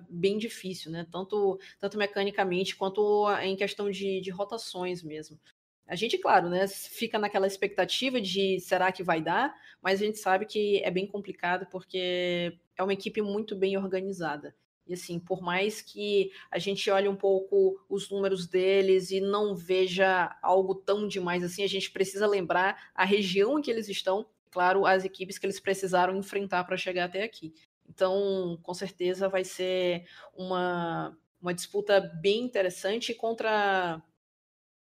bem 0.09 0.37
difícil, 0.37 0.91
né? 0.91 1.05
Tanto, 1.11 1.59
tanto 1.79 1.97
mecanicamente 1.97 2.75
quanto 2.75 3.27
em 3.41 3.55
questão 3.55 3.89
de, 3.89 4.21
de 4.21 4.29
rotações 4.31 5.03
mesmo. 5.03 5.39
A 5.87 5.95
gente, 5.95 6.17
claro, 6.17 6.49
né, 6.49 6.67
fica 6.67 7.19
naquela 7.19 7.45
expectativa 7.45 8.21
de 8.21 8.59
será 8.61 8.91
que 8.91 9.03
vai 9.03 9.21
dar, 9.21 9.53
mas 9.81 10.01
a 10.01 10.05
gente 10.05 10.19
sabe 10.19 10.45
que 10.45 10.81
é 10.83 10.89
bem 10.89 11.05
complicado 11.05 11.67
porque 11.69 12.57
é 12.77 12.83
uma 12.83 12.93
equipe 12.93 13.21
muito 13.21 13.55
bem 13.55 13.77
organizada. 13.77 14.55
E 14.87 14.93
assim, 14.93 15.19
por 15.19 15.41
mais 15.41 15.81
que 15.81 16.31
a 16.49 16.57
gente 16.57 16.89
olhe 16.89 17.07
um 17.07 17.15
pouco 17.15 17.79
os 17.89 18.09
números 18.09 18.47
deles 18.47 19.11
e 19.11 19.19
não 19.19 19.55
veja 19.55 20.37
algo 20.41 20.75
tão 20.75 21.07
demais 21.07 21.43
assim, 21.43 21.63
a 21.63 21.67
gente 21.67 21.91
precisa 21.91 22.25
lembrar 22.25 22.91
a 22.95 23.05
região 23.05 23.59
em 23.59 23.61
que 23.61 23.69
eles 23.69 23.87
estão 23.87 24.25
claro, 24.51 24.85
as 24.85 25.05
equipes 25.05 25.37
que 25.37 25.45
eles 25.45 25.59
precisaram 25.59 26.15
enfrentar 26.15 26.63
para 26.65 26.77
chegar 26.77 27.05
até 27.05 27.23
aqui. 27.23 27.53
Então, 27.89 28.59
com 28.61 28.73
certeza 28.73 29.27
vai 29.27 29.43
ser 29.43 30.05
uma, 30.33 31.17
uma 31.41 31.53
disputa 31.53 31.99
bem 31.99 32.43
interessante 32.43 33.13
contra 33.13 34.01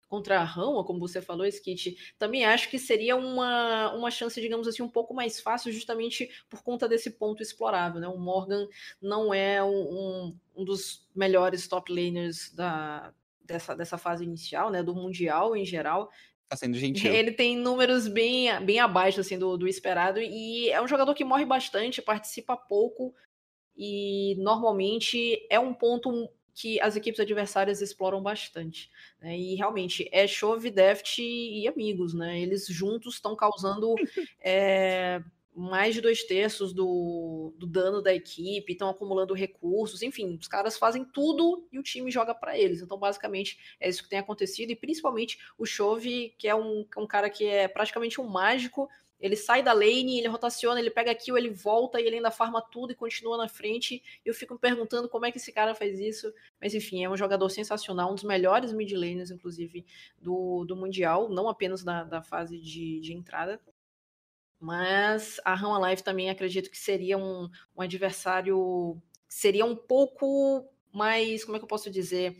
contra 0.09 0.39
a 0.39 0.43
Rama, 0.43 0.83
como 0.83 0.99
você 0.99 1.21
falou, 1.21 1.45
Skit, 1.45 2.15
também 2.17 2.43
acho 2.43 2.67
que 2.69 2.79
seria 2.79 3.15
uma, 3.15 3.93
uma 3.93 4.09
chance, 4.09 4.41
digamos 4.41 4.67
assim, 4.67 4.81
um 4.81 4.89
pouco 4.89 5.13
mais 5.13 5.39
fácil, 5.39 5.71
justamente 5.71 6.27
por 6.49 6.63
conta 6.63 6.89
desse 6.89 7.11
ponto 7.11 7.43
explorável. 7.43 8.01
Né? 8.01 8.07
O 8.07 8.17
Morgan 8.17 8.67
não 8.99 9.31
é 9.31 9.63
um, 9.63 9.69
um, 9.69 10.39
um 10.55 10.65
dos 10.65 11.07
melhores 11.15 11.67
top 11.67 11.93
laners 11.93 12.51
da, 12.55 13.13
dessa, 13.45 13.75
dessa 13.75 13.99
fase 13.99 14.23
inicial, 14.23 14.71
né? 14.71 14.81
do 14.81 14.95
Mundial 14.95 15.55
em 15.55 15.63
geral. 15.63 16.09
Tá 16.49 16.55
sendo 16.55 16.75
gentil. 16.77 17.13
Ele 17.13 17.31
tem 17.31 17.55
números 17.55 18.07
bem, 18.07 18.49
bem 18.65 18.79
abaixo 18.79 19.19
assim, 19.19 19.37
do, 19.37 19.55
do 19.55 19.67
esperado 19.67 20.19
e 20.19 20.71
é 20.71 20.81
um 20.81 20.87
jogador 20.87 21.13
que 21.13 21.23
morre 21.23 21.45
bastante, 21.45 22.01
participa 22.01 22.57
pouco 22.57 23.13
e 23.77 24.35
normalmente 24.39 25.45
é 25.47 25.59
um 25.59 25.75
ponto 25.75 26.27
que 26.55 26.81
as 26.81 26.95
equipes 26.95 27.19
adversárias 27.19 27.81
exploram 27.81 28.21
bastante. 28.21 28.89
Né? 29.21 29.37
E 29.37 29.55
realmente 29.55 30.09
é 30.11 30.27
Chove, 30.27 30.71
Deft 30.71 31.19
e 31.21 31.67
amigos, 31.67 32.15
né? 32.15 32.41
Eles 32.41 32.65
juntos 32.67 33.13
estão 33.13 33.35
causando 33.35 33.93
é, 34.41 35.21
mais 35.59 35.93
de 35.93 35.99
dois 35.99 36.23
terços 36.23 36.71
do, 36.71 37.53
do 37.57 37.67
dano 37.67 38.01
da 38.01 38.13
equipe, 38.13 38.71
estão 38.71 38.89
acumulando 38.89 39.33
recursos, 39.33 40.01
enfim, 40.01 40.37
os 40.39 40.47
caras 40.47 40.77
fazem 40.77 41.03
tudo 41.03 41.67
e 41.69 41.77
o 41.77 41.83
time 41.83 42.09
joga 42.09 42.33
para 42.33 42.57
eles. 42.57 42.81
Então, 42.81 42.97
basicamente, 42.97 43.59
é 43.77 43.89
isso 43.89 44.01
que 44.01 44.09
tem 44.09 44.19
acontecido, 44.19 44.71
e 44.71 44.75
principalmente 44.75 45.37
o 45.57 45.65
Chove, 45.65 46.33
que 46.37 46.47
é 46.47 46.55
um, 46.55 46.85
um 46.97 47.05
cara 47.05 47.29
que 47.29 47.45
é 47.45 47.67
praticamente 47.67 48.21
um 48.21 48.27
mágico. 48.27 48.89
Ele 49.19 49.35
sai 49.35 49.61
da 49.61 49.73
lane, 49.73 50.17
ele 50.17 50.29
rotaciona, 50.29 50.79
ele 50.79 50.89
pega 50.89 51.13
kill, 51.13 51.37
ele 51.37 51.49
volta 51.49 51.99
e 51.99 52.05
ele 52.05 52.15
ainda 52.15 52.31
farma 52.31 52.61
tudo 52.61 52.93
e 52.93 52.95
continua 52.95 53.35
na 53.35 53.49
frente. 53.49 54.01
Eu 54.23 54.33
fico 54.33 54.53
me 54.53 54.59
perguntando 54.61 55.09
como 55.09 55.25
é 55.25 55.31
que 55.31 55.39
esse 55.39 55.51
cara 55.51 55.75
faz 55.75 55.99
isso. 55.99 56.33
Mas 56.61 56.73
enfim, 56.73 57.03
é 57.03 57.09
um 57.09 57.17
jogador 57.17 57.49
sensacional, 57.49 58.11
um 58.11 58.15
dos 58.15 58.23
melhores 58.23 58.71
mid 58.71 58.93
laners, 58.93 59.29
inclusive, 59.29 59.85
do, 60.17 60.63
do 60.63 60.73
Mundial, 60.77 61.27
não 61.27 61.49
apenas 61.49 61.83
da, 61.83 62.05
da 62.05 62.21
fase 62.21 62.57
de, 62.57 63.01
de 63.01 63.11
entrada. 63.11 63.59
Mas 64.59 65.39
a 65.45 65.55
Rama 65.55 65.79
Live 65.79 66.03
também 66.03 66.29
acredito 66.29 66.69
que 66.69 66.77
seria 66.77 67.17
um, 67.17 67.49
um 67.75 67.81
adversário. 67.81 69.01
Seria 69.27 69.65
um 69.65 69.75
pouco 69.75 70.67
mais. 70.93 71.45
Como 71.45 71.55
é 71.55 71.59
que 71.59 71.63
eu 71.63 71.69
posso 71.69 71.89
dizer? 71.89 72.37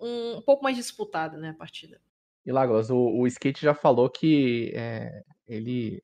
Um, 0.00 0.36
um 0.36 0.42
pouco 0.42 0.62
mais 0.62 0.76
disputada, 0.76 1.36
né? 1.36 1.50
A 1.50 1.54
partida. 1.54 2.00
E 2.44 2.52
Lagos, 2.52 2.90
o, 2.90 2.96
o 2.96 3.26
Skate 3.26 3.60
já 3.60 3.74
falou 3.74 4.08
que 4.08 4.70
é, 4.74 5.24
ele 5.48 6.00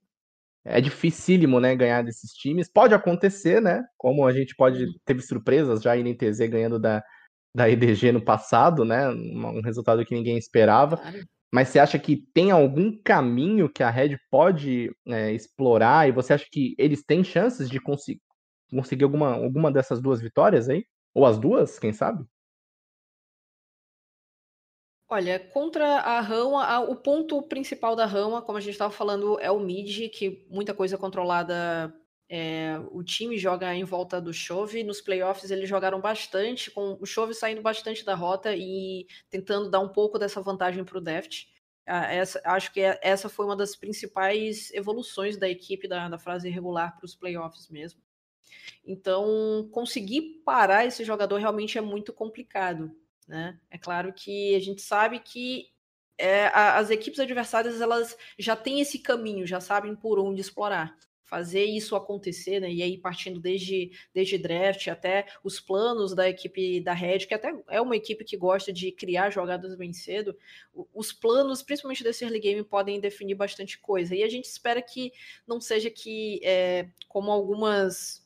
é 0.65 0.81
dificílimo, 0.81 1.61
né, 1.61 1.75
ganhar 1.77 2.03
desses 2.03 2.33
times. 2.33 2.69
Pode 2.69 2.95
acontecer, 2.95 3.61
né? 3.61 3.85
Como 3.97 4.27
a 4.27 4.33
gente 4.33 4.55
pode 4.57 4.85
uhum. 4.85 4.93
teve 5.05 5.23
surpresas 5.23 5.83
já 5.83 5.97
em 5.97 6.03
NTZ 6.03 6.41
ganhando 6.49 6.81
da, 6.81 7.03
da 7.55 7.71
EDG 7.71 8.11
no 8.11 8.25
passado, 8.25 8.85
né? 8.85 9.09
Um, 9.09 9.59
um 9.59 9.63
resultado 9.63 10.05
que 10.05 10.15
ninguém 10.15 10.37
esperava. 10.37 10.97
Claro. 10.97 11.25
Mas 11.53 11.69
você 11.69 11.79
acha 11.79 11.99
que 11.99 12.17
tem 12.33 12.51
algum 12.51 12.97
caminho 13.03 13.71
que 13.71 13.83
a 13.83 13.91
Red 13.91 14.17
pode 14.31 14.91
é, 15.07 15.33
explorar 15.33 16.09
e 16.09 16.13
você 16.13 16.33
acha 16.33 16.47
que 16.51 16.75
eles 16.79 17.05
têm 17.05 17.23
chances 17.23 17.69
de 17.69 17.79
conseguir 17.79 19.05
alguma, 19.05 19.35
alguma 19.35 19.71
dessas 19.71 20.01
duas 20.01 20.21
vitórias 20.23 20.71
aí? 20.71 20.87
Ou 21.15 21.27
as 21.27 21.39
duas, 21.39 21.79
quem 21.79 21.93
sabe? 21.93 22.25
Olha, 25.11 25.39
contra 25.39 25.85
a 25.99 26.21
Rama, 26.23 26.81
o 26.81 26.97
ponto 26.97 27.43
principal 27.43 27.95
da 27.95 28.07
Rama, 28.07 28.41
como 28.41 28.57
a 28.57 28.61
gente 28.63 28.73
estava 28.73 28.91
falando, 28.91 29.39
é 29.39 29.51
o 29.51 29.61
mid, 29.61 30.09
que 30.09 30.47
muita 30.49 30.73
coisa 30.73 30.97
controlada 30.97 31.95
é, 32.35 32.81
o 32.91 33.05
time 33.05 33.37
joga 33.37 33.75
em 33.75 33.85
volta 33.85 34.19
do 34.19 34.33
Chove. 34.33 34.83
Nos 34.83 35.03
playoffs 35.03 35.51
eles 35.51 35.69
jogaram 35.69 36.01
bastante, 36.01 36.71
com 36.71 36.97
o 36.99 37.05
Chove 37.05 37.35
saindo 37.35 37.61
bastante 37.61 38.07
da 38.07 38.15
rota 38.15 38.57
e 38.57 39.07
tentando 39.29 39.69
dar 39.69 39.81
um 39.81 39.91
pouco 39.91 40.19
dessa 40.19 40.41
vantagem 40.41 40.83
para 40.83 40.97
o 40.97 41.01
Deft. 41.03 41.47
Essa, 41.85 42.41
acho 42.47 42.73
que 42.73 42.81
é, 42.81 42.99
essa 43.03 43.29
foi 43.29 43.45
uma 43.45 43.55
das 43.55 43.77
principais 43.77 44.73
evoluções 44.73 45.37
da 45.37 45.47
equipe 45.47 45.87
da, 45.87 46.09
da 46.09 46.19
fase 46.19 46.49
regular 46.49 46.97
para 46.97 47.05
os 47.05 47.15
playoffs 47.15 47.69
mesmo. 47.69 48.01
Então, 48.83 49.69
conseguir 49.71 50.41
parar 50.43 50.87
esse 50.87 51.05
jogador 51.05 51.37
realmente 51.37 51.77
é 51.77 51.83
muito 51.83 52.15
complicado. 52.15 52.91
Né? 53.29 53.61
É 53.71 53.77
claro 53.77 54.11
que 54.11 54.55
a 54.55 54.61
gente 54.61 54.81
sabe 54.81 55.19
que 55.19 55.67
é, 56.17 56.47
as 56.47 56.89
equipes 56.89 57.21
adversárias 57.21 57.79
elas 57.79 58.17
já 58.39 58.57
têm 58.57 58.81
esse 58.81 59.01
caminho, 59.01 59.47
já 59.47 59.61
sabem 59.61 59.95
por 59.95 60.19
onde 60.19 60.41
explorar 60.41 60.97
fazer 61.33 61.65
isso 61.65 61.97
acontecer, 61.97 62.61
né? 62.61 62.71
E 62.71 62.83
aí 62.83 62.99
partindo 62.99 63.41
desde, 63.41 63.91
desde 64.13 64.37
draft 64.37 64.87
até 64.89 65.25
os 65.43 65.59
planos 65.59 66.15
da 66.15 66.29
equipe 66.29 66.79
da 66.79 66.93
Red, 66.93 67.21
que 67.21 67.33
até 67.33 67.55
é 67.71 67.81
uma 67.81 67.97
equipe 67.97 68.23
que 68.23 68.37
gosta 68.37 68.71
de 68.71 68.93
criar 68.93 69.31
jogadas 69.31 69.75
bem 69.75 69.95
cedo, 69.95 70.37
os 70.93 71.11
planos, 71.11 71.63
principalmente 71.63 72.05
desse 72.05 72.23
early 72.23 72.39
game, 72.39 72.63
podem 72.63 73.01
definir 73.01 73.35
bastante 73.35 73.79
coisa. 73.79 74.15
E 74.15 74.23
a 74.23 74.29
gente 74.29 74.45
espera 74.45 74.83
que 74.83 75.11
não 75.47 75.59
seja 75.59 75.89
que, 75.89 76.39
é, 76.45 76.91
como 77.09 77.31
algumas 77.33 78.23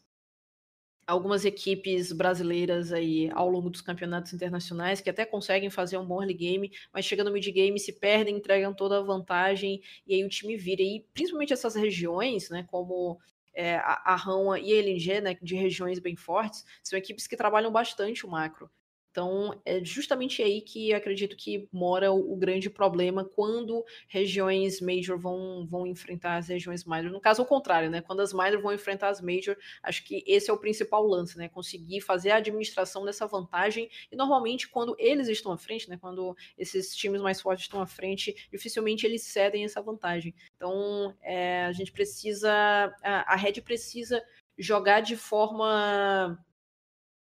algumas 1.06 1.44
equipes 1.44 2.12
brasileiras 2.12 2.92
aí 2.92 3.30
ao 3.32 3.48
longo 3.48 3.70
dos 3.70 3.80
campeonatos 3.80 4.32
internacionais 4.32 5.00
que 5.00 5.08
até 5.08 5.24
conseguem 5.24 5.70
fazer 5.70 5.96
um 5.98 6.04
bom 6.04 6.20
early 6.20 6.34
game, 6.34 6.72
mas 6.92 7.04
chega 7.04 7.22
no 7.22 7.32
mid 7.32 7.46
game, 7.46 7.78
se 7.78 7.92
perdem, 7.92 8.36
entregam 8.36 8.74
toda 8.74 8.98
a 8.98 9.02
vantagem 9.02 9.80
e 10.06 10.14
aí 10.14 10.24
o 10.24 10.28
time 10.28 10.56
vira. 10.56 10.82
E 10.82 11.06
principalmente 11.14 11.52
essas 11.52 11.74
regiões, 11.74 12.50
né, 12.50 12.64
como 12.68 13.18
é, 13.54 13.76
a, 13.76 14.02
a 14.04 14.16
Rama 14.16 14.58
e 14.58 14.72
a 14.72 14.76
LNG, 14.76 15.20
né, 15.20 15.36
de 15.40 15.54
regiões 15.54 15.98
bem 15.98 16.16
fortes, 16.16 16.64
são 16.82 16.98
equipes 16.98 17.26
que 17.26 17.36
trabalham 17.36 17.70
bastante 17.70 18.26
o 18.26 18.30
macro. 18.30 18.70
Então, 19.16 19.58
é 19.64 19.82
justamente 19.82 20.42
aí 20.42 20.60
que 20.60 20.92
acredito 20.92 21.38
que 21.38 21.66
mora 21.72 22.12
o, 22.12 22.34
o, 22.34 22.36
grande 22.36 22.68
problema 22.68 23.24
quando 23.24 23.82
regiões 24.08 24.78
major 24.78 25.18
vão, 25.18 25.66
vão 25.66 25.86
enfrentar 25.86 26.36
as 26.36 26.48
regiões 26.48 26.84
minor. 26.84 27.10
No 27.10 27.18
caso, 27.18 27.40
o 27.40 27.46
contrário, 27.46 27.88
né? 27.88 28.02
Quando 28.02 28.20
as 28.20 28.34
minor 28.34 28.60
vão 28.60 28.74
enfrentar 28.74 29.08
as 29.08 29.22
major, 29.22 29.56
acho 29.82 30.04
que 30.04 30.22
esse 30.26 30.50
é 30.50 30.52
o 30.52 30.58
principal 30.58 31.02
lance, 31.02 31.38
né? 31.38 31.48
Conseguir 31.48 32.02
fazer 32.02 32.30
a 32.30 32.36
administração 32.36 33.06
dessa 33.06 33.26
vantagem. 33.26 33.88
E 34.12 34.16
normalmente, 34.16 34.68
quando 34.68 34.94
eles 34.98 35.28
estão 35.28 35.50
à 35.50 35.56
frente, 35.56 35.88
né? 35.88 35.96
Quando 35.98 36.36
esses 36.58 36.94
times 36.94 37.22
mais 37.22 37.40
fortes 37.40 37.64
estão 37.64 37.80
à 37.80 37.86
frente, 37.86 38.34
dificilmente 38.52 39.06
eles 39.06 39.22
cedem 39.22 39.64
essa 39.64 39.80
vantagem. 39.80 40.34
Então, 40.56 41.16
é, 41.22 41.64
a 41.64 41.72
gente 41.72 41.90
precisa. 41.90 42.52
A, 43.02 43.32
a 43.32 43.36
Red 43.36 43.62
precisa 43.62 44.22
jogar 44.58 45.00
de 45.00 45.16
forma 45.16 46.38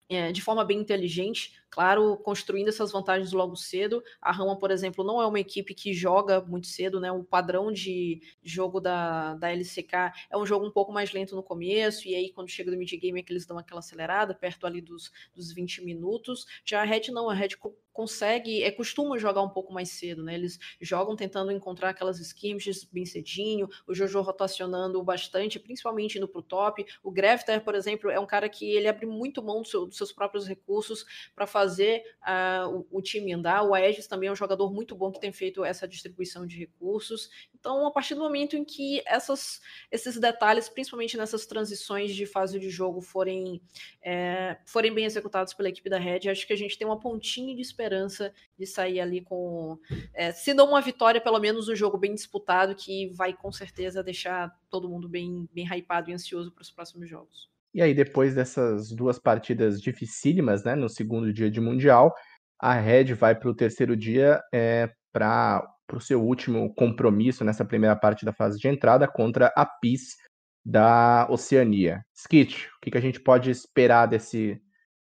é, 0.08 0.30
de 0.30 0.40
forma 0.40 0.64
bem 0.64 0.78
inteligente, 0.78 1.52
claro, 1.70 2.16
construindo 2.18 2.68
essas 2.68 2.92
vantagens 2.92 3.32
logo 3.32 3.56
cedo. 3.56 4.02
A 4.20 4.32
Rama, 4.32 4.58
por 4.58 4.70
exemplo, 4.70 5.04
não 5.04 5.20
é 5.20 5.26
uma 5.26 5.40
equipe 5.40 5.74
que 5.74 5.92
joga 5.92 6.40
muito 6.40 6.68
cedo, 6.68 7.00
né? 7.00 7.10
O 7.10 7.24
padrão 7.24 7.72
de 7.72 8.20
jogo 8.42 8.80
da, 8.80 9.34
da 9.34 9.50
LCK 9.50 10.12
é 10.30 10.36
um 10.36 10.46
jogo 10.46 10.66
um 10.66 10.70
pouco 10.70 10.92
mais 10.92 11.12
lento 11.12 11.34
no 11.34 11.42
começo, 11.42 12.08
e 12.08 12.14
aí 12.14 12.32
quando 12.32 12.48
chega 12.48 12.70
do 12.70 12.76
mid-game 12.76 13.20
é 13.20 13.22
que 13.22 13.32
eles 13.32 13.46
dão 13.46 13.58
aquela 13.58 13.80
acelerada, 13.80 14.34
perto 14.34 14.66
ali 14.66 14.80
dos, 14.80 15.10
dos 15.34 15.52
20 15.52 15.84
minutos. 15.84 16.46
Já 16.64 16.82
a 16.82 16.84
Red 16.84 17.10
não, 17.10 17.28
a 17.28 17.34
Red 17.34 17.56
consegue, 17.96 18.62
é 18.62 18.70
costuma 18.70 19.16
jogar 19.16 19.40
um 19.40 19.48
pouco 19.48 19.72
mais 19.72 19.88
cedo, 19.88 20.22
né? 20.22 20.34
Eles 20.34 20.58
jogam 20.78 21.16
tentando 21.16 21.50
encontrar 21.50 21.88
aquelas 21.88 22.20
skirmishes 22.20 22.84
bem 22.84 23.06
cedinho, 23.06 23.66
o 23.86 23.94
Jojo 23.94 24.20
rotacionando 24.20 25.02
bastante, 25.02 25.58
principalmente 25.58 26.18
indo 26.18 26.28
pro 26.28 26.42
top. 26.42 26.84
O 27.02 27.10
Grefter, 27.10 27.64
por 27.64 27.74
exemplo, 27.74 28.10
é 28.10 28.20
um 28.20 28.26
cara 28.26 28.50
que 28.50 28.70
ele 28.70 28.86
abre 28.86 29.06
muito 29.06 29.42
mão 29.42 29.62
do 29.62 29.68
seu, 29.68 29.90
seus 29.96 30.12
próprios 30.12 30.46
recursos 30.46 31.04
para 31.34 31.46
fazer 31.46 32.02
uh, 32.22 32.86
o, 32.90 32.98
o, 32.98 33.02
time 33.02 33.32
andar. 33.32 33.62
O 33.62 33.74
Aegis 33.74 34.06
também 34.06 34.28
é 34.28 34.32
um 34.32 34.36
jogador 34.36 34.72
muito 34.72 34.94
bom 34.94 35.10
que 35.10 35.20
tem 35.20 35.32
feito 35.32 35.64
essa 35.64 35.86
distribuição 35.86 36.46
de 36.46 36.58
recursos. 36.58 37.30
Então, 37.54 37.86
a 37.86 37.90
partir 37.90 38.14
do 38.14 38.20
momento 38.20 38.56
em 38.56 38.64
que 38.64 39.02
essas, 39.06 39.60
esses 39.90 40.18
detalhes, 40.18 40.68
principalmente 40.68 41.16
nessas 41.16 41.46
transições 41.46 42.14
de 42.14 42.26
fase 42.26 42.58
de 42.58 42.70
jogo, 42.70 43.00
forem, 43.00 43.60
é, 44.02 44.58
forem 44.66 44.92
bem 44.92 45.04
executados 45.04 45.54
pela 45.54 45.68
equipe 45.68 45.88
da 45.88 45.98
Red, 45.98 46.28
acho 46.28 46.46
que 46.46 46.52
a 46.52 46.56
gente 46.56 46.76
tem 46.76 46.86
uma 46.86 47.00
pontinha 47.00 47.54
de 47.54 47.62
esperança 47.62 47.86
esperança 47.86 48.32
de 48.58 48.66
sair 48.66 49.00
ali 49.00 49.20
com, 49.20 49.78
é, 50.14 50.32
se 50.32 50.54
não 50.54 50.68
uma 50.68 50.80
vitória, 50.80 51.20
pelo 51.20 51.38
menos 51.38 51.68
um 51.68 51.76
jogo 51.76 51.98
bem 51.98 52.14
disputado, 52.14 52.74
que 52.74 53.08
vai 53.08 53.32
com 53.32 53.52
certeza 53.52 54.02
deixar 54.02 54.54
todo 54.70 54.88
mundo 54.88 55.08
bem, 55.08 55.48
bem 55.52 55.66
hypado 55.66 56.10
e 56.10 56.14
ansioso 56.14 56.50
para 56.50 56.62
os 56.62 56.70
próximos 56.70 57.08
jogos. 57.08 57.55
E 57.76 57.82
aí, 57.82 57.92
depois 57.92 58.34
dessas 58.34 58.90
duas 58.90 59.18
partidas 59.18 59.82
dificílimas, 59.82 60.64
né, 60.64 60.74
no 60.74 60.88
segundo 60.88 61.30
dia 61.30 61.50
de 61.50 61.60
Mundial, 61.60 62.14
a 62.58 62.72
Red 62.72 63.12
vai 63.12 63.34
para 63.38 63.50
o 63.50 63.54
terceiro 63.54 63.94
dia 63.94 64.40
é, 64.50 64.90
para 65.12 65.62
o 65.92 66.00
seu 66.00 66.24
último 66.24 66.74
compromisso 66.74 67.44
nessa 67.44 67.66
primeira 67.66 67.94
parte 67.94 68.24
da 68.24 68.32
fase 68.32 68.58
de 68.58 68.66
entrada 68.66 69.06
contra 69.06 69.52
a 69.54 69.66
PIS 69.66 70.16
da 70.64 71.28
Oceania. 71.28 72.02
Skit, 72.14 72.66
o 72.68 72.80
que, 72.80 72.90
que 72.92 72.96
a 72.96 73.00
gente 73.02 73.20
pode 73.20 73.50
esperar 73.50 74.06
desse, 74.06 74.58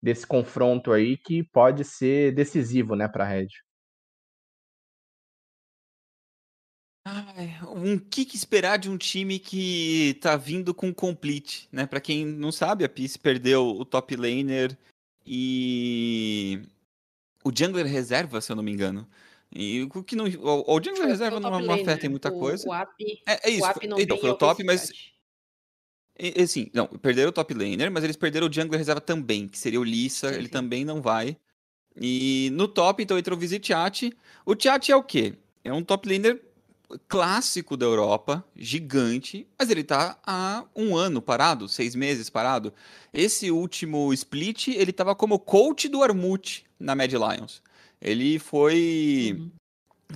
desse 0.01 0.25
confronto 0.25 0.93
aí 0.93 1.17
que 1.17 1.43
pode 1.43 1.83
ser 1.83 2.31
decisivo, 2.33 2.95
né, 2.95 3.09
para 3.09 3.25
a 3.25 3.27
Red. 3.27 3.49
Ai, 7.05 7.59
um 7.69 7.99
que, 7.99 8.25
que 8.25 8.37
esperar 8.37 8.79
de 8.79 8.89
um 8.89 8.97
time 8.97 9.39
que 9.39 10.17
tá 10.21 10.37
vindo 10.37 10.73
com 10.73 10.95
complete, 10.95 11.69
né? 11.73 11.85
Para 11.85 12.01
quem 12.01 12.25
não 12.25 12.53
sabe, 12.53 12.85
a 12.85 12.89
Peace 12.89 13.19
perdeu 13.19 13.67
o 13.67 13.85
top 13.85 14.15
laner 14.15 14.79
e 15.27 16.63
o 17.45 17.51
jungler 17.53 17.87
reserva, 17.87 18.41
se 18.41 18.53
eu 18.53 18.57
não 18.57 18.63
me 18.63 18.71
engano. 18.71 19.09
E 19.51 19.83
o 19.83 20.03
que 20.03 20.15
não, 20.15 20.27
o, 20.27 20.77
o 20.77 20.83
jungler 20.83 21.09
reserva 21.09 21.41
não, 21.41 21.61
não 21.61 21.75
afeta 21.75 22.07
em 22.07 22.09
muita 22.09 22.33
o, 22.33 22.39
coisa. 22.39 22.69
O 22.69 22.73
AP, 22.73 23.01
é, 23.27 23.49
é 23.49 23.51
isso. 23.51 23.67
então, 23.99 24.17
foi 24.19 24.31
o 24.31 24.37
top, 24.37 24.63
mas 24.63 24.93
e, 26.19 26.41
assim, 26.41 26.71
não, 26.73 26.87
perderam 26.87 27.31
o 27.31 27.33
top 27.33 27.53
laner, 27.53 27.91
mas 27.91 28.05
eles 28.05 28.17
perderam 28.17 28.47
o 28.47 28.53
jungler 28.53 28.79
reserva 28.79 29.01
também, 29.01 29.49
que 29.49 29.59
seria 29.59 29.81
o 29.81 29.85
Lissa, 29.85 30.29
sim, 30.29 30.37
ele 30.37 30.47
sim. 30.47 30.53
também 30.53 30.85
não 30.85 31.03
vai. 31.03 31.37
E 32.01 32.51
no 32.53 32.69
top, 32.69 33.03
então, 33.03 33.19
entrou 33.19 33.37
o 33.37 33.41
Visit 33.41 33.67
Chat. 33.67 34.17
O 34.47 34.55
Chat 34.59 34.93
é 34.93 34.97
o 34.97 35.03
quê? 35.03 35.35
É 35.65 35.73
um 35.73 35.83
top 35.83 36.09
laner 36.09 36.41
clássico 37.09 37.77
da 37.77 37.87
Europa, 37.87 38.45
gigante, 38.57 39.47
mas 39.59 39.71
ele 39.71 39.85
tá 39.85 40.19
há 40.27 40.65
um 40.75 40.97
ano 40.97 41.21
parado, 41.23 41.69
seis 41.69 41.95
meses 41.95 42.29
parado. 42.31 42.73
Esse 43.13 43.51
último 43.51 44.13
split, 44.13 44.69
ele 44.69 44.93
tava 44.93 45.15
como 45.15 45.39
coach 45.39 45.89
do 45.89 46.03
Armut 46.03 46.65
na 46.79 46.95
Mad 46.95 47.13
Lions. 47.13 47.63
Ele 48.01 48.39
foi 48.39 49.37
Uhum. 49.39 49.51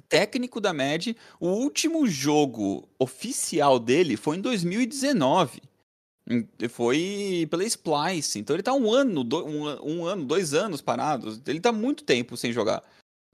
técnico 0.09 0.61
da 0.61 0.73
Mad. 0.73 1.09
O 1.41 1.49
último 1.49 2.07
jogo 2.07 2.89
oficial 2.99 3.79
dele 3.79 4.17
foi 4.17 4.37
em 4.37 4.41
2019. 4.41 5.63
Em- 6.29 6.49
Foi 6.69 7.47
pela 7.49 7.65
Splice. 7.65 8.41
Então 8.41 8.57
ele 8.57 8.63
tá 8.63 8.73
um 8.75 8.93
ano, 8.93 9.23
do- 9.23 9.47
um, 9.47 10.01
um 10.01 10.05
ano, 10.05 10.25
dois 10.25 10.53
anos 10.55 10.81
parados. 10.81 11.41
Ele 11.47 11.61
tá 11.61 11.71
muito 11.71 12.03
tempo 12.03 12.37
sem 12.37 12.53
jogar. 12.53 12.83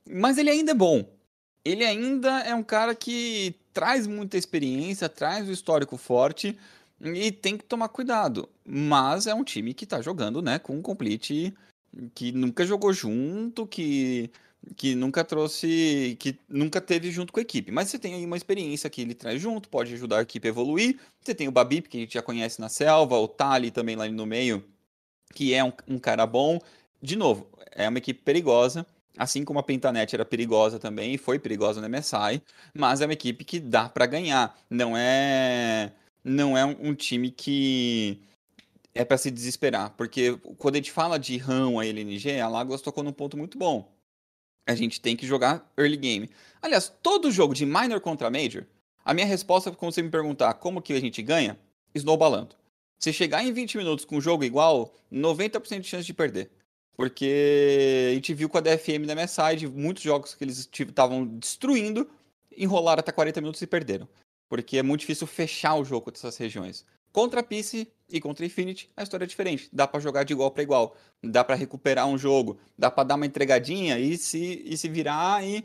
Mas 0.07 0.37
ele 0.37 0.51
ainda 0.51 0.73
é 0.73 0.75
bom. 0.75 1.09
Ele 1.65 1.85
ainda 1.85 2.41
é 2.41 2.55
um 2.55 2.63
cara 2.63 2.95
que 2.95 3.55
traz 3.73 4.07
muita 4.07 4.37
experiência, 4.37 5.09
traz 5.09 5.49
o 5.49 5.53
histórico 5.53 5.97
forte 5.97 6.59
e 7.01 7.33
tem 7.33 7.57
que 7.57 7.65
tomar 7.65 7.89
cuidado. 7.89 8.49
Mas 8.65 9.27
é 9.27 9.35
um 9.35 9.45
time 9.45 9.75
que 9.75 9.87
tá 9.87 10.01
jogando, 10.03 10.43
né, 10.43 10.59
com 10.59 10.77
um 10.77 10.83
complete 10.83 11.55
que 12.15 12.33
nunca 12.33 12.65
jogou 12.67 12.93
junto, 12.93 13.67
que 13.67 14.31
que 14.77 14.95
nunca 14.95 15.25
trouxe, 15.25 16.17
que 16.21 16.39
nunca 16.49 16.81
teve 16.81 17.11
junto 17.11 17.33
com 17.33 17.41
a 17.41 17.43
equipe. 17.43 17.73
Mas 17.73 17.89
você 17.89 17.99
tem 17.99 18.15
aí 18.15 18.25
uma 18.25 18.37
experiência 18.37 18.89
que 18.89 19.01
ele 19.03 19.15
traz 19.15 19.41
junto, 19.41 19.69
pode 19.69 19.93
ajudar 19.95 20.19
a 20.19 20.23
equipe 20.23 20.47
a 20.47 20.51
evoluir. 20.51 20.99
Você 21.21 21.35
tem 21.35 21.49
o 21.49 21.53
Babip, 21.53 21.89
que 21.89 21.97
a 21.97 22.01
gente 22.01 22.15
já 22.15 22.23
conhece 22.23 22.61
na 22.61 22.69
selva, 22.69 23.19
o 23.19 23.29
Tali 23.29 23.71
também 23.71 23.97
lá 23.97 24.09
no 24.09 24.27
meio, 24.27 24.65
que 25.35 25.53
é 25.53 25.65
um, 25.65 25.73
um 25.89 25.99
cara 25.99 26.27
bom. 26.27 26.61
De 27.03 27.17
novo, 27.17 27.49
é 27.73 27.89
uma 27.89 27.99
equipe 27.99 28.23
perigosa, 28.23 28.87
assim 29.17 29.45
como 29.45 29.59
a 29.59 29.63
Pentanet 29.63 30.15
era 30.15 30.25
perigosa 30.25 30.79
também, 30.79 31.15
e 31.15 31.19
foi 31.19 31.39
perigosa 31.39 31.81
no 31.81 31.89
MSI, 31.89 32.43
mas 32.75 33.01
é 33.01 33.07
uma 33.07 33.13
equipe 33.13 33.45
que 33.45 33.61
dá 33.61 33.89
pra 33.89 34.07
ganhar. 34.07 34.57
Não 34.71 34.97
é 34.97 35.93
não 36.25 36.57
é 36.57 36.65
um, 36.65 36.95
time 36.95 37.31
que 37.31 38.23
é 38.95 39.05
pra 39.05 39.19
se 39.19 39.31
desesperar, 39.31 39.91
porque 39.97 40.37
quando 40.59 40.77
a 40.77 40.79
gente 40.79 40.93
fala 40.93 41.19
de 41.19 41.37
RAM 41.37 41.81
a 41.81 41.87
LNG, 41.87 42.41
a 42.41 42.49
Lagos 42.49 42.81
tocou 42.81 43.03
num 43.03 43.13
ponto 43.13 43.37
muito 43.37 43.59
bom 43.59 43.93
a 44.67 44.75
gente 44.75 45.01
tem 45.01 45.17
que 45.17 45.27
jogar 45.27 45.71
early 45.77 45.97
game. 45.97 46.31
Aliás, 46.61 46.93
todo 47.03 47.31
jogo 47.31 47.55
de 47.55 47.67
minor 47.67 48.01
contra 48.01 48.31
major, 48.31 48.65
a 49.05 49.13
minha 49.13 49.27
resposta, 49.27 49.71
quando 49.73 49.93
você 49.93 50.03
me 50.03 50.11
perguntar 50.11 50.55
como 50.55 50.81
que 50.81 50.93
a 50.93 51.01
gente 51.01 51.23
ganha, 51.23 51.59
snowballando. 51.95 52.55
Se 52.99 53.13
chegar 53.13 53.43
em 53.43 53.53
20 53.53 53.79
minutos 53.79 54.05
com 54.05 54.17
um 54.17 54.21
jogo 54.21 54.45
igual, 54.45 54.95
90% 55.13 55.81
de 55.81 55.89
chance 55.89 56.07
de 56.07 56.15
perder. 56.15 56.51
Porque 56.97 58.11
a 58.11 58.15
gente 58.15 58.35
viu 58.35 58.49
com 58.49 58.59
a 58.59 58.61
DFM 58.61 59.07
da 59.07 59.55
de 59.55 59.67
muitos 59.67 60.03
jogos 60.03 60.35
que 60.35 60.45
eles 60.45 60.69
estavam 60.73 61.27
destruindo, 61.27 62.09
enrolaram 62.57 63.01
até 63.01 63.11
40 63.11 63.41
minutos 63.41 63.63
e 63.63 63.67
perderam. 63.67 64.09
Porque 64.49 64.77
é 64.77 64.83
muito 64.83 65.01
difícil 65.01 65.27
fechar 65.27 65.75
o 65.77 65.85
jogo 65.85 66.11
dessas 66.11 66.37
regiões. 66.37 66.85
Contra 67.11 67.41
a 67.41 67.43
PC 67.43 67.87
e 68.09 68.21
contra 68.21 68.45
a 68.45 68.47
Infinity, 68.47 68.91
a 68.97 69.03
história 69.03 69.25
é 69.25 69.27
diferente. 69.27 69.69
Dá 69.73 69.87
pra 69.87 70.01
jogar 70.01 70.25
de 70.25 70.33
igual 70.33 70.51
para 70.51 70.63
igual. 70.63 70.97
Dá 71.23 71.45
pra 71.45 71.55
recuperar 71.55 72.07
um 72.07 72.17
jogo. 72.17 72.59
Dá 72.77 72.91
pra 72.91 73.05
dar 73.05 73.17
uma 73.17 73.27
entregadinha 73.27 73.99
e 73.99 74.17
se, 74.17 74.63
e 74.65 74.77
se 74.77 74.89
virar 74.89 75.45
e, 75.45 75.65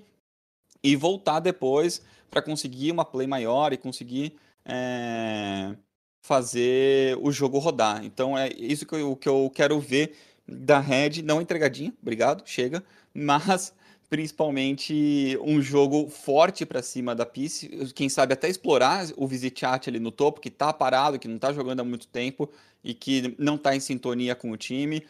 e 0.84 0.95
voltar 0.95 1.39
depois 1.39 2.01
pra 2.30 2.41
conseguir 2.41 2.91
uma 2.91 3.05
play 3.05 3.28
maior 3.28 3.71
e 3.71 3.78
conseguir 3.78 4.38
é, 4.65 5.73
fazer 6.21 7.17
o 7.21 7.32
jogo 7.32 7.59
rodar. 7.59 8.03
Então 8.03 8.38
é 8.38 8.49
isso 8.49 8.86
que 8.86 8.95
eu, 8.95 9.15
que 9.15 9.30
eu 9.30 9.49
quero 9.53 9.80
ver 9.80 10.15
da 10.47 10.79
Red. 10.79 11.21
Não 11.23 11.41
entregadinha, 11.41 11.93
obrigado, 12.01 12.43
chega. 12.45 12.83
Mas 13.13 13.73
principalmente 14.09 15.37
um 15.41 15.61
jogo 15.61 16.07
forte 16.09 16.65
pra 16.65 16.81
cima 16.81 17.13
da 17.13 17.25
Peace, 17.25 17.69
quem 17.93 18.07
sabe 18.07 18.33
até 18.33 18.47
explorar 18.47 19.05
o 19.17 19.27
Visit 19.27 19.59
Chat 19.59 19.89
ali 19.89 19.99
no 19.99 20.11
topo, 20.11 20.39
que 20.39 20.49
tá 20.49 20.71
parado, 20.71 21.19
que 21.19 21.27
não 21.27 21.37
tá 21.37 21.51
jogando 21.51 21.81
há 21.81 21.83
muito 21.83 22.07
tempo 22.07 22.49
e 22.83 22.93
que 22.93 23.35
não 23.37 23.57
tá 23.57 23.75
em 23.75 23.79
sintonia 23.81 24.33
com 24.35 24.51
o 24.51 24.57
time. 24.57 25.05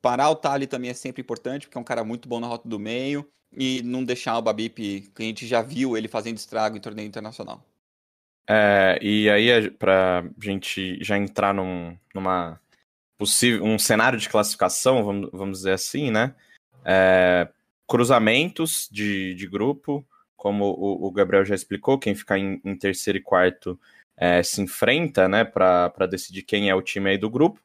Parar 0.00 0.30
o 0.30 0.36
Tali 0.36 0.66
também 0.66 0.90
é 0.90 0.94
sempre 0.94 1.20
importante, 1.20 1.66
porque 1.66 1.78
é 1.78 1.80
um 1.80 1.84
cara 1.84 2.02
muito 2.02 2.28
bom 2.28 2.40
na 2.40 2.46
rota 2.46 2.68
do 2.68 2.78
meio 2.78 3.26
e 3.52 3.82
não 3.82 4.04
deixar 4.04 4.38
o 4.38 4.42
Babip, 4.42 4.74
que 5.14 5.22
a 5.22 5.26
gente 5.26 5.46
já 5.46 5.60
viu 5.60 5.96
ele 5.96 6.08
fazendo 6.08 6.38
estrago 6.38 6.76
em 6.76 6.80
torneio 6.80 7.06
internacional. 7.06 7.64
É, 8.48 8.98
e 9.00 9.28
aí, 9.30 9.52
a- 9.52 9.70
pra 9.70 10.24
gente 10.42 10.98
já 11.04 11.16
entrar 11.16 11.54
num, 11.54 11.96
numa 12.14 12.60
possível, 13.20 13.64
um 13.64 13.78
cenário 13.78 14.18
de 14.18 14.30
classificação, 14.30 15.04
vamos, 15.04 15.30
vamos 15.30 15.58
dizer 15.58 15.72
assim, 15.72 16.10
né? 16.10 16.34
É, 16.82 17.46
cruzamentos 17.86 18.88
de, 18.90 19.34
de 19.34 19.46
grupo, 19.46 20.02
como 20.34 20.64
o, 20.64 21.06
o 21.06 21.12
Gabriel 21.12 21.44
já 21.44 21.54
explicou, 21.54 21.98
quem 21.98 22.14
ficar 22.14 22.38
em, 22.38 22.58
em 22.64 22.74
terceiro 22.74 23.18
e 23.18 23.22
quarto 23.22 23.78
é, 24.16 24.42
se 24.42 24.62
enfrenta, 24.62 25.28
né, 25.28 25.44
para 25.44 26.06
decidir 26.10 26.42
quem 26.42 26.70
é 26.70 26.74
o 26.74 26.80
time 26.80 27.10
aí 27.10 27.18
do 27.18 27.28
grupo. 27.28 27.60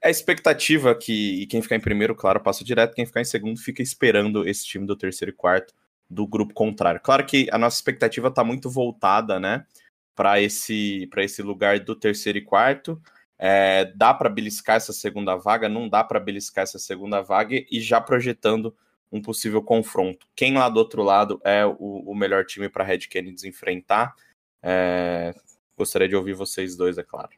É 0.00 0.06
a 0.06 0.10
expectativa 0.10 0.94
que 0.94 1.42
e 1.42 1.46
quem 1.46 1.60
ficar 1.60 1.74
em 1.74 1.80
primeiro, 1.80 2.14
claro, 2.14 2.40
passa 2.40 2.64
direto, 2.64 2.94
quem 2.94 3.04
ficar 3.04 3.20
em 3.20 3.24
segundo 3.24 3.60
fica 3.60 3.82
esperando 3.82 4.48
esse 4.48 4.64
time 4.64 4.86
do 4.86 4.96
terceiro 4.96 5.32
e 5.32 5.34
quarto 5.34 5.74
do 6.08 6.26
grupo 6.26 6.54
contrário. 6.54 7.00
Claro 7.00 7.26
que 7.26 7.48
a 7.50 7.58
nossa 7.58 7.76
expectativa 7.76 8.28
está 8.28 8.44
muito 8.44 8.70
voltada, 8.70 9.40
né, 9.40 9.66
para 10.14 10.40
esse, 10.40 11.08
pra 11.10 11.24
esse 11.24 11.42
lugar 11.42 11.80
do 11.80 11.96
terceiro 11.96 12.38
e 12.38 12.42
quarto. 12.42 13.00
É, 13.42 13.86
dá 13.96 14.12
para 14.12 14.28
beliscar 14.28 14.76
essa 14.76 14.92
segunda 14.92 15.34
vaga, 15.34 15.66
não 15.66 15.88
dá 15.88 16.04
para 16.04 16.20
beliscar 16.20 16.62
essa 16.64 16.78
segunda 16.78 17.22
vaga 17.22 17.56
e 17.70 17.80
já 17.80 17.98
projetando 17.98 18.76
um 19.10 19.22
possível 19.22 19.62
confronto. 19.62 20.26
Quem 20.36 20.52
lá 20.58 20.68
do 20.68 20.76
outro 20.78 21.02
lado 21.02 21.40
é 21.42 21.64
o, 21.64 22.04
o 22.06 22.14
melhor 22.14 22.44
time 22.44 22.68
para 22.68 22.84
Red 22.84 22.98
Kennedy 22.98 23.48
enfrentar? 23.48 24.14
É, 24.62 25.34
gostaria 25.74 26.06
de 26.06 26.14
ouvir 26.14 26.34
vocês 26.34 26.76
dois, 26.76 26.98
é 26.98 27.02
claro. 27.02 27.30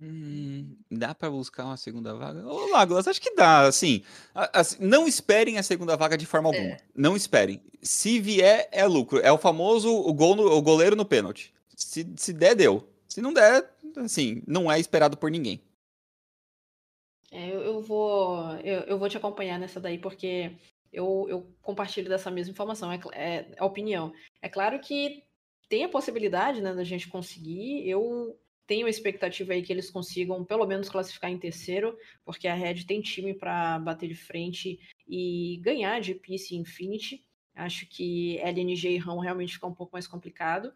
Hum, 0.00 0.76
dá 0.90 1.14
pra 1.14 1.30
buscar 1.30 1.64
uma 1.64 1.76
segunda 1.76 2.12
vaga? 2.14 2.46
Ô, 2.46 2.66
Lagos, 2.70 3.08
acho 3.08 3.20
que 3.20 3.34
dá, 3.34 3.60
assim, 3.62 4.02
assim, 4.34 4.76
Não 4.80 5.06
esperem 5.06 5.56
a 5.56 5.62
segunda 5.62 5.96
vaga 5.96 6.18
de 6.18 6.26
forma 6.26 6.48
alguma. 6.50 6.76
Não 6.94 7.16
esperem. 7.16 7.62
Se 7.80 8.20
vier, 8.20 8.68
é 8.72 8.84
lucro. 8.84 9.20
É 9.20 9.32
o 9.32 9.38
famoso 9.38 9.88
o, 9.90 10.12
gol 10.12 10.36
no- 10.36 10.50
o 10.52 10.60
goleiro 10.60 10.94
no 10.96 11.04
pênalti. 11.06 11.54
Se, 11.74 12.06
se 12.16 12.32
der, 12.32 12.54
deu. 12.54 12.86
Se 13.08 13.22
não 13.22 13.32
der, 13.32 13.70
assim, 13.96 14.42
não 14.46 14.70
é 14.70 14.78
esperado 14.78 15.16
por 15.16 15.30
ninguém. 15.30 15.60
É, 17.30 17.48
eu, 17.50 17.60
eu 17.60 17.82
vou 17.82 18.52
eu, 18.60 18.80
eu 18.82 18.98
vou 18.98 19.08
te 19.08 19.16
acompanhar 19.16 19.58
nessa 19.58 19.80
daí, 19.80 19.98
porque 19.98 20.52
eu, 20.92 21.26
eu 21.28 21.54
compartilho 21.60 22.08
dessa 22.08 22.30
mesma 22.30 22.52
informação, 22.52 22.90
é, 22.90 23.00
é, 23.12 23.52
é 23.56 23.64
opinião. 23.64 24.12
É 24.40 24.48
claro 24.48 24.78
que 24.80 25.22
tem 25.68 25.84
a 25.84 25.88
possibilidade, 25.88 26.60
né, 26.62 26.72
da 26.74 26.84
gente 26.84 27.08
conseguir. 27.08 27.88
Eu 27.88 28.38
tenho 28.66 28.86
a 28.86 28.90
expectativa 28.90 29.52
aí 29.52 29.62
que 29.62 29.72
eles 29.72 29.90
consigam 29.90 30.44
pelo 30.44 30.66
menos 30.66 30.88
classificar 30.88 31.30
em 31.30 31.38
terceiro, 31.38 31.96
porque 32.24 32.48
a 32.48 32.54
Red 32.54 32.84
tem 32.84 33.00
time 33.00 33.34
para 33.34 33.78
bater 33.78 34.08
de 34.08 34.14
frente 34.14 34.78
e 35.06 35.58
ganhar 35.62 36.00
de 36.00 36.14
PC 36.14 36.54
e 36.54 36.58
Infinity. 36.58 37.24
Acho 37.54 37.86
que 37.86 38.38
LNG 38.38 38.90
e 38.90 38.98
RAM 38.98 39.20
realmente 39.20 39.54
fica 39.54 39.66
um 39.66 39.74
pouco 39.74 39.92
mais 39.92 40.06
complicado. 40.06 40.72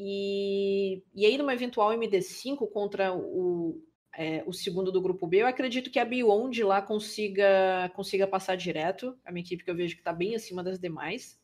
E, 0.00 1.02
e 1.12 1.26
aí, 1.26 1.36
numa 1.36 1.52
eventual 1.52 1.90
MD5 1.90 2.70
contra 2.70 3.12
o, 3.12 3.82
é, 4.16 4.44
o 4.46 4.52
segundo 4.52 4.92
do 4.92 5.02
grupo 5.02 5.26
B, 5.26 5.38
eu 5.38 5.46
acredito 5.48 5.90
que 5.90 5.98
a 5.98 6.04
Beyond 6.04 6.62
lá 6.62 6.80
consiga, 6.80 7.90
consiga 7.96 8.24
passar 8.24 8.56
direto. 8.56 9.18
É 9.24 9.30
uma 9.30 9.40
equipe 9.40 9.64
que 9.64 9.68
eu 9.68 9.74
vejo 9.74 9.96
que 9.96 10.00
está 10.00 10.12
bem 10.12 10.36
acima 10.36 10.62
das 10.62 10.78
demais. 10.78 11.36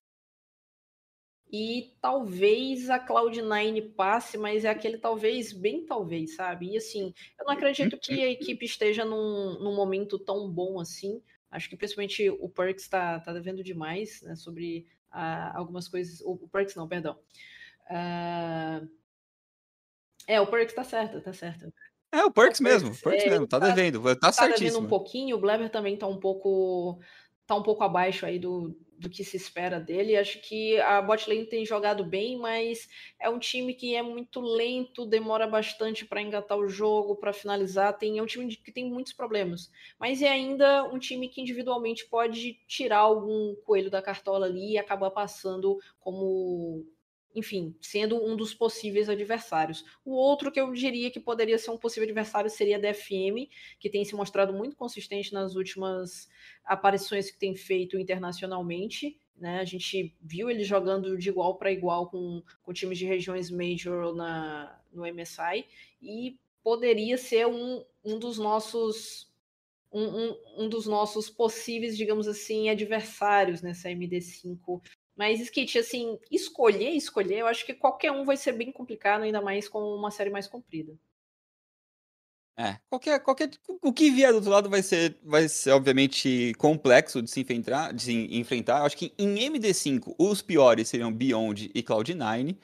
E 1.50 1.96
talvez 2.00 2.90
a 2.90 3.04
Cloud9 3.04 3.92
passe, 3.96 4.38
mas 4.38 4.64
é 4.64 4.68
aquele 4.68 4.98
talvez, 4.98 5.52
bem 5.52 5.84
talvez, 5.84 6.36
sabe? 6.36 6.70
E 6.70 6.76
assim, 6.76 7.12
eu 7.36 7.44
não 7.44 7.54
acredito 7.54 7.98
que 7.98 8.22
a 8.22 8.30
equipe 8.30 8.64
esteja 8.64 9.04
num, 9.04 9.58
num 9.58 9.74
momento 9.74 10.16
tão 10.16 10.48
bom 10.48 10.78
assim. 10.78 11.20
Acho 11.50 11.68
que 11.68 11.76
principalmente 11.76 12.30
o 12.30 12.48
Perks 12.48 12.84
está 12.84 13.18
tá 13.18 13.32
devendo 13.32 13.64
demais 13.64 14.22
né, 14.22 14.36
sobre 14.36 14.86
ah, 15.10 15.56
algumas 15.56 15.88
coisas. 15.88 16.20
O, 16.20 16.34
o 16.34 16.48
Perks 16.48 16.76
não, 16.76 16.86
perdão. 16.86 17.18
Ah, 17.88 18.80
é, 20.26 20.40
o 20.40 20.46
Perks 20.46 20.74
tá 20.74 20.84
certo, 20.84 21.20
tá 21.20 21.32
certo. 21.32 21.72
É, 22.12 22.24
o 22.24 22.30
Perks 22.32 22.60
O 22.60 22.64
mesmo, 22.64 22.96
Perks, 22.96 23.02
Perks 23.02 23.24
é, 23.24 23.28
mesmo, 23.28 23.46
tá 23.46 23.58
tá- 23.58 23.66
devendo, 23.66 24.00
tá 24.16 24.32
tá 24.34 24.46
devendo 24.48 24.78
certíssimo. 24.78 24.86
um 24.86 24.88
pouquinho, 24.88 25.36
o 25.36 25.40
Bleber 25.40 25.70
também 25.70 25.96
tá 25.96 26.06
um 26.06 26.18
pouco 26.20 27.00
tá 27.46 27.54
um 27.56 27.62
pouco 27.62 27.84
abaixo 27.84 28.24
aí 28.26 28.38
do, 28.38 28.76
do 28.98 29.10
que 29.10 29.22
se 29.24 29.36
espera 29.36 29.78
dele. 29.80 30.16
Acho 30.16 30.40
que 30.40 30.80
a 30.80 31.02
botlane 31.02 31.46
tem 31.46 31.66
jogado 31.66 32.04
bem, 32.04 32.38
mas 32.38 32.88
é 33.20 33.28
um 33.30 33.38
time 33.38 33.74
que 33.74 33.94
é 33.94 34.02
muito 34.02 34.40
lento, 34.40 35.06
demora 35.06 35.46
bastante 35.46 36.06
para 36.06 36.22
engatar 36.22 36.58
o 36.58 36.68
jogo, 36.68 37.16
para 37.16 37.32
finalizar. 37.34 37.98
Tem, 37.98 38.18
é 38.18 38.22
um 38.22 38.26
time 38.26 38.56
que 38.56 38.72
tem 38.72 38.88
muitos 38.90 39.12
problemas, 39.12 39.70
mas 39.98 40.22
é 40.22 40.28
ainda 40.30 40.84
um 40.84 40.98
time 40.98 41.28
que 41.28 41.40
individualmente 41.42 42.08
pode 42.08 42.54
tirar 42.66 42.98
algum 43.00 43.54
coelho 43.64 43.90
da 43.90 44.02
cartola 44.02 44.46
ali 44.46 44.72
e 44.72 44.78
acabar 44.78 45.10
passando 45.10 45.78
como 46.00 46.86
enfim, 47.34 47.74
sendo 47.80 48.16
um 48.24 48.36
dos 48.36 48.54
possíveis 48.54 49.08
adversários. 49.08 49.84
O 50.04 50.12
outro 50.12 50.52
que 50.52 50.60
eu 50.60 50.72
diria 50.72 51.10
que 51.10 51.18
poderia 51.18 51.58
ser 51.58 51.70
um 51.70 51.76
possível 51.76 52.04
adversário 52.04 52.48
seria 52.48 52.76
a 52.76 52.80
DFM, 52.80 53.48
que 53.78 53.90
tem 53.90 54.04
se 54.04 54.14
mostrado 54.14 54.52
muito 54.52 54.76
consistente 54.76 55.32
nas 55.32 55.56
últimas 55.56 56.28
aparições 56.64 57.30
que 57.30 57.38
tem 57.38 57.56
feito 57.56 57.98
internacionalmente. 57.98 59.18
né? 59.36 59.58
A 59.60 59.64
gente 59.64 60.14
viu 60.20 60.48
ele 60.48 60.62
jogando 60.62 61.18
de 61.18 61.28
igual 61.28 61.56
para 61.56 61.72
igual 61.72 62.08
com, 62.08 62.42
com 62.62 62.72
times 62.72 62.98
de 62.98 63.06
regiões 63.06 63.50
major 63.50 64.14
na, 64.14 64.78
no 64.92 65.02
MSI 65.02 65.66
e 66.00 66.38
poderia 66.62 67.18
ser 67.18 67.46
um, 67.46 67.84
um 68.04 68.18
dos 68.18 68.38
nossos 68.38 69.32
um, 69.92 70.02
um, 70.02 70.64
um, 70.64 70.68
dos 70.68 70.86
nossos 70.86 71.30
possíveis, 71.30 71.96
digamos 71.96 72.26
assim, 72.26 72.68
adversários 72.68 73.62
nessa 73.62 73.88
MD5. 73.88 74.82
Mas, 75.16 75.40
Skit, 75.40 75.78
assim, 75.78 76.18
escolher, 76.30 76.90
escolher, 76.90 77.38
eu 77.38 77.46
acho 77.46 77.64
que 77.64 77.74
qualquer 77.74 78.10
um 78.10 78.24
vai 78.24 78.36
ser 78.36 78.52
bem 78.52 78.72
complicado, 78.72 79.22
ainda 79.22 79.40
mais 79.40 79.68
com 79.68 79.78
uma 79.94 80.10
série 80.10 80.30
mais 80.30 80.46
comprida. 80.46 80.94
É, 82.56 82.78
qualquer, 82.88 83.18
qualquer, 83.20 83.50
o 83.82 83.92
que 83.92 84.10
vier 84.10 84.30
do 84.30 84.36
outro 84.36 84.50
lado 84.50 84.70
vai 84.70 84.80
ser, 84.80 85.18
vai 85.24 85.48
ser 85.48 85.72
obviamente 85.72 86.52
complexo 86.56 87.20
de 87.20 87.28
se 87.28 87.40
enfrentar, 87.40 87.92
de 87.92 88.02
se 88.02 88.12
enfrentar. 88.36 88.78
Eu 88.78 88.84
acho 88.84 88.96
que 88.96 89.12
em 89.18 89.36
MD5 89.50 90.14
os 90.16 90.40
piores 90.40 90.88
seriam 90.88 91.12
Beyond 91.12 91.70
e 91.74 91.82
Cloud9, 91.82 92.56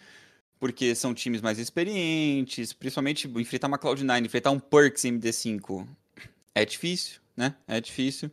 porque 0.60 0.94
são 0.94 1.12
times 1.12 1.40
mais 1.40 1.58
experientes, 1.58 2.72
principalmente 2.72 3.26
enfrentar 3.26 3.66
uma 3.66 3.78
Cloud9, 3.78 4.24
enfrentar 4.24 4.52
um 4.52 4.60
Perks 4.60 5.02
MD5 5.02 5.88
é 6.54 6.64
difícil, 6.64 7.20
né? 7.36 7.54
É 7.66 7.80
difícil. 7.80 8.30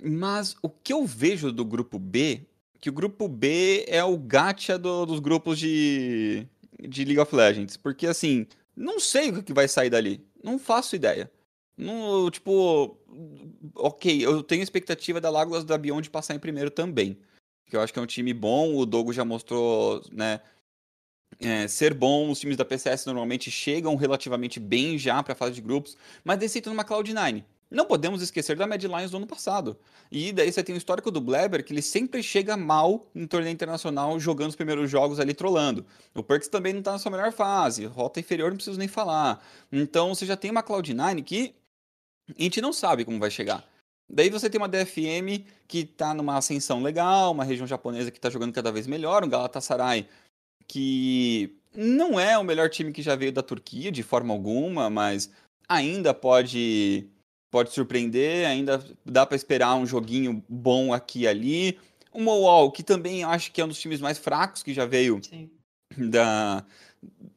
Mas 0.00 0.56
o 0.62 0.68
que 0.68 0.92
eu 0.92 1.04
vejo 1.04 1.50
do 1.52 1.64
grupo 1.64 1.98
B, 1.98 2.42
que 2.80 2.90
o 2.90 2.92
grupo 2.92 3.28
B 3.28 3.84
é 3.88 4.02
o 4.04 4.16
gacha 4.16 4.78
do, 4.78 5.04
dos 5.06 5.20
grupos 5.20 5.58
de, 5.58 6.46
de 6.80 7.04
League 7.04 7.20
of 7.20 7.34
Legends, 7.34 7.76
porque 7.76 8.06
assim, 8.06 8.46
não 8.76 9.00
sei 9.00 9.30
o 9.30 9.42
que 9.42 9.52
vai 9.52 9.66
sair 9.68 9.90
dali. 9.90 10.24
Não 10.42 10.58
faço 10.58 10.94
ideia. 10.94 11.30
Não, 11.76 12.30
tipo, 12.30 12.96
ok, 13.74 14.24
eu 14.24 14.42
tenho 14.42 14.62
expectativa 14.62 15.20
da 15.20 15.30
Lágrimas 15.30 15.64
da 15.64 15.78
Beyond 15.78 16.10
passar 16.10 16.34
em 16.34 16.38
primeiro 16.38 16.70
também. 16.70 17.18
Que 17.66 17.76
eu 17.76 17.80
acho 17.80 17.92
que 17.92 17.98
é 17.98 18.02
um 18.02 18.06
time 18.06 18.32
bom, 18.32 18.76
o 18.76 18.86
Dogo 18.86 19.12
já 19.12 19.24
mostrou, 19.24 20.02
né, 20.10 20.40
é, 21.40 21.68
ser 21.68 21.94
bom, 21.94 22.30
os 22.30 22.40
times 22.40 22.56
da 22.56 22.64
PCS 22.64 23.06
normalmente 23.06 23.50
chegam 23.50 23.94
relativamente 23.94 24.58
bem 24.58 24.98
já 24.98 25.22
para 25.22 25.34
a 25.34 25.36
fase 25.36 25.54
de 25.54 25.60
grupos, 25.60 25.96
mas 26.24 26.38
decidem 26.38 26.72
numa 26.72 26.84
Cloud9. 26.84 27.44
Não 27.70 27.84
podemos 27.84 28.22
esquecer 28.22 28.56
da 28.56 28.66
Mad 28.66 28.82
Lions 28.82 29.10
do 29.10 29.18
ano 29.18 29.26
passado. 29.26 29.78
E 30.10 30.32
daí 30.32 30.50
você 30.50 30.62
tem 30.64 30.74
o 30.74 30.78
histórico 30.78 31.10
do 31.10 31.20
Bleber, 31.20 31.62
que 31.62 31.72
ele 31.72 31.82
sempre 31.82 32.22
chega 32.22 32.56
mal 32.56 33.06
em 33.14 33.26
torneio 33.26 33.52
internacional, 33.52 34.18
jogando 34.18 34.50
os 34.50 34.56
primeiros 34.56 34.90
jogos 34.90 35.20
ali 35.20 35.34
trolando. 35.34 35.84
O 36.14 36.22
Perks 36.22 36.48
também 36.48 36.72
não 36.72 36.80
está 36.80 36.92
na 36.92 36.98
sua 36.98 37.10
melhor 37.10 37.30
fase, 37.30 37.84
rota 37.84 38.20
inferior 38.20 38.50
não 38.50 38.56
preciso 38.56 38.78
nem 38.78 38.88
falar. 38.88 39.44
Então 39.70 40.14
você 40.14 40.24
já 40.24 40.36
tem 40.36 40.50
uma 40.50 40.62
Cloud9 40.62 41.22
que 41.22 41.54
a 42.38 42.42
gente 42.42 42.60
não 42.60 42.72
sabe 42.72 43.04
como 43.04 43.18
vai 43.18 43.30
chegar. 43.30 43.64
Daí 44.08 44.30
você 44.30 44.48
tem 44.48 44.58
uma 44.58 44.68
DFM 44.68 45.44
que 45.66 45.80
está 45.80 46.14
numa 46.14 46.38
ascensão 46.38 46.82
legal, 46.82 47.32
uma 47.32 47.44
região 47.44 47.66
japonesa 47.66 48.10
que 48.10 48.16
está 48.16 48.30
jogando 48.30 48.54
cada 48.54 48.72
vez 48.72 48.86
melhor, 48.86 49.22
um 49.22 49.28
Galatasaray 49.28 50.08
que 50.66 51.56
não 51.74 52.20
é 52.20 52.38
o 52.38 52.44
melhor 52.44 52.68
time 52.68 52.92
que 52.92 53.02
já 53.02 53.16
veio 53.16 53.32
da 53.32 53.42
Turquia 53.42 53.90
de 53.90 54.02
forma 54.02 54.32
alguma, 54.32 54.88
mas 54.90 55.30
ainda 55.68 56.14
pode 56.14 57.08
pode 57.50 57.72
surpreender, 57.72 58.46
ainda 58.46 58.84
dá 59.04 59.24
para 59.24 59.36
esperar 59.36 59.74
um 59.74 59.86
joguinho 59.86 60.42
bom 60.48 60.92
aqui 60.92 61.20
e 61.20 61.28
ali. 61.28 61.78
O 62.12 62.20
Mowal, 62.20 62.70
que 62.70 62.82
também 62.82 63.24
acho 63.24 63.52
que 63.52 63.60
é 63.60 63.64
um 63.64 63.68
dos 63.68 63.78
times 63.78 64.00
mais 64.00 64.18
fracos 64.18 64.62
que 64.62 64.74
já 64.74 64.84
veio 64.84 65.20
da, 65.96 66.64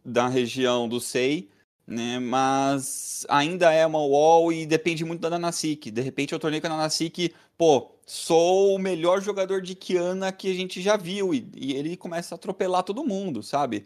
da 0.03 0.27
região 0.27 0.87
do 0.87 0.99
SEI, 0.99 1.49
né? 1.85 2.19
Mas 2.19 3.25
ainda 3.29 3.71
é 3.71 3.85
uma 3.85 3.99
wall 3.99 4.51
e 4.51 4.65
depende 4.65 5.03
muito 5.03 5.21
da 5.21 5.29
Nanasik. 5.29 5.91
De 5.91 6.01
repente 6.01 6.33
eu 6.33 6.39
tornei 6.39 6.61
com 6.61 6.67
a 6.67 6.69
Nanasik, 6.69 7.33
pô, 7.57 7.91
sou 8.05 8.75
o 8.75 8.79
melhor 8.79 9.21
jogador 9.21 9.61
de 9.61 9.75
Kiana 9.75 10.31
que 10.31 10.49
a 10.49 10.53
gente 10.53 10.81
já 10.81 10.97
viu. 10.97 11.33
E, 11.33 11.47
e 11.55 11.73
ele 11.73 11.97
começa 11.97 12.33
a 12.33 12.37
atropelar 12.37 12.83
todo 12.83 13.03
mundo, 13.03 13.43
sabe? 13.43 13.85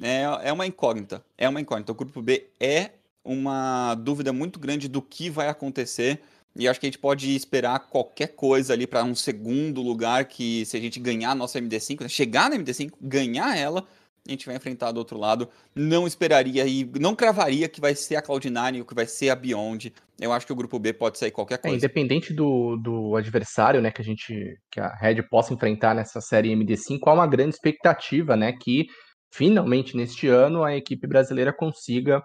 É, 0.00 0.48
é 0.48 0.52
uma 0.52 0.66
incógnita. 0.66 1.24
É 1.36 1.48
uma 1.48 1.60
incógnita. 1.60 1.92
O 1.92 1.94
grupo 1.94 2.20
B 2.20 2.48
é 2.60 2.90
uma 3.26 3.94
dúvida 3.96 4.32
muito 4.32 4.58
grande 4.58 4.88
do 4.88 5.02
que 5.02 5.28
vai 5.28 5.48
acontecer. 5.48 6.20
E 6.54 6.66
acho 6.66 6.80
que 6.80 6.86
a 6.86 6.88
gente 6.88 6.98
pode 6.98 7.34
esperar 7.34 7.78
qualquer 7.80 8.28
coisa 8.28 8.72
ali 8.72 8.86
para 8.86 9.04
um 9.04 9.14
segundo 9.14 9.82
lugar 9.82 10.24
que 10.24 10.64
se 10.64 10.76
a 10.76 10.80
gente 10.80 10.98
ganhar 10.98 11.32
a 11.32 11.34
nossa 11.34 11.60
MD5, 11.60 12.02
né, 12.02 12.08
chegar 12.08 12.48
na 12.48 12.56
MD5, 12.56 12.92
ganhar 12.98 13.58
ela, 13.58 13.86
a 14.26 14.30
gente 14.30 14.46
vai 14.46 14.56
enfrentar 14.56 14.90
do 14.92 14.98
outro 14.98 15.18
lado. 15.18 15.48
Não 15.74 16.06
esperaria 16.06 16.66
e 16.66 16.90
não 16.98 17.14
cravaria 17.14 17.68
que 17.68 17.80
vai 17.80 17.94
ser 17.94 18.16
a 18.16 18.22
Cloud9 18.22 18.80
ou 18.80 18.84
que 18.86 18.94
vai 18.94 19.06
ser 19.06 19.28
a 19.28 19.36
Beyond. 19.36 19.92
Eu 20.18 20.32
acho 20.32 20.46
que 20.46 20.52
o 20.52 20.56
grupo 20.56 20.78
B 20.78 20.92
pode 20.94 21.18
sair 21.18 21.30
qualquer 21.30 21.56
é, 21.56 21.58
coisa. 21.58 21.76
É, 21.76 21.78
independente 21.78 22.32
do, 22.32 22.76
do 22.76 23.16
adversário, 23.16 23.82
né, 23.82 23.90
que 23.90 24.00
a 24.00 24.04
gente 24.04 24.56
que 24.70 24.80
a 24.80 24.94
Red 24.96 25.22
possa 25.24 25.52
enfrentar 25.52 25.94
nessa 25.94 26.20
série 26.20 26.54
MD5, 26.54 27.00
há 27.06 27.12
uma 27.12 27.26
grande 27.26 27.54
expectativa, 27.54 28.34
né, 28.34 28.52
que 28.52 28.86
finalmente 29.32 29.96
neste 29.96 30.26
ano 30.28 30.64
a 30.64 30.74
equipe 30.74 31.06
brasileira 31.06 31.52
consiga 31.52 32.22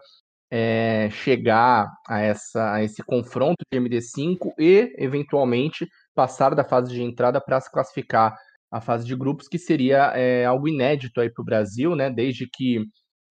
é, 0.52 1.10
chegar 1.12 1.90
a, 2.06 2.20
essa, 2.20 2.74
a 2.74 2.84
esse 2.84 3.02
confronto 3.02 3.64
de 3.72 3.80
MD5 3.80 4.52
e, 4.60 4.94
eventualmente, 4.98 5.88
passar 6.14 6.54
da 6.54 6.66
fase 6.66 6.92
de 6.92 7.02
entrada 7.02 7.40
para 7.40 7.62
se 7.62 7.72
classificar 7.72 8.36
a 8.70 8.82
fase 8.82 9.06
de 9.06 9.16
grupos, 9.16 9.48
que 9.48 9.58
seria 9.58 10.12
é, 10.14 10.46
algo 10.46 10.68
inédito 10.68 11.22
aí 11.22 11.30
para 11.30 11.42
o 11.42 11.46
Brasil, 11.46 11.96
né? 11.96 12.10
Desde 12.10 12.50
que 12.52 12.84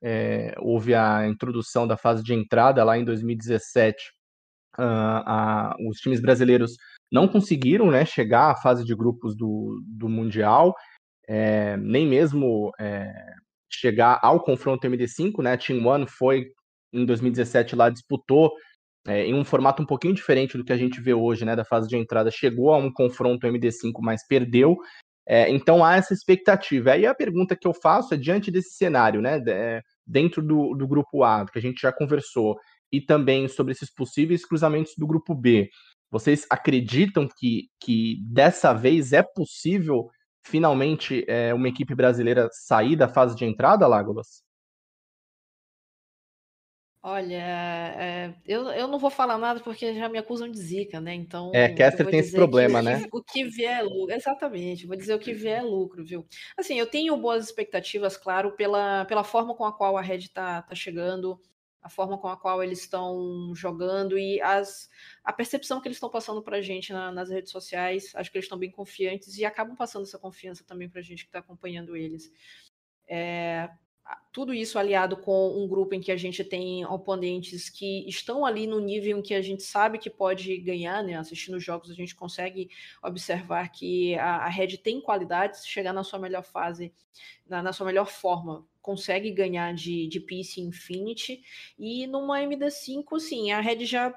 é, 0.03 0.55
houve 0.59 0.95
a 0.95 1.29
introdução 1.29 1.87
da 1.87 1.97
fase 1.97 2.23
de 2.23 2.33
entrada 2.33 2.83
lá 2.83 2.97
em 2.97 3.05
2017, 3.05 3.97
uh, 4.79 4.83
a, 4.83 5.77
os 5.89 5.99
times 5.99 6.23
brasileiros 6.23 6.73
não 7.13 7.29
conseguiram 7.29 7.91
né, 7.91 8.07
chegar 8.07 8.51
à 8.51 8.57
fase 8.57 8.85
de 8.85 8.95
grupos 8.95 9.37
do, 9.37 9.83
do 9.87 10.09
Mundial, 10.09 10.75
nem 11.79 12.07
mesmo 12.07 12.73
chegar 13.71 14.19
ao 14.21 14.43
confronto 14.43 14.87
MD5, 14.87 15.43
né? 15.43 15.53
A 15.53 15.57
Team 15.57 15.87
One 15.87 16.07
foi 16.09 16.47
em 16.93 17.05
2017 17.05 17.77
lá 17.77 17.91
disputou 17.91 18.53
é, 19.07 19.25
em 19.25 19.35
um 19.35 19.45
formato 19.45 19.83
um 19.83 19.87
pouquinho 19.87 20.15
diferente 20.15 20.59
do 20.59 20.65
que 20.65 20.73
a 20.73 20.77
gente 20.77 21.01
vê 21.01 21.15
hoje, 21.15 21.45
né, 21.45 21.57
da 21.57 21.65
fase 21.65 21.89
de 21.89 21.97
entrada, 21.97 22.31
chegou 22.31 22.73
a 22.73 22.77
um 22.77 22.93
confronto 22.93 23.47
MD5, 23.47 23.93
mas 24.01 24.27
perdeu. 24.27 24.77
É, 25.27 25.51
então 25.51 25.85
há 25.85 25.97
essa 25.97 26.13
expectativa. 26.13 26.93
Aí 26.93 27.07
a 27.07 27.15
pergunta 27.15 27.57
que 27.57 27.67
eu 27.67 27.73
faço 27.73 28.15
é 28.15 28.17
diante 28.17 28.51
desse 28.51 28.75
cenário, 28.75 29.23
né, 29.23 29.43
é, 29.47 29.81
dentro 30.07 30.43
do, 30.43 30.75
do 30.75 30.87
grupo 30.87 31.23
A, 31.25 31.47
que 31.47 31.59
a 31.59 31.63
gente 31.63 31.81
já 31.81 31.93
conversou, 31.93 32.57
e 32.93 33.01
também 33.01 33.49
sobre 33.49 33.73
esses 33.73 33.93
possíveis 33.93 34.45
cruzamentos 34.45 34.93
do 34.99 35.07
grupo 35.07 35.35
B, 35.35 35.69
vocês 36.11 36.45
acreditam 36.51 37.29
que, 37.39 37.69
que 37.81 38.19
dessa 38.25 38.73
vez 38.73 39.13
é 39.13 39.23
possível 39.23 40.09
finalmente 40.45 41.25
é, 41.29 41.55
uma 41.55 41.69
equipe 41.69 41.95
brasileira 41.95 42.49
sair 42.51 42.97
da 42.97 43.07
fase 43.07 43.37
de 43.37 43.45
entrada, 43.45 43.87
Lágolas? 43.87 44.43
Olha, 47.03 47.35
é, 47.35 48.35
eu, 48.45 48.69
eu 48.73 48.87
não 48.87 48.99
vou 48.99 49.11
falar 49.11 49.39
nada 49.39 49.61
porque 49.61 49.95
já 49.95 50.07
me 50.09 50.19
acusam 50.19 50.51
de 50.51 50.59
zica, 50.59 51.01
né? 51.01 51.15
Então, 51.15 51.51
É, 51.53 51.69
Kester 51.69 52.07
tem 52.09 52.21
esse 52.21 52.33
problema, 52.33 52.47
que, 52.47 52.83
né? 52.83 53.01
o 53.11 53.23
que 53.25 53.45
vier 53.47 53.79
é 53.81 53.83
lucro. 53.83 54.15
Exatamente, 54.15 54.87
vou 54.87 54.97
dizer 54.97 55.15
o 55.15 55.19
que 55.19 55.33
vier 55.33 55.61
é 55.61 55.63
lucro, 55.63 56.05
viu? 56.05 56.27
Assim, 56.59 56.79
eu 56.79 56.87
tenho 56.87 57.17
boas 57.17 57.47
expectativas, 57.47 58.19
claro, 58.19 58.53
pela, 58.55 59.07
pela 59.07 59.25
forma 59.25 59.55
com 59.55 59.65
a 59.65 59.73
qual 59.73 59.97
a 59.97 60.03
Red 60.03 60.29
tá, 60.29 60.61
tá 60.61 60.75
chegando, 60.75 61.41
a 61.81 61.89
forma 61.89 62.19
com 62.19 62.29
a 62.29 62.37
qual 62.37 62.63
eles 62.63 62.81
estão 62.81 63.51
jogando 63.55 64.19
e 64.19 64.39
as, 64.43 64.91
a 65.25 65.33
percepção 65.33 65.81
que 65.81 65.89
eles 65.89 65.97
estão 65.97 66.11
passando 66.11 66.43
pra 66.43 66.61
gente 66.61 66.93
na- 66.93 67.11
nas 67.11 67.31
redes 67.31 67.51
sociais. 67.51 68.13
Acho 68.15 68.31
que 68.31 68.37
eles 68.37 68.45
estão 68.45 68.59
bem 68.59 68.71
confiantes 68.71 69.39
e 69.39 69.45
acabam 69.47 69.75
passando 69.75 70.03
essa 70.03 70.19
confiança 70.19 70.65
também 70.67 70.89
pra 70.91 71.01
gente 71.01 71.25
que 71.25 71.31
tá 71.31 71.39
acompanhando 71.39 71.97
eles. 71.97 72.31
É, 73.09 73.71
tudo 74.33 74.55
isso 74.55 74.79
aliado 74.79 75.17
com 75.17 75.63
um 75.63 75.67
grupo 75.67 75.95
em 75.95 76.01
que 76.01 76.13
a 76.13 76.17
gente 76.17 76.45
tem 76.45 76.85
oponentes 76.87 77.69
que 77.69 78.09
estão 78.09 78.47
ali 78.47 78.67
no 78.67 78.79
nível 78.79 79.19
em 79.19 79.23
que 79.23 79.35
a 79.35 79.43
gente 79.43 79.63
sabe 79.63 79.99
que 79.99 80.09
pode 80.09 80.57
ganhar, 80.59 81.03
né? 81.03 81.17
Assistindo 81.17 81.57
os 81.57 81.65
jogos, 81.65 81.91
a 81.91 81.95
gente 81.95 82.15
consegue 82.15 82.71
observar 83.03 83.71
que 83.71 84.15
a, 84.17 84.37
a 84.37 84.49
Red 84.49 84.79
tem 84.79 85.01
qualidades, 85.01 85.67
chegar 85.67 85.93
na 85.93 86.05
sua 86.05 86.19
melhor 86.19 86.45
fase, 86.45 86.93
na, 87.49 87.63
na 87.63 87.73
sua 87.73 87.87
melhor 87.87 88.07
forma, 88.07 88.67
consegue 88.81 89.31
ganhar 89.31 89.75
de, 89.75 90.07
de 90.07 90.21
Peace 90.21 90.61
Infinity. 90.61 91.43
E 91.79 92.07
numa 92.07 92.41
MD5, 92.41 93.19
sim, 93.19 93.51
a 93.51 93.61
Red 93.61 93.85
já 93.85 94.15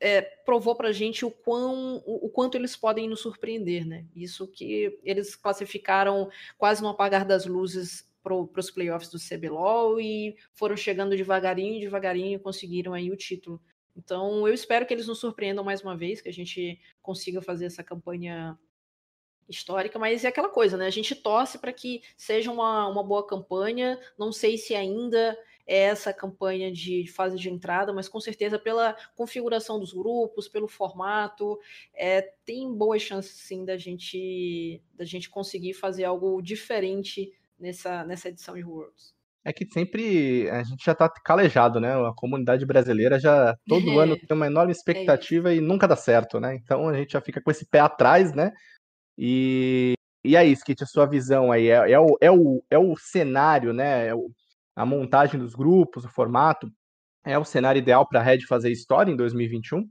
é, 0.00 0.22
provou 0.22 0.74
pra 0.74 0.90
gente 0.90 1.24
o, 1.24 1.30
quão, 1.30 2.02
o, 2.06 2.26
o, 2.26 2.30
quanto 2.30 2.56
eles 2.56 2.74
podem 2.74 3.08
nos 3.08 3.20
surpreender, 3.20 3.86
né? 3.86 4.06
Isso 4.16 4.48
que 4.48 4.98
eles 5.04 5.36
classificaram 5.36 6.30
quase 6.56 6.82
no 6.82 6.88
apagar 6.88 7.26
das 7.26 7.44
luzes 7.44 8.09
para 8.22 8.34
os 8.34 8.70
playoffs 8.70 9.10
do 9.10 9.18
CBLOL 9.18 10.00
e 10.00 10.36
foram 10.52 10.76
chegando 10.76 11.16
devagarinho, 11.16 11.80
devagarinho 11.80 12.36
e 12.36 12.42
conseguiram 12.42 12.92
aí 12.92 13.10
o 13.10 13.16
título. 13.16 13.60
Então 13.96 14.46
eu 14.46 14.54
espero 14.54 14.86
que 14.86 14.94
eles 14.94 15.06
nos 15.06 15.18
surpreendam 15.18 15.64
mais 15.64 15.82
uma 15.82 15.96
vez, 15.96 16.20
que 16.20 16.28
a 16.28 16.32
gente 16.32 16.80
consiga 17.02 17.42
fazer 17.42 17.66
essa 17.66 17.82
campanha 17.82 18.58
histórica, 19.48 19.98
mas 19.98 20.24
é 20.24 20.28
aquela 20.28 20.48
coisa, 20.48 20.76
né? 20.76 20.86
A 20.86 20.90
gente 20.90 21.14
torce 21.14 21.58
para 21.58 21.72
que 21.72 22.02
seja 22.16 22.50
uma, 22.50 22.86
uma 22.86 23.02
boa 23.02 23.26
campanha. 23.26 23.98
Não 24.16 24.32
sei 24.32 24.56
se 24.56 24.74
ainda 24.74 25.36
é 25.66 25.82
essa 25.82 26.12
campanha 26.12 26.72
de 26.72 27.06
fase 27.08 27.36
de 27.36 27.48
entrada, 27.50 27.92
mas 27.92 28.08
com 28.08 28.20
certeza 28.20 28.58
pela 28.58 28.96
configuração 29.14 29.78
dos 29.78 29.92
grupos, 29.92 30.48
pelo 30.48 30.66
formato, 30.66 31.58
é, 31.94 32.22
tem 32.44 32.72
boas 32.72 33.02
chances 33.02 33.32
sim 33.32 33.64
da 33.64 33.76
gente 33.76 34.82
da 34.94 35.04
gente 35.04 35.28
conseguir 35.28 35.74
fazer 35.74 36.04
algo 36.04 36.40
diferente 36.40 37.32
nessa, 37.60 38.04
nessa 38.04 38.28
edição 38.28 38.54
de 38.54 38.64
Worlds. 38.64 39.14
É 39.44 39.52
que 39.52 39.66
sempre 39.72 40.50
a 40.50 40.62
gente 40.62 40.84
já 40.84 40.94
tá 40.94 41.08
calejado, 41.08 41.80
né? 41.80 41.94
A 41.94 42.12
comunidade 42.14 42.66
brasileira 42.66 43.18
já 43.18 43.56
todo 43.66 43.80
ano 43.98 44.16
tem 44.16 44.36
uma 44.36 44.46
enorme 44.46 44.72
expectativa 44.72 45.52
e 45.54 45.60
nunca 45.60 45.88
dá 45.88 45.96
certo, 45.96 46.38
né? 46.38 46.54
Então 46.56 46.88
a 46.88 46.94
gente 46.94 47.12
já 47.12 47.20
fica 47.20 47.40
com 47.40 47.50
esse 47.50 47.66
pé 47.66 47.80
atrás, 47.80 48.34
né? 48.34 48.52
E, 49.16 49.94
e 50.24 50.36
aí, 50.36 50.52
Skit, 50.52 50.82
a 50.82 50.86
sua 50.86 51.06
visão 51.06 51.52
aí 51.52 51.68
é, 51.68 51.92
é, 51.92 51.98
o, 51.98 52.18
é, 52.20 52.30
o, 52.30 52.62
é 52.70 52.78
o 52.78 52.96
cenário, 52.96 53.72
né? 53.72 54.08
É 54.08 54.14
o, 54.14 54.30
a 54.76 54.84
montagem 54.84 55.38
dos 55.40 55.54
grupos, 55.54 56.04
o 56.04 56.08
formato, 56.08 56.70
é 57.24 57.38
o 57.38 57.44
cenário 57.44 57.78
ideal 57.78 58.06
para 58.06 58.20
a 58.20 58.22
Red 58.22 58.40
fazer 58.46 58.70
história 58.70 59.10
em 59.12 59.16
2021? 59.16 59.88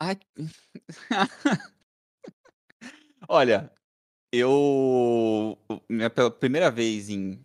Ai. 0.00 0.18
Olha, 3.28 3.70
eu. 4.32 5.58
Minha 5.88 6.10
primeira 6.10 6.70
vez 6.70 7.08
em 7.08 7.38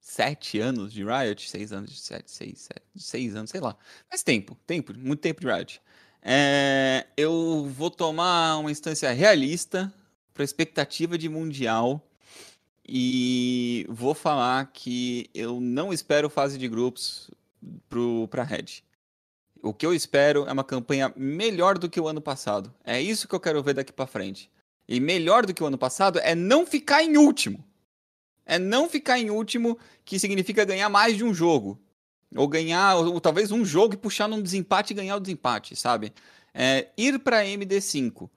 sete 0.00 0.58
anos 0.58 0.92
de 0.92 1.04
Riot, 1.04 1.48
seis 1.48 1.72
anos 1.72 1.90
de 1.90 2.00
sete, 2.00 2.30
seis, 2.30 2.60
sete, 2.60 2.82
seis 2.96 3.36
anos, 3.36 3.50
sei 3.50 3.60
lá. 3.60 3.76
Faz 4.08 4.22
tempo, 4.22 4.56
tempo, 4.66 4.94
muito 4.96 5.20
tempo 5.20 5.40
de 5.42 5.46
Riot. 5.46 5.82
É, 6.22 7.06
eu 7.16 7.70
vou 7.72 7.90
tomar 7.90 8.56
uma 8.56 8.70
instância 8.70 9.12
realista 9.12 9.92
para 10.32 10.42
expectativa 10.42 11.16
de 11.16 11.28
Mundial 11.28 12.04
e 12.88 13.86
vou 13.88 14.14
falar 14.14 14.70
que 14.72 15.28
eu 15.34 15.60
não 15.60 15.92
espero 15.92 16.30
fase 16.30 16.56
de 16.56 16.68
grupos 16.68 17.30
para 18.30 18.42
Red. 18.42 18.82
O 19.62 19.74
que 19.74 19.84
eu 19.84 19.92
espero 19.92 20.46
é 20.46 20.52
uma 20.52 20.62
campanha 20.64 21.12
melhor 21.16 21.78
do 21.78 21.88
que 21.88 22.00
o 22.00 22.06
ano 22.06 22.20
passado. 22.20 22.72
É 22.84 23.00
isso 23.00 23.26
que 23.26 23.34
eu 23.34 23.40
quero 23.40 23.62
ver 23.62 23.74
daqui 23.74 23.92
para 23.92 24.06
frente. 24.06 24.50
E 24.88 25.00
melhor 25.00 25.44
do 25.44 25.52
que 25.52 25.62
o 25.62 25.66
ano 25.66 25.78
passado 25.78 26.18
é 26.20 26.34
não 26.34 26.66
ficar 26.66 27.02
em 27.02 27.16
último. 27.16 27.64
É 28.44 28.58
não 28.58 28.88
ficar 28.88 29.18
em 29.18 29.30
último, 29.30 29.78
que 30.04 30.18
significa 30.18 30.64
ganhar 30.64 30.88
mais 30.88 31.16
de 31.16 31.24
um 31.24 31.34
jogo. 31.34 31.80
Ou 32.34 32.46
ganhar, 32.46 32.96
ou, 32.96 33.14
ou 33.14 33.20
talvez 33.20 33.50
um 33.50 33.64
jogo 33.64 33.94
e 33.94 33.96
puxar 33.96 34.28
num 34.28 34.40
desempate 34.40 34.92
e 34.92 34.96
ganhar 34.96 35.16
o 35.16 35.20
desempate, 35.20 35.74
sabe? 35.74 36.12
É, 36.54 36.88
ir 36.96 37.18
para 37.18 37.44
MD5. 37.44 38.30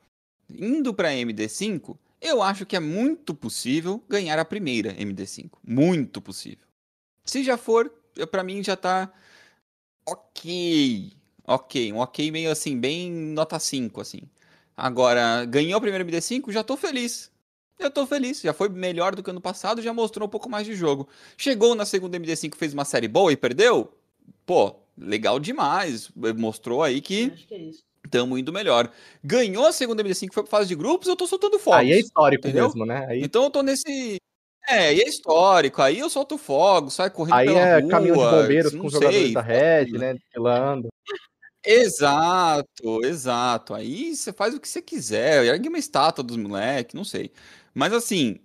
Indo 0.49 0.93
para 0.93 1.11
MD5, 1.11 1.95
eu 2.19 2.41
acho 2.41 2.65
que 2.65 2.75
é 2.75 2.79
muito 2.79 3.35
possível 3.35 4.03
ganhar 4.09 4.39
a 4.39 4.45
primeira 4.45 4.93
MD5. 4.95 5.51
Muito 5.63 6.19
possível. 6.21 6.65
Se 7.23 7.43
já 7.43 7.57
for, 7.57 7.93
para 8.31 8.43
mim 8.43 8.63
já 8.63 8.75
tá 8.75 9.11
ok. 10.05 11.13
Ok, 11.45 11.93
um 11.93 11.97
ok 11.97 12.31
meio 12.31 12.51
assim, 12.51 12.79
bem 12.79 13.11
nota 13.11 13.57
5, 13.57 14.01
assim. 14.01 14.21
Agora, 14.79 15.43
ganhou 15.45 15.77
a 15.77 15.81
primeira 15.81 16.05
MD5, 16.05 16.51
já 16.51 16.63
tô 16.63 16.77
feliz. 16.77 17.29
Eu 17.77 17.91
tô 17.91 18.05
feliz, 18.05 18.41
já 18.41 18.53
foi 18.53 18.69
melhor 18.69 19.15
do 19.15 19.21
que 19.21 19.29
ano 19.29 19.41
passado, 19.41 19.81
já 19.81 19.93
mostrou 19.93 20.27
um 20.27 20.29
pouco 20.29 20.49
mais 20.49 20.65
de 20.65 20.73
jogo. 20.73 21.07
Chegou 21.37 21.75
na 21.75 21.85
segunda 21.85 22.17
MD5, 22.17 22.55
fez 22.55 22.73
uma 22.73 22.85
série 22.85 23.07
boa 23.07 23.31
e 23.31 23.37
perdeu? 23.37 23.91
Pô, 24.45 24.75
legal 24.97 25.39
demais. 25.39 26.09
Mostrou 26.37 26.81
aí 26.81 27.01
que 27.01 27.33
estamos 28.03 28.37
é 28.37 28.41
indo 28.41 28.53
melhor. 28.53 28.91
Ganhou 29.23 29.65
a 29.65 29.71
segunda 29.71 30.03
MD5, 30.03 30.33
foi 30.33 30.43
pra 30.43 30.49
fase 30.49 30.69
de 30.69 30.75
grupos, 30.75 31.07
eu 31.07 31.15
tô 31.15 31.27
soltando 31.27 31.59
fogos. 31.59 31.79
Aí 31.79 31.91
é 31.91 31.99
histórico 31.99 32.47
entendeu? 32.47 32.65
mesmo, 32.65 32.85
né? 32.85 33.05
Aí... 33.07 33.21
Então 33.21 33.43
eu 33.43 33.49
tô 33.49 33.61
nesse. 33.61 34.17
É, 34.67 34.93
e 34.93 35.01
é 35.01 35.07
histórico. 35.07 35.81
Aí 35.81 35.99
eu 35.99 36.09
solto 36.09 36.37
fogo, 36.37 36.89
sai 36.89 37.09
correndo 37.09 37.35
aí 37.35 37.47
pela 37.47 37.59
é 37.59 37.79
rua. 37.79 37.89
caminhão 37.89 38.17
de 38.17 38.23
bombeiros 38.23 38.75
com 38.75 38.89
sei, 38.89 38.99
jogadores 38.99 39.33
da 39.33 39.41
Red, 39.41 39.91
né? 39.91 40.13
Desfilando. 40.13 40.89
Exato, 41.65 43.03
exato. 43.03 43.73
Aí 43.73 44.15
você 44.15 44.31
faz 44.31 44.53
o 44.55 44.59
que 44.59 44.67
você 44.67 44.81
quiser, 44.81 45.43
ergue 45.45 45.67
uma 45.67 45.77
estátua 45.77 46.23
dos 46.23 46.37
moleques, 46.37 46.93
não 46.95 47.03
sei. 47.03 47.31
Mas 47.73 47.91
assim, 47.93 48.39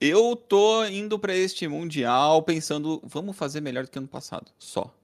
eu 0.00 0.36
tô 0.36 0.84
indo 0.84 1.18
para 1.18 1.34
este 1.34 1.66
mundial 1.66 2.42
pensando, 2.42 3.00
vamos 3.04 3.36
fazer 3.36 3.60
melhor 3.62 3.84
do 3.84 3.90
que 3.90 3.98
ano 3.98 4.08
passado, 4.08 4.52
só. 4.58 4.94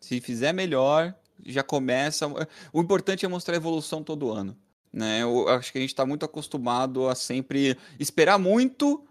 Se 0.00 0.20
fizer 0.20 0.52
melhor, 0.54 1.14
já 1.46 1.62
começa. 1.62 2.26
O 2.72 2.80
importante 2.82 3.26
é 3.26 3.28
mostrar 3.28 3.56
evolução 3.56 4.02
todo 4.04 4.30
ano, 4.32 4.56
né? 4.92 5.22
Eu 5.22 5.48
acho 5.50 5.72
que 5.72 5.78
a 5.78 5.80
gente 5.82 5.94
tá 5.94 6.06
muito 6.06 6.24
acostumado 6.26 7.08
a 7.08 7.14
sempre 7.16 7.78
esperar 8.00 8.38
muito 8.38 9.06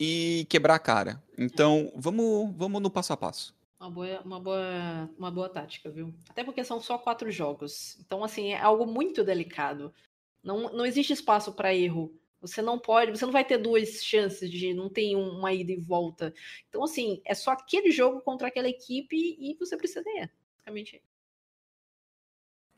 e 0.00 0.46
quebrar 0.50 0.76
a 0.76 0.78
cara. 0.80 1.22
Então, 1.38 1.92
vamos, 1.96 2.52
vamos 2.56 2.82
no 2.82 2.90
passo 2.90 3.12
a 3.14 3.16
passo. 3.18 3.54
Uma 3.78 3.90
boa, 3.90 4.20
uma, 4.22 4.40
boa, 4.40 5.10
uma 5.18 5.30
boa 5.30 5.48
tática, 5.48 5.90
viu? 5.90 6.14
Até 6.28 6.42
porque 6.44 6.64
são 6.64 6.80
só 6.80 6.96
quatro 6.96 7.30
jogos. 7.30 7.98
Então, 8.00 8.24
assim, 8.24 8.52
é 8.52 8.60
algo 8.60 8.86
muito 8.86 9.24
delicado. 9.24 9.92
Não, 10.42 10.72
não 10.72 10.86
existe 10.86 11.12
espaço 11.12 11.52
para 11.52 11.74
erro. 11.74 12.14
Você 12.40 12.60
não 12.60 12.78
pode, 12.78 13.10
você 13.10 13.24
não 13.24 13.32
vai 13.32 13.44
ter 13.44 13.56
duas 13.56 14.04
chances 14.04 14.50
de 14.50 14.74
não 14.74 14.90
tem 14.90 15.16
uma 15.16 15.52
ida 15.52 15.72
e 15.72 15.80
volta. 15.80 16.32
Então, 16.68 16.84
assim, 16.84 17.20
é 17.24 17.34
só 17.34 17.52
aquele 17.52 17.90
jogo 17.90 18.20
contra 18.20 18.48
aquela 18.48 18.68
equipe 18.68 19.16
e 19.16 19.56
você 19.58 19.76
precisa 19.76 20.02
ganhar. 20.04 20.30
Basicamente. 20.56 21.02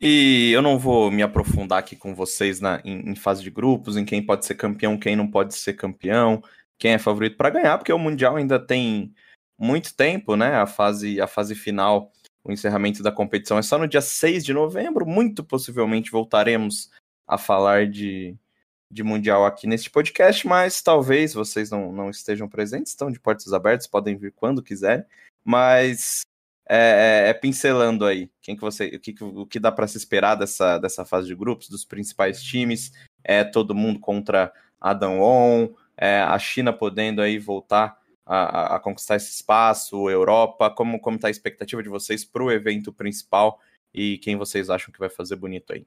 E 0.01 0.51
eu 0.53 0.61
não 0.61 0.79
vou 0.79 1.11
me 1.11 1.23
aprofundar 1.23 1.79
aqui 1.79 1.97
com 1.97 2.15
vocês 2.15 2.61
na, 2.61 2.83
em, 2.85 3.11
em, 3.11 3.17
fase 3.17 3.43
de 3.43 3.51
grupos, 3.51 3.97
em 3.97 4.05
quem 4.05 4.25
pode 4.25 4.45
ser 4.45 4.55
campeão, 4.55 4.99
quem 4.99 5.17
não 5.17 5.29
pode 5.29 5.55
ser 5.55 5.73
campeão, 5.73 6.43
quem 6.79 6.93
é 6.93 6.99
favorito 6.99 7.37
para 7.37 7.51
ganhar, 7.51 7.79
porque 7.79 7.93
o 7.93 7.99
Mundial 7.99 8.37
ainda 8.37 8.59
tem 8.59 9.15
muito 9.59 9.95
tempo, 9.95 10.37
né? 10.37 10.57
A 10.57 10.67
fase, 10.67 11.21
a 11.21 11.27
fase 11.27 11.55
final, 11.55 12.13
o 12.45 12.53
encerramento 12.53 13.03
da 13.03 13.13
competição 13.13 13.59
é 13.59 13.63
só 13.63 13.79
no 13.79 13.89
dia 13.89 14.01
6 14.01 14.45
de 14.45 14.53
novembro. 14.53 15.07
Muito 15.07 15.43
possivelmente 15.45 16.11
voltaremos 16.11 16.91
a 17.27 17.39
falar 17.39 17.87
de, 17.87 18.37
de 18.91 19.03
Mundial 19.03 19.45
aqui 19.45 19.67
neste 19.67 19.91
podcast, 19.91 20.47
mas 20.47 20.81
talvez 20.81 21.35
vocês 21.35 21.71
não, 21.71 21.93
não 21.93 22.11
estejam 22.11 22.49
presentes, 22.49 22.93
estão 22.93 23.11
de 23.11 23.19
portas 23.19 23.53
abertas, 23.53 23.87
podem 23.87 24.17
vir 24.17 24.33
quando 24.33 24.63
quiserem. 24.63 25.05
Mas 25.45 26.23
é, 26.69 27.25
é, 27.27 27.31
é 27.31 27.35
pincelando 27.35 28.05
aí, 28.05 28.31
quem 28.43 28.57
que 28.57 28.63
você, 28.63 28.87
o 28.89 29.01
que, 29.01 29.15
o 29.23 29.47
que 29.47 29.61
dá 29.61 29.71
para 29.71 29.87
se 29.87 29.97
esperar 29.97 30.35
dessa, 30.35 30.79
dessa 30.79 31.05
fase 31.05 31.29
de 31.29 31.35
grupos, 31.35 31.69
dos 31.69 31.85
principais 31.85 32.43
times, 32.43 32.93
é 33.23 33.45
todo 33.45 33.75
mundo 33.75 34.01
contra 34.01 34.53
Adam 34.81 35.21
On, 35.21 35.69
é, 35.97 36.21
a 36.21 36.39
China 36.39 36.73
podendo 36.73 37.23
aí 37.23 37.39
voltar 37.39 37.99
a, 38.27 38.77
a, 38.77 38.81
conquistar 38.81 39.17
esse 39.17 39.31
espaço, 39.31 40.11
Europa? 40.11 40.69
Como 40.69 40.99
está 41.15 41.29
a 41.29 41.31
expectativa 41.31 41.83
de 41.83 41.89
vocês 41.89 42.25
para 42.25 42.43
o 42.43 42.51
evento 42.51 42.93
principal 42.93 43.61
e 43.95 44.19
quem 44.19 44.37
vocês 44.37 44.69
acham 44.69 44.93
que 44.93 44.99
vai 44.99 45.09
fazer 45.09 45.37
bonito 45.37 45.73
aí? 45.73 45.87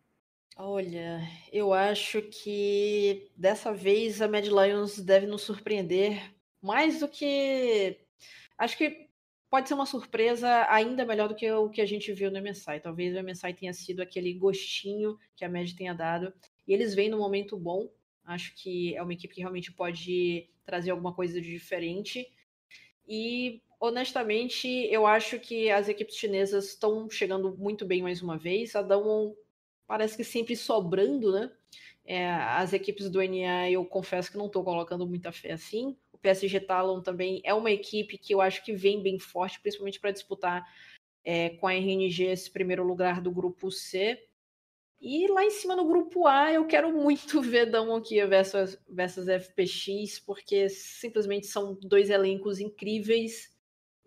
Olha, 0.55 1.21
eu 1.53 1.73
acho 1.73 2.21
que 2.21 3.29
dessa 3.35 3.73
vez 3.73 4.21
a 4.21 4.27
Mad 4.27 4.45
Lions 4.45 4.99
deve 4.99 5.25
nos 5.25 5.43
surpreender 5.43 6.33
mais 6.61 6.99
do 6.99 7.07
que. 7.07 7.97
Acho 8.57 8.77
que 8.77 9.09
pode 9.49 9.67
ser 9.67 9.73
uma 9.73 9.85
surpresa 9.85 10.67
ainda 10.69 11.05
melhor 11.05 11.29
do 11.29 11.35
que 11.35 11.49
o 11.49 11.69
que 11.69 11.81
a 11.81 11.85
gente 11.85 12.11
viu 12.13 12.29
no 12.29 12.41
MSI. 12.41 12.79
Talvez 12.81 13.15
o 13.15 13.23
MSI 13.23 13.53
tenha 13.53 13.73
sido 13.73 14.01
aquele 14.01 14.33
gostinho 14.33 15.17
que 15.35 15.45
a 15.45 15.49
Mad 15.49 15.71
tenha 15.73 15.93
dado. 15.93 16.33
E 16.67 16.73
eles 16.73 16.93
vêm 16.93 17.09
num 17.09 17.19
momento 17.19 17.57
bom. 17.57 17.89
Acho 18.29 18.53
que 18.55 18.95
é 18.95 19.01
uma 19.01 19.13
equipe 19.13 19.33
que 19.33 19.41
realmente 19.41 19.71
pode 19.71 20.47
trazer 20.63 20.91
alguma 20.91 21.11
coisa 21.11 21.41
de 21.41 21.49
diferente. 21.49 22.31
E, 23.07 23.59
honestamente, 23.79 24.67
eu 24.67 25.07
acho 25.07 25.39
que 25.39 25.71
as 25.71 25.89
equipes 25.89 26.15
chinesas 26.15 26.65
estão 26.69 27.09
chegando 27.09 27.57
muito 27.57 27.87
bem 27.87 28.03
mais 28.03 28.21
uma 28.21 28.37
vez. 28.37 28.75
A 28.75 28.83
Damwon 28.83 29.33
parece 29.87 30.15
que 30.15 30.23
sempre 30.23 30.55
sobrando, 30.55 31.31
né? 31.31 31.51
É, 32.05 32.29
as 32.29 32.71
equipes 32.71 33.09
do 33.09 33.19
NA, 33.19 33.71
eu 33.71 33.83
confesso 33.83 34.31
que 34.31 34.37
não 34.37 34.45
estou 34.45 34.63
colocando 34.63 35.07
muita 35.07 35.31
fé 35.31 35.53
assim. 35.53 35.97
O 36.13 36.17
PSG 36.19 36.59
Talon 36.59 37.01
também 37.01 37.41
é 37.43 37.51
uma 37.51 37.71
equipe 37.71 38.15
que 38.15 38.31
eu 38.31 38.41
acho 38.41 38.63
que 38.63 38.73
vem 38.73 39.01
bem 39.01 39.17
forte, 39.17 39.59
principalmente 39.59 39.99
para 39.99 40.11
disputar 40.11 40.63
é, 41.23 41.49
com 41.49 41.65
a 41.65 41.73
RNG 41.73 42.25
esse 42.25 42.51
primeiro 42.51 42.83
lugar 42.83 43.21
do 43.21 43.31
grupo 43.31 43.71
C. 43.71 44.28
E 45.01 45.27
lá 45.31 45.45
em 45.45 45.49
cima 45.49 45.75
no 45.75 45.87
grupo 45.87 46.27
A, 46.27 46.51
eu 46.51 46.67
quero 46.67 46.91
muito 46.91 47.41
ver 47.41 47.67
Damon 47.67 48.01
Kia 48.01 48.27
versus, 48.27 48.77
versus 48.87 49.27
FPX, 49.27 50.19
porque 50.19 50.67
simplesmente 50.69 51.47
são 51.47 51.73
dois 51.73 52.09
elencos 52.09 52.59
incríveis 52.59 53.57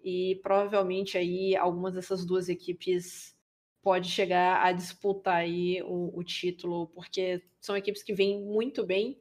e 0.04 0.38
provavelmente 0.42 1.16
aí 1.16 1.56
algumas 1.56 1.94
dessas 1.94 2.26
duas 2.26 2.48
equipes 2.48 3.34
pode 3.82 4.08
chegar 4.08 4.64
a 4.64 4.72
disputar 4.72 5.36
aí 5.36 5.82
o, 5.82 6.16
o 6.16 6.22
título, 6.22 6.88
porque 6.88 7.42
são 7.60 7.76
equipes 7.76 8.02
que 8.02 8.12
vêm 8.12 8.40
muito 8.40 8.84
bem 8.84 9.20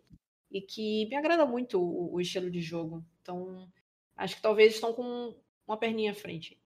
e 0.51 0.61
que 0.61 1.05
me 1.07 1.15
agrada 1.15 1.45
muito 1.45 1.81
o, 1.81 2.13
o 2.13 2.21
estilo 2.21 2.51
de 2.51 2.61
jogo. 2.61 3.03
Então, 3.21 3.71
acho 4.15 4.35
que 4.35 4.41
talvez 4.41 4.75
estão 4.75 4.93
com 4.93 5.35
uma 5.65 5.77
perninha 5.77 6.11
à 6.11 6.15
frente. 6.15 6.59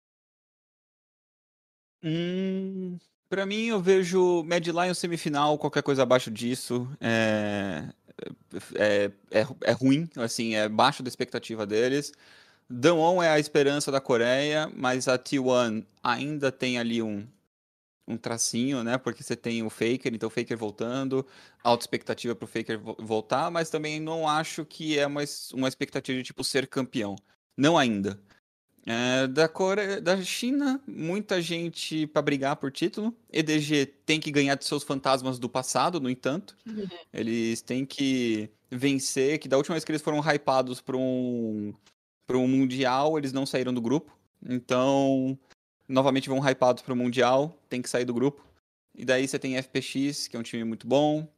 Hum, 2.02 2.98
Pra 3.34 3.44
mim, 3.44 3.66
eu 3.66 3.80
vejo 3.82 4.44
Mad 4.44 4.64
Lion 4.64 4.94
semifinal, 4.94 5.58
qualquer 5.58 5.82
coisa 5.82 6.04
abaixo 6.04 6.30
disso 6.30 6.88
é, 7.00 7.82
é, 8.76 9.10
é, 9.32 9.46
é 9.62 9.72
ruim, 9.72 10.08
assim, 10.14 10.54
é 10.54 10.68
baixo 10.68 11.02
da 11.02 11.08
expectativa 11.08 11.66
deles. 11.66 12.12
Damwon 12.70 13.20
é 13.20 13.30
a 13.30 13.40
esperança 13.40 13.90
da 13.90 14.00
Coreia, 14.00 14.70
mas 14.76 15.08
a 15.08 15.18
T1 15.18 15.84
ainda 16.00 16.52
tem 16.52 16.78
ali 16.78 17.02
um, 17.02 17.26
um 18.06 18.16
tracinho, 18.16 18.84
né? 18.84 18.98
Porque 18.98 19.24
você 19.24 19.34
tem 19.34 19.64
o 19.64 19.68
Faker, 19.68 20.14
então 20.14 20.28
o 20.28 20.30
Faker 20.30 20.56
voltando, 20.56 21.26
alta 21.64 21.82
expectativa 21.82 22.36
para 22.36 22.44
o 22.44 22.48
Faker 22.48 22.78
voltar, 23.00 23.50
mas 23.50 23.68
também 23.68 23.98
não 23.98 24.28
acho 24.28 24.64
que 24.64 24.96
é 24.96 25.08
uma, 25.08 25.22
uma 25.54 25.66
expectativa 25.66 26.16
de 26.16 26.22
tipo 26.22 26.44
ser 26.44 26.68
campeão. 26.68 27.16
Não 27.56 27.76
ainda. 27.76 28.16
É, 28.86 29.26
da 29.26 29.48
Coreia, 29.48 29.98
da 29.98 30.20
China, 30.22 30.80
muita 30.86 31.40
gente 31.40 32.06
para 32.06 32.20
brigar 32.20 32.56
por 32.56 32.70
título. 32.70 33.16
EDG 33.32 33.86
tem 34.04 34.20
que 34.20 34.30
ganhar 34.30 34.56
de 34.56 34.64
seus 34.66 34.82
fantasmas 34.82 35.38
do 35.38 35.48
passado, 35.48 35.98
no 35.98 36.10
entanto. 36.10 36.54
Uhum. 36.66 36.86
Eles 37.12 37.62
têm 37.62 37.86
que 37.86 38.50
vencer, 38.70 39.38
que 39.38 39.48
da 39.48 39.56
última 39.56 39.74
vez 39.74 39.84
que 39.84 39.90
eles 39.90 40.02
foram 40.02 40.20
hypados 40.20 40.80
para 40.80 40.96
um 40.96 41.72
para 42.26 42.38
um 42.38 42.48
mundial, 42.48 43.18
eles 43.18 43.32
não 43.32 43.44
saíram 43.44 43.72
do 43.72 43.80
grupo. 43.80 44.16
Então, 44.46 45.38
novamente 45.88 46.28
vão 46.28 46.38
hypados 46.38 46.82
para 46.82 46.92
o 46.92 46.96
mundial, 46.96 47.58
tem 47.68 47.82
que 47.82 47.88
sair 47.88 48.04
do 48.04 48.14
grupo. 48.14 48.44
E 48.94 49.04
daí 49.04 49.26
você 49.26 49.38
tem 49.38 49.56
FPX, 49.56 50.28
que 50.28 50.36
é 50.36 50.38
um 50.38 50.42
time 50.42 50.64
muito 50.64 50.86
bom. 50.86 51.28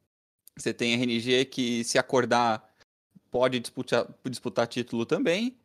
Você 0.57 0.73
tem 0.73 0.95
RNG 0.95 1.45
que 1.47 1.85
se 1.85 1.99
acordar 1.99 2.73
pode 3.31 3.61
disputar, 3.61 4.07
disputar 4.25 4.67
título 4.67 5.05
também. 5.05 5.57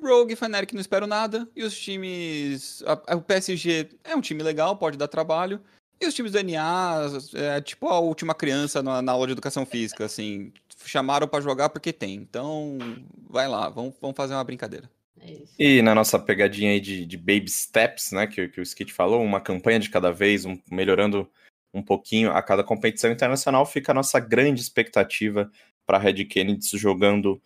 Rogue 0.00 0.32
e 0.32 0.36
Fnatic 0.36 0.72
não 0.72 0.80
espero 0.80 1.06
nada. 1.06 1.48
E 1.54 1.62
os 1.62 1.78
times. 1.78 2.82
A, 2.86 3.14
a, 3.14 3.16
o 3.16 3.22
PSG 3.22 3.88
é 4.04 4.14
um 4.14 4.20
time 4.20 4.42
legal, 4.42 4.76
pode 4.76 4.96
dar 4.96 5.08
trabalho. 5.08 5.60
E 6.00 6.06
os 6.06 6.14
times 6.14 6.32
do 6.32 6.42
NA 6.42 7.06
é 7.34 7.60
tipo 7.60 7.86
a 7.88 8.00
última 8.00 8.34
criança 8.34 8.82
na, 8.82 9.00
na 9.00 9.12
aula 9.12 9.26
de 9.26 9.32
educação 9.32 9.64
física, 9.64 10.04
assim. 10.04 10.52
Chamaram 10.84 11.28
para 11.28 11.40
jogar 11.40 11.68
porque 11.68 11.92
tem. 11.92 12.14
Então, 12.14 12.76
vai 13.30 13.46
lá, 13.46 13.68
vamos, 13.68 13.94
vamos 14.00 14.16
fazer 14.16 14.34
uma 14.34 14.42
brincadeira. 14.42 14.90
É 15.20 15.36
e 15.58 15.82
na 15.82 15.94
nossa 15.94 16.18
pegadinha 16.18 16.72
aí 16.72 16.80
de, 16.80 17.06
de 17.06 17.16
baby 17.16 17.48
steps, 17.48 18.10
né, 18.10 18.26
que, 18.26 18.48
que 18.48 18.60
o 18.60 18.62
Skit 18.62 18.92
falou, 18.92 19.22
uma 19.22 19.40
campanha 19.40 19.78
de 19.78 19.90
cada 19.90 20.10
vez, 20.10 20.44
um, 20.44 20.58
melhorando 20.68 21.30
um 21.72 21.82
pouquinho 21.82 22.32
a 22.32 22.42
cada 22.42 22.64
competição 22.64 23.10
internacional, 23.10 23.64
fica 23.64 23.92
a 23.92 23.94
nossa 23.94 24.18
grande 24.18 24.60
expectativa 24.60 25.50
para 25.86 25.98
Red 25.98 26.24
Kennedy 26.24 26.66
jogando 26.76 27.40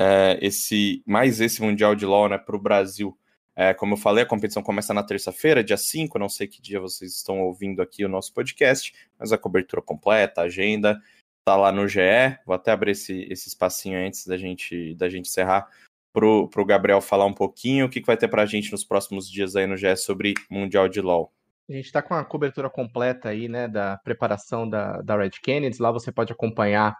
é, 0.00 0.38
esse 0.40 1.02
mais 1.06 1.42
esse 1.42 1.60
Mundial 1.60 1.94
de 1.94 2.06
LoL 2.06 2.30
né, 2.30 2.38
para 2.38 2.56
o 2.56 2.60
Brasil. 2.60 3.16
É, 3.54 3.74
como 3.74 3.92
eu 3.92 3.98
falei, 3.98 4.24
a 4.24 4.26
competição 4.26 4.62
começa 4.62 4.94
na 4.94 5.02
terça-feira, 5.02 5.62
dia 5.62 5.76
5, 5.76 6.18
não 6.18 6.30
sei 6.30 6.46
que 6.46 6.62
dia 6.62 6.80
vocês 6.80 7.16
estão 7.16 7.40
ouvindo 7.42 7.82
aqui 7.82 8.02
o 8.02 8.08
nosso 8.08 8.32
podcast, 8.32 8.94
mas 9.18 9.32
a 9.32 9.36
cobertura 9.38 9.82
completa, 9.82 10.40
a 10.40 10.44
agenda, 10.44 10.98
tá 11.44 11.54
lá 11.56 11.70
no 11.70 11.86
GE. 11.86 12.00
Vou 12.46 12.54
até 12.54 12.70
abrir 12.70 12.92
esse, 12.92 13.26
esse 13.30 13.48
espacinho 13.48 13.98
antes 13.98 14.26
da 14.26 14.38
gente, 14.38 14.94
da 14.94 15.10
gente 15.10 15.28
encerrar 15.28 15.68
pro, 16.14 16.48
pro 16.48 16.64
Gabriel 16.64 17.02
falar 17.02 17.26
um 17.26 17.34
pouquinho 17.34 17.84
o 17.84 17.88
que, 17.90 18.00
que 18.00 18.06
vai 18.06 18.16
ter 18.16 18.28
pra 18.28 18.46
gente 18.46 18.72
nos 18.72 18.84
próximos 18.84 19.30
dias 19.30 19.54
aí 19.54 19.66
no 19.66 19.76
GE 19.76 19.94
sobre 19.96 20.32
Mundial 20.48 20.88
de 20.88 21.02
LoL. 21.02 21.30
A 21.68 21.72
gente 21.72 21.86
está 21.86 22.00
com 22.00 22.14
a 22.14 22.24
cobertura 22.24 22.70
completa 22.70 23.28
aí, 23.28 23.48
né, 23.48 23.68
da 23.68 23.98
preparação 23.98 24.68
da, 24.68 25.02
da 25.02 25.16
Red 25.16 25.32
Kennedy. 25.42 25.80
Lá 25.80 25.92
você 25.92 26.10
pode 26.10 26.32
acompanhar 26.32 26.96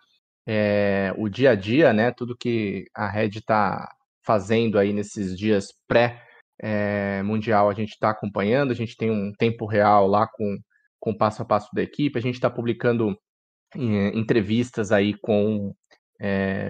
é, 0.52 1.14
o 1.16 1.28
dia 1.28 1.50
a 1.52 1.54
dia, 1.54 1.92
né? 1.92 2.10
Tudo 2.10 2.36
que 2.36 2.86
a 2.92 3.08
Red 3.08 3.28
está 3.28 3.88
fazendo 4.26 4.80
aí 4.80 4.92
nesses 4.92 5.38
dias 5.38 5.68
pré-mundial, 5.86 7.70
é, 7.70 7.72
a 7.72 7.76
gente 7.76 7.90
está 7.90 8.10
acompanhando, 8.10 8.72
a 8.72 8.74
gente 8.74 8.96
tem 8.96 9.12
um 9.12 9.32
tempo 9.38 9.64
real 9.64 10.08
lá 10.08 10.26
com, 10.26 10.58
com 10.98 11.12
o 11.12 11.16
passo 11.16 11.42
a 11.42 11.44
passo 11.44 11.68
da 11.72 11.80
equipe, 11.82 12.18
a 12.18 12.22
gente 12.22 12.34
está 12.34 12.50
publicando 12.50 13.16
é, 13.76 14.08
entrevistas 14.18 14.90
aí 14.90 15.14
com 15.22 15.72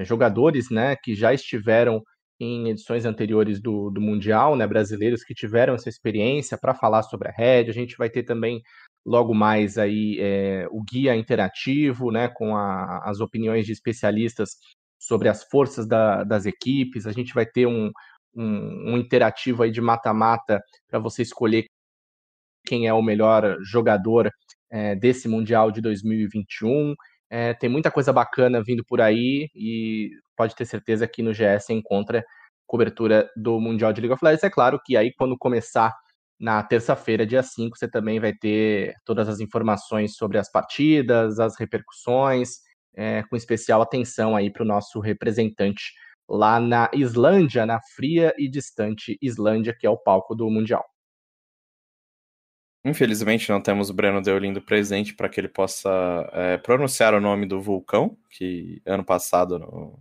jogadores 0.04 0.70
né, 0.70 0.94
que 0.94 1.12
já 1.12 1.34
estiveram 1.34 2.00
em 2.38 2.68
edições 2.68 3.04
anteriores 3.04 3.60
do, 3.60 3.90
do 3.90 4.00
Mundial, 4.00 4.54
né, 4.54 4.66
brasileiros 4.66 5.24
que 5.24 5.34
tiveram 5.34 5.74
essa 5.74 5.88
experiência 5.88 6.56
para 6.56 6.74
falar 6.74 7.02
sobre 7.02 7.28
a 7.28 7.32
Red. 7.32 7.68
A 7.68 7.72
gente 7.72 7.96
vai 7.96 8.08
ter 8.10 8.22
também 8.22 8.60
logo 9.04 9.34
mais 9.34 9.78
aí 9.78 10.18
é, 10.20 10.66
o 10.70 10.82
guia 10.82 11.16
interativo, 11.16 12.10
né, 12.10 12.28
com 12.28 12.56
a, 12.56 12.98
as 13.04 13.20
opiniões 13.20 13.66
de 13.66 13.72
especialistas 13.72 14.50
sobre 14.98 15.28
as 15.28 15.42
forças 15.44 15.86
da, 15.86 16.24
das 16.24 16.46
equipes. 16.46 17.06
A 17.06 17.12
gente 17.12 17.32
vai 17.34 17.46
ter 17.46 17.66
um, 17.66 17.90
um, 18.34 18.92
um 18.92 18.98
interativo 18.98 19.62
aí 19.62 19.70
de 19.70 19.80
mata-mata 19.80 20.60
para 20.88 20.98
você 20.98 21.22
escolher 21.22 21.64
quem 22.66 22.86
é 22.86 22.92
o 22.92 23.02
melhor 23.02 23.56
jogador 23.62 24.30
é, 24.70 24.94
desse 24.94 25.28
Mundial 25.28 25.70
de 25.70 25.80
2021. 25.80 26.94
É, 27.30 27.54
tem 27.54 27.70
muita 27.70 27.90
coisa 27.90 28.12
bacana 28.12 28.62
vindo 28.62 28.84
por 28.84 29.00
aí 29.00 29.48
e 29.54 30.10
pode 30.36 30.54
ter 30.54 30.66
certeza 30.66 31.06
que 31.06 31.22
no 31.22 31.32
GS 31.32 31.70
encontra 31.70 32.24
cobertura 32.66 33.28
do 33.36 33.60
Mundial 33.60 33.92
de 33.92 34.00
League 34.00 34.14
of 34.14 34.24
Legends. 34.24 34.44
É 34.44 34.50
claro 34.50 34.80
que 34.84 34.96
aí, 34.96 35.12
quando 35.16 35.36
começar 35.38 35.92
na 36.40 36.62
terça-feira, 36.62 37.26
dia 37.26 37.42
5, 37.42 37.76
você 37.76 37.86
também 37.86 38.18
vai 38.18 38.32
ter 38.32 38.94
todas 39.04 39.28
as 39.28 39.40
informações 39.40 40.16
sobre 40.16 40.38
as 40.38 40.50
partidas, 40.50 41.38
as 41.38 41.58
repercussões, 41.58 42.60
é, 42.94 43.22
com 43.24 43.36
especial 43.36 43.82
atenção 43.82 44.34
aí 44.34 44.50
para 44.50 44.62
o 44.62 44.66
nosso 44.66 45.00
representante 45.00 45.92
lá 46.26 46.58
na 46.58 46.90
Islândia, 46.94 47.66
na 47.66 47.78
fria 47.94 48.32
e 48.38 48.48
distante 48.48 49.18
Islândia, 49.20 49.76
que 49.78 49.86
é 49.86 49.90
o 49.90 49.98
palco 49.98 50.34
do 50.34 50.48
Mundial. 50.48 50.84
Infelizmente 52.82 53.50
não 53.50 53.60
temos 53.60 53.90
o 53.90 53.94
Breno 53.94 54.22
Deolindo 54.22 54.62
presente 54.62 55.14
para 55.14 55.28
que 55.28 55.38
ele 55.38 55.48
possa 55.48 55.90
é, 56.32 56.56
pronunciar 56.56 57.12
o 57.12 57.20
nome 57.20 57.44
do 57.44 57.60
vulcão, 57.60 58.16
que 58.30 58.80
ano 58.86 59.04
passado, 59.04 59.58
no, 59.58 59.98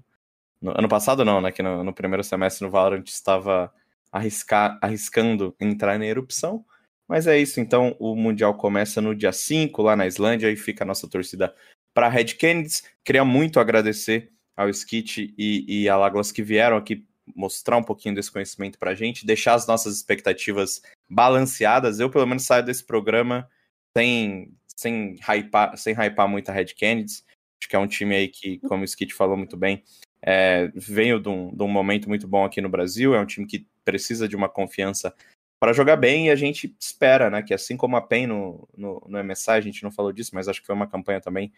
no 0.61 0.71
ano 0.71 0.87
passado 0.87 1.25
não, 1.25 1.41
né, 1.41 1.51
que 1.51 1.61
no, 1.61 1.83
no 1.83 1.93
primeiro 1.93 2.23
semestre 2.23 2.65
no 2.65 2.71
Valorant 2.71 3.03
estava 3.05 3.69
arriscar, 4.11 4.77
arriscando 4.81 5.55
entrar 5.59 5.97
na 5.99 6.05
erupção. 6.05 6.65
Mas 7.07 7.25
é 7.25 7.37
isso, 7.37 7.59
então 7.59 7.95
o 7.99 8.15
Mundial 8.15 8.55
começa 8.55 9.01
no 9.01 9.15
dia 9.15 9.31
5, 9.31 9.81
lá 9.81 9.95
na 9.95 10.05
Islândia, 10.05 10.51
e 10.51 10.55
fica 10.55 10.83
a 10.83 10.87
nossa 10.87 11.09
torcida 11.09 11.55
para 11.93 12.07
Red 12.07 12.35
Kennedys. 12.35 12.83
Queria 13.03 13.25
muito 13.25 13.59
agradecer 13.59 14.31
ao 14.55 14.69
Skit 14.69 15.33
e, 15.37 15.83
e 15.83 15.89
a 15.89 15.97
Lagos 15.97 16.31
que 16.31 16.43
vieram 16.43 16.77
aqui 16.77 17.07
mostrar 17.35 17.77
um 17.77 17.83
pouquinho 17.83 18.15
desse 18.15 18.31
conhecimento 18.31 18.77
para 18.77 18.91
a 18.91 18.95
gente, 18.95 19.25
deixar 19.25 19.53
as 19.53 19.67
nossas 19.67 19.95
expectativas 19.95 20.81
balanceadas. 21.09 21.99
Eu, 21.99 22.09
pelo 22.09 22.27
menos, 22.27 22.43
saio 22.45 22.65
desse 22.65 22.83
programa 22.83 23.49
sem, 23.97 24.53
sem, 24.75 25.15
hypar, 25.27 25.77
sem 25.77 25.93
hypar 25.93 26.27
muito 26.27 26.49
a 26.49 26.53
Red 26.53 26.67
Kennedys. 26.75 27.23
Acho 27.59 27.69
que 27.69 27.75
é 27.75 27.79
um 27.79 27.87
time 27.87 28.15
aí 28.15 28.27
que, 28.27 28.59
como 28.59 28.81
o 28.81 28.85
Skit 28.85 29.13
falou 29.13 29.37
muito 29.37 29.57
bem, 29.57 29.83
é, 30.21 30.71
veio 30.75 31.19
de 31.19 31.29
um, 31.29 31.55
de 31.55 31.63
um 31.63 31.67
momento 31.67 32.07
muito 32.07 32.27
bom 32.27 32.43
aqui 32.43 32.61
no 32.61 32.69
Brasil. 32.69 33.15
É 33.15 33.19
um 33.19 33.25
time 33.25 33.45
que 33.45 33.65
precisa 33.83 34.27
de 34.27 34.35
uma 34.35 34.49
confiança 34.49 35.13
para 35.59 35.73
jogar 35.73 35.97
bem 35.97 36.27
e 36.27 36.29
a 36.29 36.35
gente 36.35 36.73
espera, 36.79 37.29
né, 37.29 37.43
que 37.43 37.53
assim 37.53 37.75
como 37.75 37.97
a 37.97 38.01
PEN 38.01 38.27
no, 38.27 38.67
no, 38.77 39.05
no 39.07 39.23
MSI, 39.23 39.51
a 39.51 39.61
gente 39.61 39.83
não 39.83 39.91
falou 39.91 40.13
disso, 40.13 40.31
mas 40.33 40.47
acho 40.47 40.61
que 40.61 40.67
foi 40.67 40.75
uma 40.75 40.87
campanha 40.87 41.19
também 41.19 41.51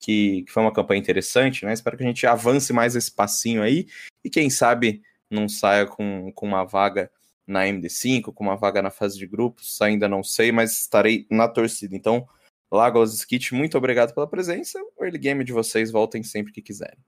que, 0.00 0.42
que 0.42 0.50
foi 0.50 0.62
uma 0.62 0.72
campanha 0.72 1.00
interessante, 1.00 1.64
né, 1.64 1.72
espero 1.72 1.96
que 1.96 2.02
a 2.02 2.06
gente 2.06 2.26
avance 2.26 2.72
mais 2.72 2.96
esse 2.96 3.12
passinho 3.12 3.62
aí 3.62 3.86
e 4.24 4.28
quem 4.28 4.50
sabe 4.50 5.02
não 5.30 5.48
saia 5.48 5.86
com, 5.86 6.32
com 6.34 6.46
uma 6.46 6.64
vaga 6.64 7.10
na 7.46 7.64
MD5, 7.64 8.32
com 8.32 8.44
uma 8.44 8.56
vaga 8.56 8.82
na 8.82 8.90
fase 8.90 9.16
de 9.18 9.26
grupos, 9.26 9.80
ainda 9.80 10.08
não 10.08 10.24
sei, 10.24 10.50
mas 10.50 10.72
estarei 10.72 11.26
na 11.30 11.46
torcida. 11.46 11.94
Então, 11.94 12.26
Lagos 12.72 13.14
Skit, 13.14 13.54
muito 13.54 13.76
obrigado 13.76 14.14
pela 14.14 14.26
presença. 14.26 14.80
O 14.96 15.04
early 15.04 15.18
game 15.18 15.44
de 15.44 15.52
vocês 15.52 15.90
voltem 15.90 16.22
sempre 16.22 16.52
que 16.52 16.62
quiserem. 16.62 16.98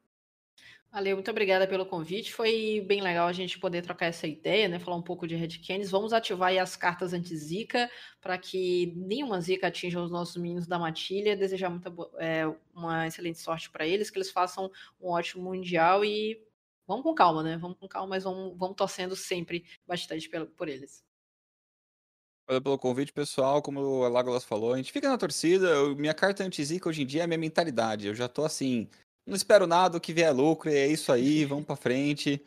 Valeu, 0.93 1.17
muito 1.17 1.31
obrigada 1.31 1.67
pelo 1.67 1.85
convite. 1.85 2.33
Foi 2.33 2.83
bem 2.87 3.03
legal 3.03 3.29
a 3.29 3.33
gente 3.33 3.59
poder 3.59 3.83
trocar 3.83 4.07
essa 4.07 4.27
ideia, 4.27 4.67
né? 4.67 4.79
Falar 4.79 4.97
um 4.97 5.03
pouco 5.03 5.27
de 5.27 5.35
Red 5.37 5.59
Canids. 5.59 5.91
Vamos 5.91 6.13
ativar 6.13 6.49
aí 6.49 6.59
as 6.59 6.75
cartas 6.75 7.13
anti-zica 7.13 7.91
para 8.21 8.39
que 8.39 8.95
nenhuma 8.97 9.41
zica 9.41 9.67
atinja 9.67 10.01
os 10.01 10.11
nossos 10.11 10.37
meninos 10.37 10.67
da 10.67 10.79
matilha. 10.79 11.37
Desejar 11.37 11.69
muita, 11.69 11.93
é, 12.19 12.47
uma 12.75 13.07
excelente 13.07 13.39
sorte 13.39 13.69
para 13.69 13.87
eles, 13.87 14.09
que 14.09 14.17
eles 14.17 14.31
façam 14.31 14.71
um 14.99 15.11
ótimo 15.11 15.45
mundial 15.45 16.03
e 16.03 16.41
vamos 16.87 17.03
com 17.03 17.15
calma, 17.15 17.43
né? 17.43 17.59
Vamos 17.59 17.77
com 17.79 17.87
calma, 17.87 18.09
mas 18.09 18.25
vamos, 18.25 18.57
vamos 18.57 18.77
torcendo 18.77 19.15
sempre 19.15 19.67
bastante 19.87 20.31
por, 20.31 20.47
por 20.47 20.69
eles. 20.69 21.05
Valeu 22.49 22.63
pelo 22.63 22.79
convite, 22.79 23.13
pessoal. 23.13 23.61
Como 23.61 23.81
o 23.81 24.09
Lagolas 24.09 24.45
falou, 24.45 24.73
a 24.73 24.77
gente 24.77 24.93
fica 24.93 25.09
na 25.09 25.19
torcida. 25.19 25.95
Minha 25.97 26.15
carta 26.15 26.45
anti-zica 26.45 26.89
hoje 26.89 27.03
em 27.03 27.07
dia 27.07 27.23
é 27.23 27.25
a 27.25 27.27
minha 27.27 27.37
mentalidade. 27.39 28.07
Eu 28.07 28.15
já 28.15 28.29
tô 28.29 28.45
assim 28.45 28.89
não 29.27 29.35
espero 29.35 29.67
nada, 29.67 29.97
o 29.97 30.01
que 30.01 30.13
vier 30.13 30.29
é 30.29 30.33
lucro, 30.33 30.71
e 30.71 30.75
é 30.75 30.87
isso 30.87 31.11
aí, 31.13 31.45
vamos 31.45 31.65
para 31.65 31.77
frente. 31.77 32.41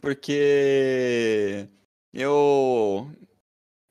Porque 0.00 1.68
eu 2.12 3.10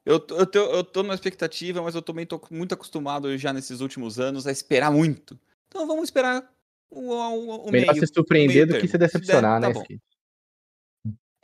eu, 0.05 0.15
eu, 0.15 0.45
tô, 0.45 0.59
eu 0.59 0.83
tô 0.83 1.01
numa 1.01 1.15
expectativa, 1.15 1.81
mas 1.81 1.95
eu 1.95 2.01
também 2.01 2.25
tô 2.25 2.41
muito 2.51 2.73
acostumado 2.73 3.35
já 3.37 3.53
nesses 3.53 3.79
últimos 3.79 4.19
anos 4.19 4.45
a 4.45 4.51
esperar 4.51 4.91
muito. 4.91 5.39
Então 5.69 5.87
vamos 5.87 6.03
esperar 6.03 6.43
o, 6.89 7.13
o, 7.13 7.67
o 7.67 7.71
Melhor 7.71 7.93
meio, 7.93 8.05
se 8.05 8.13
surpreender 8.13 8.67
do 8.67 8.79
que 8.79 8.87
se 8.87 8.97
decepcionar, 8.97 9.61
der, 9.61 9.73
tá 9.73 9.79
né, 9.79 9.97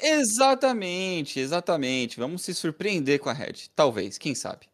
Exatamente, 0.01 1.39
exatamente. 1.39 2.19
Vamos 2.19 2.41
se 2.41 2.53
surpreender 2.53 3.19
com 3.19 3.29
a 3.29 3.33
Red. 3.33 3.69
Talvez, 3.75 4.17
quem 4.17 4.35
sabe. 4.35 4.68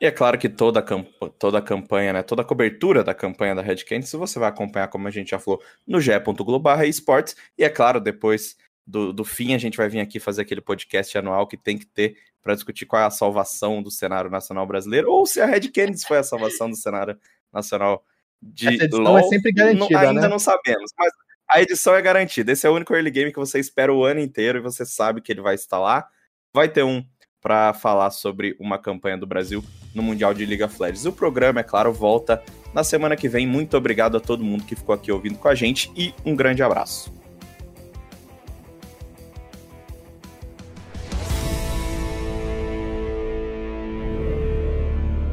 E 0.00 0.06
é 0.06 0.10
claro 0.12 0.38
que 0.38 0.48
toda 0.48 0.78
a, 0.80 1.28
toda 1.38 1.58
a 1.58 1.62
campanha, 1.62 2.12
né, 2.12 2.22
toda 2.22 2.42
a 2.42 2.44
cobertura 2.44 3.02
da 3.02 3.12
campanha 3.14 3.54
da 3.54 3.62
Red 3.62 3.78
Canids, 3.78 4.12
você 4.12 4.38
vai 4.38 4.48
acompanhar, 4.48 4.88
como 4.88 5.08
a 5.08 5.10
gente 5.10 5.30
já 5.30 5.38
falou, 5.38 5.60
no 5.86 6.00
ge.globo 6.00 6.82
esportes. 6.84 7.34
E 7.56 7.64
é 7.64 7.68
claro, 7.68 8.00
depois 8.00 8.56
do, 8.86 9.12
do 9.12 9.24
fim, 9.24 9.54
a 9.54 9.58
gente 9.58 9.76
vai 9.76 9.88
vir 9.88 10.00
aqui 10.00 10.20
fazer 10.20 10.42
aquele 10.42 10.60
podcast 10.60 11.18
anual 11.18 11.46
que 11.48 11.56
tem 11.56 11.76
que 11.76 11.84
ter 11.86 12.16
para 12.40 12.54
discutir 12.54 12.86
qual 12.86 13.02
é 13.02 13.06
a 13.06 13.10
salvação 13.10 13.82
do 13.82 13.90
cenário 13.90 14.30
nacional 14.30 14.66
brasileiro, 14.66 15.10
ou 15.10 15.26
se 15.26 15.40
a 15.40 15.46
Red 15.46 15.68
Canids 15.70 16.04
foi 16.04 16.18
a 16.18 16.22
salvação 16.22 16.70
do 16.70 16.76
cenário 16.76 17.18
nacional 17.52 18.04
de 18.40 18.68
Essa 18.68 18.84
edição 18.84 19.02
LoL. 19.02 19.18
é 19.18 19.22
sempre 19.24 19.52
garantida, 19.52 19.90
Não- 19.90 20.08
ainda 20.08 20.20
né? 20.22 20.28
não 20.28 20.38
sabemos, 20.38 20.92
mas 20.96 21.12
a 21.50 21.60
edição 21.60 21.94
é 21.96 22.00
garantida. 22.00 22.52
Esse 22.52 22.66
é 22.66 22.70
o 22.70 22.74
único 22.74 22.94
early 22.94 23.10
game 23.10 23.32
que 23.32 23.38
você 23.38 23.58
espera 23.58 23.92
o 23.92 24.04
ano 24.04 24.20
inteiro 24.20 24.58
e 24.58 24.62
você 24.62 24.86
sabe 24.86 25.20
que 25.20 25.32
ele 25.32 25.40
vai 25.40 25.56
estar 25.56 25.78
lá. 25.78 26.06
Vai 26.54 26.68
ter 26.68 26.84
um 26.84 27.04
para 27.40 27.72
falar 27.72 28.10
sobre 28.10 28.56
uma 28.58 28.78
campanha 28.78 29.16
do 29.16 29.26
Brasil 29.26 29.62
no 29.94 30.02
Mundial 30.02 30.34
de 30.34 30.44
of 30.62 30.82
Legends. 30.82 31.04
O 31.04 31.12
programa, 31.12 31.60
é 31.60 31.62
claro, 31.62 31.92
volta 31.92 32.42
na 32.72 32.84
semana 32.84 33.16
que 33.16 33.28
vem. 33.28 33.46
Muito 33.46 33.76
obrigado 33.76 34.16
a 34.16 34.20
todo 34.20 34.44
mundo 34.44 34.64
que 34.64 34.76
ficou 34.76 34.94
aqui 34.94 35.10
ouvindo 35.10 35.38
com 35.38 35.48
a 35.48 35.54
gente 35.54 35.90
e 35.96 36.14
um 36.24 36.34
grande 36.36 36.62
abraço. 36.62 37.12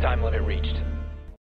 Time 0.01 0.22
limit 0.24 0.41
reached. 0.45 0.64